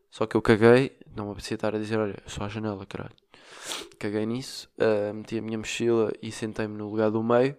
Só 0.10 0.26
que 0.26 0.36
eu 0.36 0.42
caguei, 0.42 0.98
não 1.16 1.26
me 1.26 1.32
apetecia 1.32 1.56
estar 1.56 1.76
a 1.76 1.80
dizer, 1.80 1.98
olha, 1.98 2.18
só 2.26 2.46
a 2.46 2.50
janela, 2.50 2.86
caralho. 2.86 3.16
Caguei 4.00 4.26
nisso, 4.26 4.70
uh, 4.78 5.14
meti 5.14 5.38
a 5.38 5.42
minha 5.42 5.58
mochila 5.58 6.12
e 6.22 6.32
sentei-me 6.32 6.78
no 6.78 6.90
lugar 6.90 7.12
do 7.12 7.24
meio, 7.24 7.58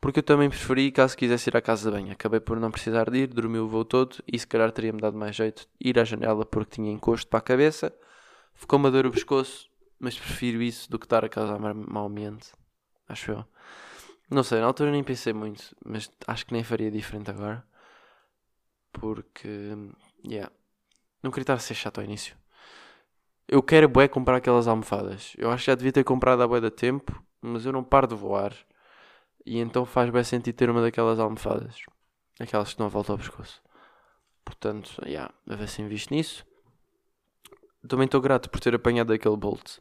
porque 0.00 0.18
eu 0.18 0.22
também 0.22 0.50
preferi, 0.50 0.92
caso 0.92 1.16
quisesse 1.16 1.48
ir 1.48 1.56
à 1.56 1.62
casa 1.62 1.90
de 1.90 1.96
banho. 1.96 2.12
Acabei 2.12 2.40
por 2.40 2.60
não 2.60 2.70
precisar 2.70 3.10
de 3.10 3.20
ir, 3.20 3.26
dormi 3.26 3.58
o 3.58 3.66
voo 3.66 3.84
todo 3.84 4.16
e 4.30 4.38
se 4.38 4.46
calhar 4.46 4.70
teria-me 4.70 5.00
dado 5.00 5.16
mais 5.16 5.34
jeito 5.34 5.66
ir 5.80 5.98
à 5.98 6.04
janela 6.04 6.44
porque 6.44 6.76
tinha 6.76 6.92
encosto 6.92 7.26
para 7.26 7.38
a 7.38 7.42
cabeça. 7.42 7.90
Ficou-me 8.54 8.86
a 8.86 8.90
dor 8.90 9.06
o 9.06 9.10
pescoço, 9.10 9.70
mas 9.98 10.18
prefiro 10.18 10.62
isso 10.62 10.90
do 10.90 10.98
que 10.98 11.06
estar 11.06 11.24
a 11.24 11.28
causar 11.28 11.58
mau 11.74 12.06
ambiente. 12.06 12.52
Acho 13.08 13.32
eu. 13.32 13.44
Não 14.30 14.42
sei, 14.42 14.60
na 14.60 14.66
altura 14.66 14.90
nem 14.90 15.02
pensei 15.02 15.32
muito, 15.32 15.74
mas 15.84 16.10
acho 16.26 16.46
que 16.46 16.52
nem 16.52 16.62
faria 16.62 16.90
diferente 16.90 17.30
agora. 17.30 17.64
Porque, 18.92 19.48
yeah, 20.26 20.52
não 21.24 21.30
queria 21.30 21.44
estar 21.44 21.54
a 21.54 21.58
ser 21.58 21.74
chato 21.74 21.98
ao 21.98 22.04
início. 22.04 22.36
Eu 23.48 23.62
quero 23.62 23.88
bué 23.88 24.06
comprar 24.06 24.36
aquelas 24.36 24.68
almofadas. 24.68 25.32
Eu 25.38 25.50
acho 25.50 25.64
que 25.64 25.70
já 25.70 25.74
devia 25.74 25.90
ter 25.90 26.04
comprado 26.04 26.42
há 26.42 26.46
bué 26.46 26.60
da 26.60 26.70
tempo, 26.70 27.24
mas 27.40 27.64
eu 27.64 27.72
não 27.72 27.82
paro 27.82 28.06
de 28.06 28.14
voar. 28.14 28.54
E 29.44 29.58
então 29.58 29.86
faz 29.86 30.10
bem 30.10 30.22
sentido 30.22 30.54
ter 30.54 30.68
uma 30.68 30.82
daquelas 30.82 31.18
almofadas. 31.18 31.78
Aquelas 32.38 32.74
que 32.74 32.80
não 32.80 32.90
voltam 32.90 33.14
ao 33.14 33.18
pescoço. 33.18 33.62
Portanto, 34.44 34.96
já, 35.02 35.08
yeah, 35.08 35.34
a 35.48 35.66
se 35.66 35.80
invisto 35.80 36.12
nisso. 36.12 36.44
Também 37.88 38.04
estou 38.04 38.20
grato 38.20 38.50
por 38.50 38.60
ter 38.60 38.74
apanhado 38.74 39.10
aquele 39.10 39.36
Bolt. 39.36 39.78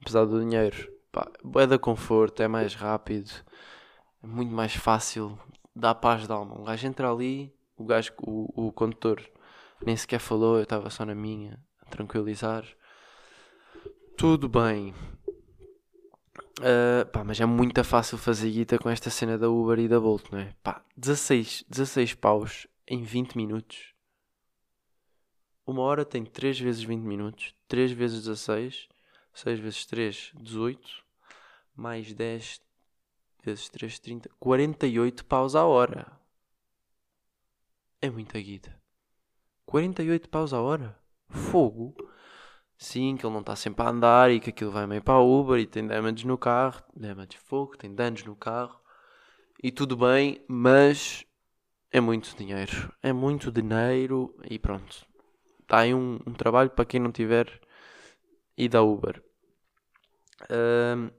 Apesar 0.00 0.24
do 0.24 0.40
dinheiro. 0.40 0.92
Pá, 1.12 1.30
da 1.66 1.78
conforto, 1.78 2.42
é 2.42 2.48
mais 2.48 2.74
rápido. 2.74 3.30
É 4.20 4.26
muito 4.26 4.52
mais 4.52 4.74
fácil. 4.74 5.38
Dá 5.76 5.94
paz 5.94 6.26
de 6.26 6.32
alma. 6.32 6.60
Um 6.60 6.64
gajo 6.64 6.88
entra 6.88 7.08
ali, 7.08 7.54
o 7.76 7.84
gajo, 7.84 8.12
o, 8.20 8.66
o 8.68 8.72
condutor 8.72 9.22
nem 9.84 9.96
sequer 9.96 10.18
falou, 10.20 10.56
eu 10.56 10.62
estava 10.62 10.90
só 10.90 11.04
na 11.04 11.14
minha, 11.14 11.58
a 11.80 11.86
tranquilizar. 11.86 12.64
Tudo 14.16 14.48
bem. 14.48 14.94
Uh, 16.58 17.04
pá, 17.10 17.24
mas 17.24 17.40
é 17.40 17.46
muito 17.46 17.82
fácil 17.82 18.16
fazer 18.18 18.50
guita 18.50 18.78
com 18.78 18.88
esta 18.88 19.10
cena 19.10 19.36
da 19.36 19.48
Uber 19.48 19.78
e 19.78 19.88
da 19.88 19.98
Bolt, 19.98 20.30
não 20.30 20.38
é? 20.38 20.54
Pá, 20.62 20.84
16, 20.96 21.64
16 21.68 22.14
paus 22.14 22.66
em 22.86 23.02
20 23.02 23.36
minutos. 23.36 23.92
Uma 25.66 25.82
hora 25.82 26.04
tem 26.04 26.24
3 26.24 26.60
vezes 26.60 26.82
20 26.82 27.02
minutos, 27.02 27.54
3 27.68 27.92
vezes 27.92 28.24
16, 28.24 28.88
6 29.32 29.60
vezes 29.60 29.86
3, 29.86 30.32
18, 30.40 31.04
mais 31.74 32.12
10 32.12 32.60
vezes 33.42 33.68
3, 33.68 33.98
30, 33.98 34.30
48 34.38 35.24
paus 35.24 35.54
a 35.54 35.64
hora. 35.64 36.10
É 38.00 38.10
muita 38.10 38.40
guita. 38.40 38.81
48 39.72 40.28
paus 40.28 40.52
a 40.52 40.60
hora? 40.60 40.94
Fogo! 41.30 41.94
Sim, 42.76 43.16
que 43.16 43.24
ele 43.24 43.32
não 43.32 43.40
está 43.40 43.56
sempre 43.56 43.82
a 43.82 43.88
andar 43.88 44.30
e 44.30 44.38
que 44.38 44.50
aquilo 44.50 44.70
vai 44.70 44.86
meio 44.86 45.00
para 45.02 45.14
a 45.14 45.22
Uber 45.22 45.58
e 45.58 45.66
tem 45.66 45.86
damage 45.86 46.26
no 46.26 46.36
carro. 46.36 46.82
Damage 46.94 47.38
fogo, 47.38 47.74
tem 47.78 47.94
danos 47.94 48.22
no 48.22 48.36
carro. 48.36 48.78
E 49.62 49.72
tudo 49.72 49.96
bem, 49.96 50.44
mas 50.46 51.24
é 51.90 52.02
muito 52.02 52.36
dinheiro. 52.36 52.92
É 53.02 53.14
muito 53.14 53.50
dinheiro 53.50 54.36
e 54.50 54.58
pronto. 54.58 55.06
Está 55.60 55.78
aí 55.78 55.94
um, 55.94 56.20
um 56.26 56.34
trabalho 56.34 56.68
para 56.68 56.84
quem 56.84 57.00
não 57.00 57.10
tiver 57.10 57.58
ido 58.58 58.76
à 58.76 58.82
Uber. 58.82 59.22
Um, 60.50 61.10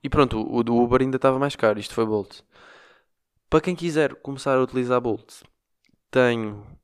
e 0.00 0.08
pronto, 0.08 0.46
o 0.48 0.62
do 0.62 0.76
Uber 0.76 1.02
ainda 1.02 1.16
estava 1.16 1.40
mais 1.40 1.56
caro. 1.56 1.80
Isto 1.80 1.94
foi 1.94 2.06
Bolt. 2.06 2.42
Para 3.50 3.62
quem 3.62 3.74
quiser 3.74 4.14
começar 4.14 4.56
a 4.56 4.62
utilizar 4.62 5.00
Bolt, 5.00 5.42
tenho 6.08 6.75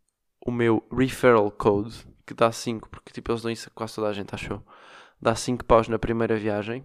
o 0.45 0.51
meu 0.51 0.82
referral 0.90 1.51
code, 1.51 2.07
que 2.26 2.34
dá 2.34 2.51
5, 2.51 2.88
porque 2.88 3.12
tipo 3.12 3.30
eles 3.30 3.43
dão 3.43 3.51
isso 3.51 3.68
a 3.68 3.72
quase 3.72 3.95
toda 3.95 4.09
a 4.09 4.12
gente, 4.12 4.34
achou? 4.34 4.62
Dá 5.20 5.34
5 5.34 5.64
paus 5.64 5.88
na 5.88 5.99
primeira 5.99 6.36
viagem. 6.36 6.84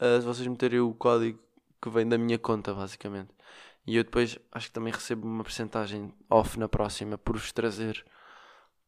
Uh, 0.00 0.20
se 0.20 0.26
vocês 0.26 0.46
meterem 0.46 0.80
o 0.80 0.92
código 0.94 1.38
que 1.80 1.88
vem 1.88 2.08
da 2.08 2.18
minha 2.18 2.38
conta, 2.38 2.74
basicamente. 2.74 3.30
E 3.86 3.96
eu 3.96 4.04
depois 4.04 4.38
acho 4.52 4.66
que 4.68 4.72
também 4.72 4.92
recebo 4.92 5.26
uma 5.26 5.42
porcentagem 5.42 6.12
off 6.28 6.58
na 6.58 6.68
próxima 6.68 7.16
por 7.16 7.36
vos 7.36 7.52
trazer 7.52 8.04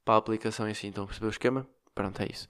para 0.04 0.14
a 0.14 0.18
aplicação 0.18 0.68
e 0.68 0.72
assim. 0.72 0.88
Então 0.88 1.06
percebeu 1.06 1.28
o 1.28 1.32
esquema? 1.32 1.66
Pronto, 1.94 2.20
é 2.20 2.26
isso. 2.30 2.48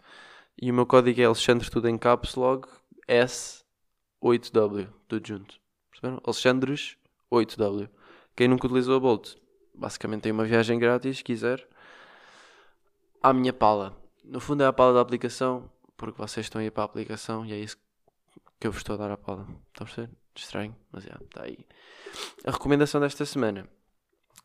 E 0.61 0.71
o 0.71 0.75
meu 0.75 0.87
código 0.87 1.21
é 1.21 1.25
Alexandre, 1.25 1.71
tudo 1.71 1.89
em 1.89 1.99
caps 1.99 2.35
log, 2.35 2.67
S8W, 3.09 4.89
tudo 5.09 5.27
junto. 5.27 5.61
Perceberam? 5.91 6.21
Alexandres 6.25 6.97
8W. 7.31 7.89
Quem 8.35 8.49
nunca 8.49 8.67
utilizou 8.67 8.97
a 8.97 9.01
Bolt, 9.01 9.35
basicamente 9.75 10.23
tem 10.23 10.33
uma 10.33 10.45
viagem 10.45 10.79
grátis, 10.79 11.19
se 11.19 11.25
quiser, 11.25 11.67
à 13.23 13.33
minha 13.33 13.53
pala. 13.53 13.97
No 14.25 14.41
fundo 14.41 14.63
é 14.63 14.67
a 14.67 14.73
pala 14.73 14.95
da 14.95 15.01
aplicação, 15.01 15.71
porque 15.97 16.21
vocês 16.21 16.47
estão 16.47 16.61
aí 16.61 16.71
para 16.71 16.85
a 16.85 16.87
aplicação 16.87 17.45
e 17.45 17.53
é 17.53 17.59
isso 17.59 17.77
que 18.59 18.67
eu 18.67 18.73
vos 18.73 18.81
estou 18.81 18.95
a 18.95 18.99
dar 18.99 19.11
a 19.11 19.17
pala. 19.17 19.43
Estão 19.43 19.85
a 19.85 19.85
perceber? 19.85 20.11
Estranho, 20.35 20.77
mas 20.91 21.05
já, 21.05 21.19
está 21.21 21.45
aí. 21.45 21.59
A 22.45 22.51
recomendação 22.51 23.01
desta 23.01 23.25
semana 23.27 23.69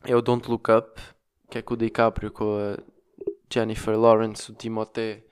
é 0.04 0.16
o 0.16 0.22
Don't 0.22 0.50
Look 0.50 0.70
Up, 0.72 1.02
que 1.50 1.58
é 1.58 1.62
com 1.62 1.74
o 1.74 1.78
DiCaprio, 1.78 2.32
com 2.32 2.58
a 2.58 2.78
Jennifer 3.52 3.98
Lawrence, 3.98 4.52
o 4.52 4.56
Timothée 4.56 5.26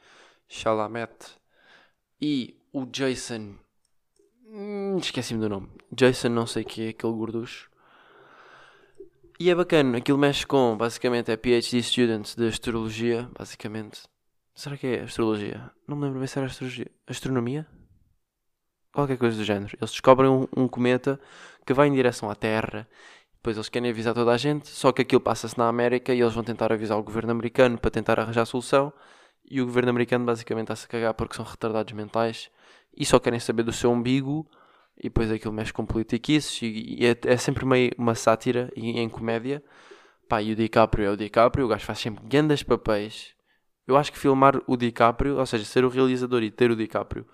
Chalamet 0.48 1.38
e 2.22 2.58
o 2.72 2.86
Jason. 2.86 3.56
Hum, 4.48 4.98
Esqueci-me 4.98 5.42
do 5.42 5.50
nome. 5.50 5.70
Jason, 5.92 6.30
não 6.30 6.48
sei 6.48 6.64
que 6.64 6.88
é, 6.88 6.90
aquele 6.90 7.14
gorducho. 7.14 7.70
E 9.38 9.50
é 9.50 9.56
bacana, 9.56 9.98
aquilo 9.98 10.18
mexe 10.18 10.48
com, 10.48 10.78
basicamente, 10.78 11.30
é 11.30 11.36
PhD 11.36 11.84
students 11.84 12.36
de 12.36 12.48
astrologia, 12.48 13.30
basicamente. 13.38 14.04
Será 14.56 14.78
que 14.78 14.88
é 14.88 15.02
astrologia? 15.02 15.70
Não 15.86 15.98
me 15.98 16.06
lembro 16.06 16.20
bem 16.20 16.28
se 16.28 16.40
era 16.40 16.48
astrologia. 16.48 16.90
Astronomia? 17.06 17.68
Qualquer 18.94 19.18
coisa 19.18 19.36
do 19.36 19.44
género. 19.44 19.76
Eles 19.78 19.92
descobrem 19.92 20.30
um, 20.30 20.48
um 20.56 20.70
cometa 20.70 21.20
que 21.66 21.74
vai 21.74 21.90
em 21.90 21.94
direção 21.94 22.30
à 22.30 22.36
Terra. 22.36 22.88
Depois 23.34 23.58
eles 23.58 23.68
querem 23.68 23.90
avisar 23.90 24.14
toda 24.14 24.32
a 24.32 24.38
gente, 24.38 24.70
só 24.70 24.94
que 24.94 25.02
aquilo 25.02 25.20
passa-se 25.20 25.58
na 25.58 25.68
América 25.68 26.14
e 26.14 26.22
eles 26.22 26.34
vão 26.34 26.44
tentar 26.44 26.72
avisar 26.72 26.98
o 26.98 27.04
governo 27.04 27.32
americano 27.32 27.78
para 27.78 27.92
tentar 27.92 28.18
arranjar 28.18 28.46
solução. 28.46 28.94
E 29.44 29.62
o 29.62 29.66
governo 29.66 29.90
americano 29.90 30.24
basicamente 30.24 30.68
está-se 30.68 30.86
a 30.86 30.88
cagar 30.88 31.14
porque 31.14 31.36
são 31.36 31.44
retardados 31.44 31.92
mentais 31.92 32.50
e 32.96 33.06
só 33.06 33.20
querem 33.20 33.42
saber 33.42 33.64
do 33.64 33.74
seu 33.74 33.92
umbigo. 33.92 34.50
E 34.98 35.04
depois 35.04 35.32
aquilo 35.32 35.54
mexe 35.54 35.74
com 35.74 35.86
politiquices 35.86 36.62
e, 36.62 36.96
e 37.00 37.06
é, 37.06 37.18
é 37.26 37.38
sempre 37.38 37.66
meio 37.66 37.92
uma 37.98 38.16
sátira 38.16 38.72
e 38.76 39.00
em 39.00 39.10
comédia. 39.10 39.64
Pá, 40.28 40.42
e 40.42 40.54
o 40.54 40.56
DiCaprio 40.56 41.06
é 41.06 41.12
o 41.12 41.18
DiCaprio, 41.18 41.66
o 41.66 41.68
gajo 41.68 41.86
faz 41.86 42.00
sempre 42.00 42.26
grandes 42.26 42.64
papéis. 42.64 43.36
Eu 43.88 43.96
acho 43.96 44.12
que 44.12 44.18
filmar 44.18 44.60
o 44.66 44.76
DiCaprio, 44.76 45.38
ou 45.38 45.46
seja, 45.46 45.64
ser 45.66 45.86
o 45.86 45.90
realizador 45.90 46.42
e 46.42 46.50
ter 46.50 46.72
o 46.72 46.76
DiCaprio, 46.76 47.28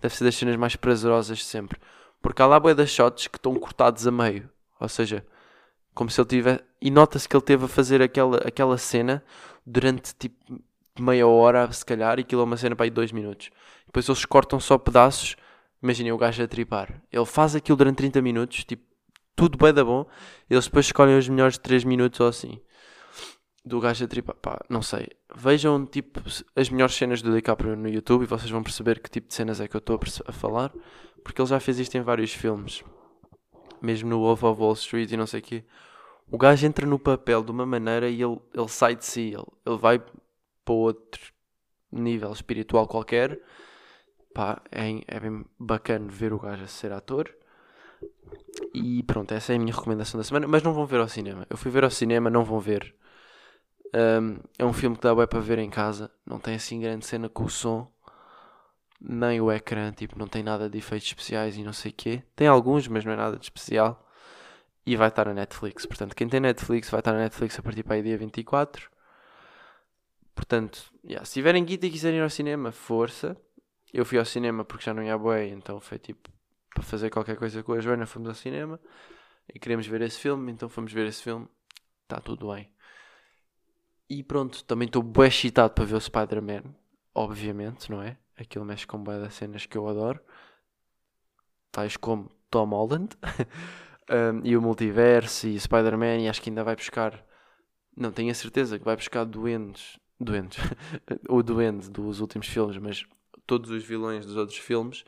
deve 0.00 0.14
ser 0.14 0.24
das 0.24 0.34
cenas 0.34 0.56
mais 0.56 0.74
prazerosas 0.74 1.38
de 1.38 1.44
sempre. 1.44 1.78
Porque 2.22 2.40
há 2.40 2.46
lá 2.46 2.58
bué 2.58 2.74
das 2.74 2.90
shots 2.90 3.26
que 3.26 3.36
estão 3.36 3.54
cortados 3.56 4.06
a 4.06 4.10
meio. 4.10 4.48
Ou 4.80 4.88
seja, 4.88 5.26
como 5.94 6.08
se 6.08 6.20
ele 6.20 6.28
tivesse... 6.28 6.64
E 6.80 6.90
nota-se 6.90 7.28
que 7.28 7.36
ele 7.36 7.44
teve 7.44 7.64
a 7.66 7.68
fazer 7.68 8.00
aquela, 8.00 8.38
aquela 8.38 8.78
cena 8.78 9.22
durante 9.66 10.14
tipo 10.14 10.60
meia 10.98 11.26
hora, 11.26 11.70
se 11.70 11.84
calhar, 11.84 12.18
e 12.18 12.22
aquilo 12.22 12.40
é 12.40 12.44
uma 12.44 12.56
cena 12.56 12.74
para 12.74 12.84
aí 12.84 12.90
dois 12.90 13.12
minutos. 13.12 13.50
Depois 13.86 14.08
eles 14.08 14.24
cortam 14.24 14.58
só 14.58 14.78
pedaços. 14.78 15.36
Imaginem 15.82 16.12
o 16.12 16.18
gajo 16.18 16.42
a 16.42 16.48
tripar. 16.48 17.02
Ele 17.10 17.24
faz 17.24 17.54
aquilo 17.54 17.76
durante 17.76 17.96
30 17.96 18.20
minutos, 18.20 18.64
tipo, 18.64 18.82
tudo 19.36 19.56
bem 19.56 19.72
da 19.72 19.84
bom. 19.84 20.06
Eles 20.50 20.64
depois 20.64 20.86
escolhem 20.86 21.16
os 21.16 21.28
melhores 21.28 21.56
3 21.58 21.84
minutos 21.84 22.18
ou 22.18 22.26
assim. 22.26 22.60
Do 23.64 23.80
gajo 23.80 24.04
a 24.04 24.08
tripar. 24.08 24.34
Pá, 24.36 24.64
não 24.68 24.82
sei. 24.82 25.08
Vejam, 25.34 25.86
tipo, 25.86 26.20
as 26.56 26.68
melhores 26.68 26.94
cenas 26.94 27.22
do 27.22 27.32
DiCaprio 27.32 27.76
no 27.76 27.88
YouTube 27.88 28.22
e 28.22 28.26
vocês 28.26 28.50
vão 28.50 28.62
perceber 28.62 28.98
que 29.00 29.08
tipo 29.08 29.28
de 29.28 29.34
cenas 29.34 29.60
é 29.60 29.68
que 29.68 29.76
eu 29.76 29.78
estou 29.78 30.00
a 30.26 30.32
falar. 30.32 30.72
Porque 31.22 31.40
ele 31.40 31.48
já 31.48 31.60
fez 31.60 31.78
isto 31.78 31.96
em 31.96 32.00
vários 32.00 32.32
filmes. 32.32 32.82
Mesmo 33.80 34.10
no 34.10 34.18
Wolf 34.18 34.42
of 34.42 34.60
Wall 34.60 34.72
Street 34.72 35.12
e 35.12 35.16
não 35.16 35.26
sei 35.26 35.40
o 35.40 35.42
quê. 35.42 35.64
O 36.30 36.36
gajo 36.36 36.66
entra 36.66 36.84
no 36.84 36.98
papel 36.98 37.42
de 37.44 37.52
uma 37.52 37.64
maneira 37.64 38.08
e 38.08 38.20
ele, 38.20 38.38
ele 38.52 38.68
sai 38.68 38.96
de 38.96 39.04
si. 39.04 39.34
Ele, 39.34 39.46
ele 39.64 39.78
vai 39.78 39.98
para 39.98 40.74
outro 40.74 41.32
nível 41.92 42.32
espiritual 42.32 42.88
qualquer. 42.88 43.40
Pá, 44.38 44.62
é, 44.70 45.02
é 45.08 45.18
bem 45.18 45.44
bacana 45.58 46.06
ver 46.08 46.32
o 46.32 46.38
gajo 46.38 46.62
a 46.62 46.68
ser 46.68 46.92
ator. 46.92 47.28
E 48.72 49.02
pronto, 49.02 49.34
essa 49.34 49.52
é 49.52 49.56
a 49.56 49.58
minha 49.58 49.74
recomendação 49.74 50.16
da 50.16 50.22
semana. 50.22 50.46
Mas 50.46 50.62
não 50.62 50.72
vão 50.72 50.86
ver 50.86 51.00
ao 51.00 51.08
cinema. 51.08 51.44
Eu 51.50 51.56
fui 51.56 51.72
ver 51.72 51.82
ao 51.82 51.90
cinema, 51.90 52.30
não 52.30 52.44
vão 52.44 52.60
ver. 52.60 52.94
Um, 53.92 54.38
é 54.56 54.64
um 54.64 54.72
filme 54.72 54.94
que 54.94 55.02
dá 55.02 55.12
bem 55.12 55.26
para 55.26 55.40
ver 55.40 55.58
em 55.58 55.68
casa. 55.68 56.08
Não 56.24 56.38
tem 56.38 56.54
assim 56.54 56.78
grande 56.78 57.04
cena 57.04 57.28
com 57.28 57.46
o 57.46 57.50
som. 57.50 57.92
Nem 59.00 59.40
o 59.40 59.50
ecrã, 59.50 59.90
tipo, 59.90 60.16
não 60.16 60.28
tem 60.28 60.44
nada 60.44 60.70
de 60.70 60.78
efeitos 60.78 61.08
especiais 61.08 61.56
e 61.56 61.64
não 61.64 61.72
sei 61.72 61.90
o 61.90 61.94
quê. 61.94 62.22
Tem 62.36 62.46
alguns, 62.46 62.86
mas 62.86 63.04
não 63.04 63.10
é 63.14 63.16
nada 63.16 63.36
de 63.36 63.44
especial. 63.44 64.08
E 64.86 64.94
vai 64.94 65.08
estar 65.08 65.24
na 65.26 65.34
Netflix. 65.34 65.84
Portanto, 65.84 66.14
quem 66.14 66.28
tem 66.28 66.38
Netflix 66.38 66.88
vai 66.88 67.00
estar 67.00 67.12
na 67.12 67.18
Netflix 67.18 67.58
a 67.58 67.62
partir 67.62 67.82
para 67.82 67.96
aí 67.96 68.04
dia 68.04 68.16
24. 68.16 68.88
Portanto, 70.32 70.92
yeah, 71.04 71.24
se 71.26 71.32
tiverem 71.32 71.64
guita 71.64 71.86
e 71.86 71.90
quiserem 71.90 72.20
ir 72.20 72.22
ao 72.22 72.30
cinema, 72.30 72.70
força. 72.70 73.36
Eu 73.92 74.04
fui 74.04 74.18
ao 74.18 74.24
cinema 74.24 74.64
porque 74.64 74.84
já 74.84 74.92
não 74.92 75.02
ia 75.02 75.16
boa, 75.16 75.42
então 75.44 75.80
foi 75.80 75.98
tipo 75.98 76.30
para 76.74 76.82
fazer 76.82 77.10
qualquer 77.10 77.36
coisa 77.36 77.62
com 77.62 77.72
a 77.72 77.80
Joana, 77.80 78.06
fomos 78.06 78.28
ao 78.28 78.34
cinema 78.34 78.78
e 79.52 79.58
queremos 79.58 79.86
ver 79.86 80.02
esse 80.02 80.18
filme, 80.18 80.52
então 80.52 80.68
fomos 80.68 80.92
ver 80.92 81.06
esse 81.06 81.22
filme. 81.22 81.48
Está 82.02 82.20
tudo 82.20 82.52
bem. 82.52 82.70
E 84.08 84.22
pronto, 84.22 84.64
também 84.64 84.86
estou 84.86 85.02
bué 85.02 85.28
excitado 85.28 85.74
para 85.74 85.84
ver 85.84 85.94
o 85.94 86.00
Spider-Man, 86.00 86.74
obviamente, 87.14 87.90
não 87.90 88.02
é? 88.02 88.16
Aquilo 88.36 88.64
mexe 88.64 88.86
com 88.86 89.02
bué 89.02 89.18
das 89.18 89.34
cenas 89.34 89.66
que 89.66 89.76
eu 89.76 89.86
adoro. 89.88 90.20
Tais 91.70 91.96
como 91.96 92.30
Tom 92.50 92.70
Holland 92.70 93.16
um, 94.08 94.40
e 94.44 94.56
o 94.56 94.62
multiverso 94.62 95.46
e 95.46 95.60
Spider-Man 95.60 96.18
e 96.18 96.28
acho 96.28 96.40
que 96.40 96.48
ainda 96.48 96.64
vai 96.64 96.76
buscar... 96.76 97.22
Não, 97.94 98.12
tenho 98.12 98.30
a 98.30 98.34
certeza 98.34 98.78
que 98.78 98.84
vai 98.84 98.96
buscar 98.96 99.24
doentes... 99.24 99.98
Doentes. 100.18 100.58
o 101.28 101.42
doente 101.42 101.90
dos 101.90 102.20
últimos 102.20 102.46
filmes, 102.48 102.78
mas 102.78 103.04
todos 103.48 103.70
os 103.70 103.82
vilões 103.82 104.24
dos 104.24 104.36
outros 104.36 104.58
filmes. 104.58 105.04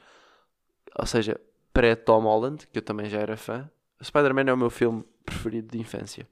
Ou 0.99 1.07
seja, 1.07 1.41
pré-Tom 1.73 2.23
Holland, 2.23 2.67
que 2.67 2.79
eu 2.79 2.83
também 2.83 3.09
já 3.09 3.21
era 3.21 3.37
fã. 3.37 3.71
Spider-Man 4.03 4.51
é 4.51 4.53
o 4.53 4.57
meu 4.57 4.71
filme 4.71 5.05
preferido 5.25 5.69
de 5.71 5.79
infância. 5.79 6.27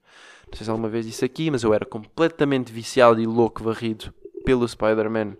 Não 0.47 0.57
sei 0.57 0.65
se 0.65 0.69
alguma 0.69 0.89
vez 0.89 1.05
disse 1.05 1.23
aqui, 1.23 1.49
mas 1.49 1.63
eu 1.63 1.73
era 1.73 1.85
completamente 1.85 2.73
viciado 2.73 3.21
e 3.21 3.27
louco, 3.27 3.63
varrido 3.63 4.13
pelo 4.43 4.67
Spider-Man 4.67 5.37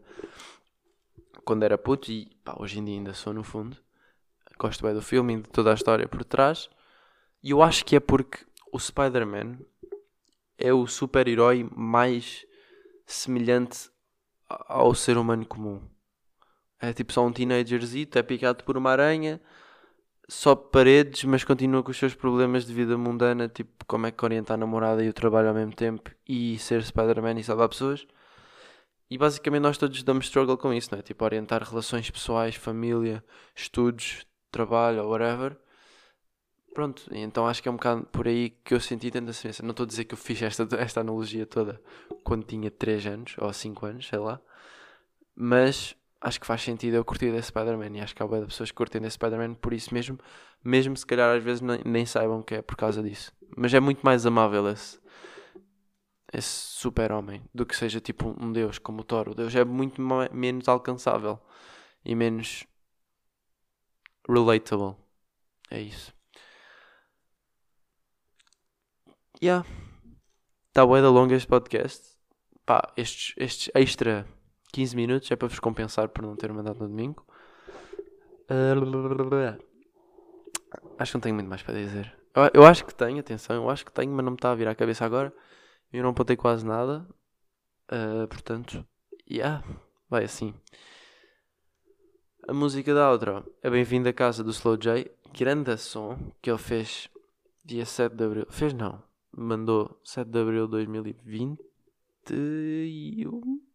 quando 1.43 1.63
era 1.63 1.79
puto 1.79 2.11
e 2.11 2.27
pá, 2.43 2.55
hoje 2.59 2.77
em 2.77 2.85
dia 2.85 2.93
ainda 2.93 3.13
sou 3.13 3.33
no 3.33 3.43
fundo. 3.43 3.75
Gosto 4.59 4.83
bem 4.83 4.93
do 4.93 5.01
filme 5.01 5.33
e 5.33 5.37
de 5.37 5.49
toda 5.49 5.71
a 5.71 5.73
história 5.73 6.07
por 6.07 6.23
trás. 6.23 6.69
E 7.41 7.49
eu 7.49 7.63
acho 7.63 7.83
que 7.83 7.95
é 7.95 7.99
porque 7.99 8.45
o 8.71 8.79
Spider-Man 8.79 9.57
é 10.59 10.71
o 10.71 10.85
super-herói 10.85 11.67
mais 11.75 12.45
semelhante 13.07 13.89
ao 14.47 14.93
ser 14.93 15.17
humano 15.17 15.43
comum. 15.43 15.81
É 16.81 16.93
tipo 16.93 17.11
só 17.11 17.25
um 17.25 17.31
teenagerzito, 17.31 18.17
é 18.17 18.23
picado 18.23 18.63
por 18.63 18.77
uma 18.77 18.91
aranha, 18.91 19.41
só 20.29 20.55
paredes, 20.55 21.23
mas 21.25 21.43
continua 21.43 21.83
com 21.83 21.91
os 21.91 21.97
seus 21.97 22.13
problemas 22.13 22.65
de 22.65 22.73
vida 22.73 22.97
mundana, 22.97 23.49
tipo 23.49 23.83
como 23.85 24.05
é 24.07 24.11
que 24.11 24.23
orientar 24.23 24.55
a 24.55 24.57
namorada 24.57 25.03
e 25.03 25.09
o 25.09 25.13
trabalho 25.13 25.49
ao 25.49 25.55
mesmo 25.55 25.73
tempo 25.73 26.11
e 26.27 26.57
ser 26.59 26.83
Spider-Man 26.83 27.39
e 27.39 27.43
salvar 27.43 27.67
pessoas. 27.67 28.05
E 29.09 29.17
basicamente 29.17 29.63
nós 29.63 29.77
todos 29.77 30.03
damos 30.03 30.25
struggle 30.25 30.57
com 30.57 30.71
isso, 30.71 30.89
não 30.91 30.99
é? 30.99 31.01
Tipo 31.01 31.25
orientar 31.25 31.63
relações 31.63 32.09
pessoais, 32.11 32.55
família, 32.55 33.23
estudos, 33.55 34.25
trabalho 34.51 35.03
ou 35.03 35.09
whatever. 35.09 35.57
Pronto, 36.75 37.03
então 37.11 37.47
acho 37.47 37.61
que 37.63 37.67
é 37.67 37.71
um 37.71 37.75
bocado 37.75 38.05
por 38.11 38.27
aí 38.27 38.51
que 38.63 38.73
eu 38.73 38.79
senti 38.79 39.09
tanta 39.09 39.33
semelhança. 39.33 39.63
Não 39.63 39.71
estou 39.71 39.83
a 39.83 39.87
dizer 39.87 40.05
que 40.05 40.13
eu 40.13 40.17
fiz 40.17 40.41
esta, 40.43 40.67
esta 40.77 41.01
analogia 41.01 41.45
toda 41.47 41.81
quando 42.23 42.45
tinha 42.45 42.69
3 42.69 43.07
anos 43.07 43.35
ou 43.39 43.51
5 43.51 43.85
anos, 43.87 44.07
sei 44.07 44.19
lá. 44.19 44.39
Mas 45.35 45.95
acho 46.21 46.39
que 46.39 46.45
faz 46.45 46.61
sentido 46.61 46.95
eu 46.95 47.05
curtir 47.05 47.31
desse 47.31 47.47
Spider-Man 47.47 47.97
e 47.97 48.01
acho 48.01 48.15
que 48.15 48.21
há 48.21 48.27
boa 48.27 48.41
de 48.41 48.47
pessoas 48.47 48.71
que 48.71 48.75
curtem 48.75 49.01
desse 49.01 49.15
Spider-Man 49.15 49.55
por 49.55 49.73
isso 49.73 49.93
mesmo, 49.93 50.17
mesmo 50.63 50.95
se 50.95 51.05
calhar 51.05 51.35
às 51.35 51.43
vezes 51.43 51.61
nem, 51.61 51.81
nem 51.85 52.05
saibam 52.05 52.41
que 52.41 52.55
é 52.55 52.61
por 52.61 52.75
causa 52.75 53.01
disso. 53.01 53.31
Mas 53.55 53.73
é 53.73 53.79
muito 53.79 54.01
mais 54.03 54.25
amável 54.25 54.67
esse, 54.69 54.99
esse 56.33 56.49
super-homem 56.49 57.43
do 57.53 57.65
que 57.65 57.75
seja 57.75 57.99
tipo 57.99 58.35
um 58.39 58.51
deus 58.51 58.77
como 58.77 59.01
o 59.01 59.03
Thor. 59.03 59.29
O 59.29 59.35
deus 59.35 59.55
é 59.55 59.63
muito 59.63 60.01
menos 60.31 60.67
alcançável 60.67 61.39
e 62.03 62.13
menos 62.15 62.65
relatable. 64.27 64.95
É 65.71 65.81
isso. 65.81 66.13
Yeah. 69.41 69.65
Está 70.67 70.85
bué 70.85 71.01
da 71.01 71.09
longa 71.09 71.35
este 71.35 71.47
podcast. 71.47 72.17
Pá, 72.65 72.91
estes, 72.97 73.33
estes 73.37 73.71
extra 73.73 74.27
15 74.71 74.95
minutos 74.95 75.31
é 75.31 75.35
para 75.35 75.47
vos 75.47 75.59
compensar 75.59 76.09
por 76.09 76.23
não 76.23 76.35
ter 76.35 76.51
mandado 76.53 76.79
no 76.79 76.87
domingo. 76.87 77.25
Ah, 78.49 79.57
Acho 80.97 81.11
que 81.11 81.17
não 81.17 81.21
tenho 81.21 81.35
muito 81.35 81.47
mais 81.47 81.63
para 81.63 81.75
dizer. 81.75 82.13
Eu, 82.35 82.49
eu 82.53 82.65
acho 82.65 82.85
que 82.85 82.93
tenho, 82.93 83.19
atenção, 83.19 83.55
eu 83.55 83.69
acho 83.69 83.85
que 83.85 83.91
tenho, 83.91 84.11
mas 84.11 84.23
não 84.23 84.31
me 84.31 84.37
está 84.37 84.51
a 84.51 84.55
vir 84.55 84.67
à 84.67 84.75
cabeça 84.75 85.05
agora. 85.05 85.33
Eu 85.91 86.03
não 86.03 86.11
apontei 86.11 86.35
quase 86.35 86.65
nada. 86.65 87.07
Ah, 87.87 88.27
portanto, 88.29 88.85
yeah, 89.29 89.63
vai 90.09 90.23
assim. 90.23 90.53
A 92.47 92.53
música 92.53 92.93
da 92.93 93.11
outra 93.11 93.43
é 93.61 93.69
Bem-vindo 93.69 94.09
à 94.09 94.13
Casa 94.13 94.43
do 94.43 94.51
Slow 94.51 94.77
J. 94.77 95.11
Grande 95.33 95.77
som 95.77 96.17
que 96.41 96.49
ele 96.49 96.57
fez 96.57 97.09
dia 97.63 97.85
7 97.85 98.15
de 98.15 98.23
Abril. 98.23 98.45
Fez 98.49 98.73
não. 98.73 99.03
Mandou 99.31 99.99
7 100.03 100.29
de 100.29 100.39
Abril 100.39 100.65
de 100.65 100.71
2021. 100.71 103.68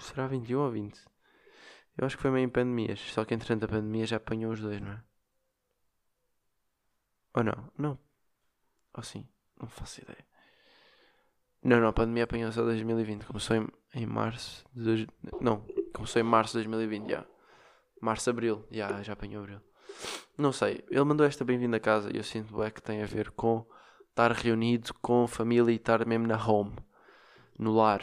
Será 0.00 0.26
21 0.26 0.60
ou 0.60 0.70
20? 0.70 1.00
Eu 1.96 2.06
acho 2.06 2.16
que 2.16 2.22
foi 2.22 2.30
meio 2.30 2.44
em 2.44 2.48
pandemias. 2.48 3.00
Só 3.00 3.24
que 3.24 3.34
entretanto 3.34 3.64
a 3.64 3.68
pandemia 3.68 4.06
já 4.06 4.16
apanhou 4.16 4.52
os 4.52 4.60
dois, 4.60 4.80
não 4.80 4.92
é? 4.92 5.02
Ou 7.34 7.44
não? 7.44 7.72
Não. 7.76 7.98
Ou 8.94 9.02
sim? 9.02 9.26
Não 9.60 9.68
faço 9.68 10.00
ideia. 10.00 10.24
Não, 11.62 11.80
não, 11.80 11.88
a 11.88 11.92
pandemia 11.92 12.24
apanhou 12.24 12.52
só 12.52 12.62
2020. 12.62 13.24
Começou 13.26 13.56
em, 13.56 13.66
em 13.94 14.06
março 14.06 14.64
de. 14.74 14.84
dois- 14.84 15.06
Não, 15.40 15.64
começou 15.92 16.20
em 16.20 16.24
março 16.24 16.52
de 16.52 16.58
2020, 16.64 17.10
já. 17.10 17.24
Março, 18.00 18.30
abril, 18.30 18.64
já, 18.70 19.02
já 19.02 19.12
apanhou 19.14 19.42
abril. 19.42 19.60
Não 20.36 20.52
sei, 20.52 20.84
ele 20.88 21.02
mandou 21.04 21.26
esta 21.26 21.44
bem-vinda 21.44 21.78
a 21.78 21.80
casa 21.80 22.10
e 22.12 22.16
eu 22.16 22.22
sinto 22.22 22.62
é 22.62 22.70
que 22.70 22.80
tem 22.80 23.02
a 23.02 23.06
ver 23.06 23.32
com 23.32 23.66
estar 24.10 24.30
reunido 24.30 24.94
com 25.02 25.26
família 25.26 25.72
e 25.72 25.76
estar 25.76 26.06
mesmo 26.06 26.28
na 26.28 26.36
home, 26.36 26.76
no 27.58 27.74
lar. 27.74 28.02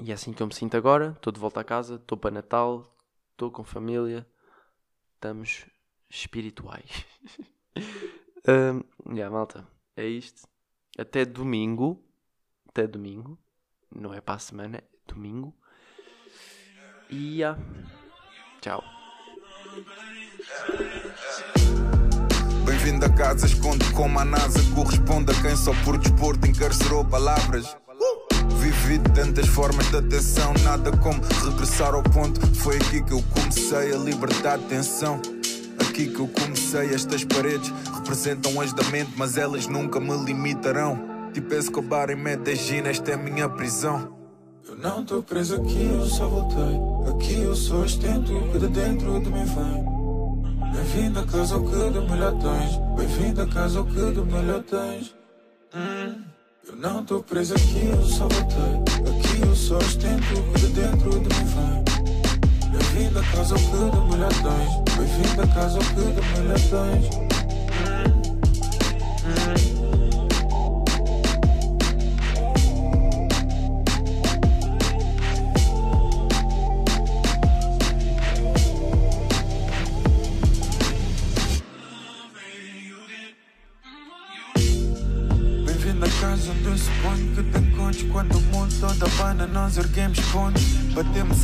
E 0.00 0.10
é 0.10 0.14
assim 0.14 0.32
que 0.32 0.42
eu 0.42 0.46
me 0.46 0.54
sinto 0.54 0.76
agora. 0.76 1.12
Estou 1.16 1.32
de 1.32 1.40
volta 1.40 1.60
a 1.60 1.64
casa, 1.64 1.96
estou 1.96 2.16
para 2.16 2.30
Natal, 2.30 2.86
estou 3.32 3.50
com 3.50 3.64
família, 3.64 4.26
estamos 5.14 5.66
espirituais. 6.08 7.04
um, 8.46 9.14
yeah, 9.14 9.34
malta, 9.34 9.66
é 9.96 10.06
isto. 10.06 10.48
Até 10.96 11.24
domingo. 11.24 12.00
Até 12.68 12.86
domingo. 12.86 13.38
Não 13.94 14.14
é 14.14 14.20
para 14.20 14.36
a 14.36 14.38
semana, 14.38 14.78
é 14.78 14.84
domingo. 15.06 15.52
E 17.10 17.38
yeah. 17.38 17.60
tchau. 18.60 18.84
Bem-vindo 22.64 23.04
a 23.04 23.12
casa, 23.14 23.46
esconde 23.46 23.92
como 23.94 24.18
a 24.18 24.24
NASA 24.24 24.60
corresponde 24.74 25.32
a 25.32 25.42
quem 25.42 25.56
só 25.56 25.72
por 25.84 25.98
desporto 25.98 26.46
encarcerou 26.46 27.04
palavras. 27.04 27.76
De 28.88 28.98
tantas 29.00 29.46
formas 29.46 29.90
de 29.90 29.98
atenção, 29.98 30.54
nada 30.64 30.90
como 30.96 31.20
regressar 31.44 31.94
ao 31.94 32.02
ponto. 32.02 32.40
Foi 32.54 32.76
aqui 32.76 33.02
que 33.02 33.12
eu 33.12 33.22
comecei 33.34 33.94
a 33.94 33.98
libertar 33.98 34.58
tensão. 34.60 35.20
Aqui 35.78 36.08
que 36.08 36.18
eu 36.18 36.26
comecei, 36.26 36.94
estas 36.94 37.22
paredes 37.22 37.70
representam 37.94 38.58
as 38.58 38.72
da 38.72 38.82
mente, 38.84 39.12
mas 39.14 39.36
elas 39.36 39.66
nunca 39.66 40.00
me 40.00 40.16
limitarão. 40.24 40.98
Tipo 41.34 41.54
Escobar 41.54 42.08
em 42.08 42.16
Medellín, 42.16 42.86
esta 42.86 43.10
é 43.10 43.14
a 43.14 43.18
minha 43.18 43.46
prisão. 43.46 44.16
Eu 44.66 44.76
não 44.78 45.04
tô 45.04 45.22
preso 45.22 45.56
aqui, 45.56 45.90
eu 45.92 46.06
só 46.06 46.26
voltei. 46.26 47.12
Aqui 47.12 47.42
eu 47.42 47.54
só 47.54 47.80
ostento 47.80 48.32
o 48.32 48.52
que 48.52 48.58
de 48.58 48.68
dentro 48.68 49.20
de 49.20 49.30
mim 49.30 49.44
vem. 49.44 50.72
Bem-vindo 50.72 51.20
a 51.20 51.26
casa 51.26 51.56
ao 51.56 51.62
que 51.62 51.90
de 51.90 52.10
melhor 52.10 52.32
tens. 52.38 52.96
Bem-vindo 52.96 53.42
a 53.42 53.46
casa 53.48 53.80
ao 53.80 53.84
que 53.84 54.12
de 54.12 54.20
melhor 54.22 54.62
tens. 54.62 55.14
Hum, 55.74 56.22
Eu 56.68 56.76
não 56.76 57.02
tô 57.02 57.22
preso 57.22 57.54
aqui, 57.54 57.86
eu 57.86 58.04
só 58.04 58.28
voltei. 58.28 58.74
Aqui 59.10 59.40
eu 59.42 59.56
só 59.56 59.78
ostento 59.78 60.34
de 60.58 60.66
dentro 60.66 61.10
de 61.10 61.18
mim 61.20 61.46
vem. 61.54 61.82
Bem-vindo 62.70 63.18
a 63.18 63.22
casa 63.22 63.54
ao 63.54 63.60
que 63.60 63.70
de 63.70 64.00
tens. 64.42 64.96
Bem-vindo 64.98 65.42
a 65.42 65.46
casa 65.46 65.78
ao 65.78 65.84
que 65.84 65.94
de 65.94 66.20
melhor 66.38 66.58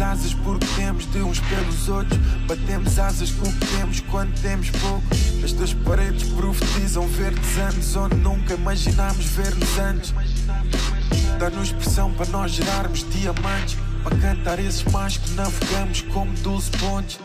Asas 0.01 0.35
porque 0.35 0.67
temos 0.77 1.07
de 1.07 1.23
uns 1.23 1.41
pelos 1.41 1.89
outros. 1.89 2.19
Batemos 2.47 2.99
asas 2.99 3.31
com 3.31 3.49
o 3.49 3.53
que 3.53 3.67
temos 3.67 4.01
quando 4.01 4.41
temos 4.41 4.71
pouco. 4.71 5.05
Estas 5.45 5.73
paredes 5.73 6.25
profetizam 6.31 7.07
verdes 7.07 7.57
anos 7.59 7.97
Onde 7.97 8.17
nunca 8.17 8.55
imaginámos 8.55 9.25
ver-nos 9.27 9.79
antes. 9.79 10.15
Dá-nos 11.39 11.73
pressão 11.73 12.13
para 12.13 12.27
nós 12.31 12.53
gerarmos 12.53 13.07
diamantes. 13.11 13.77
Para 14.03 14.17
cantar 14.17 14.59
esses 14.59 14.85
mais 14.85 15.17
que 15.17 15.31
navegamos 15.33 16.03
como 16.03 16.33
12 16.35 16.71
pontes 16.73 17.19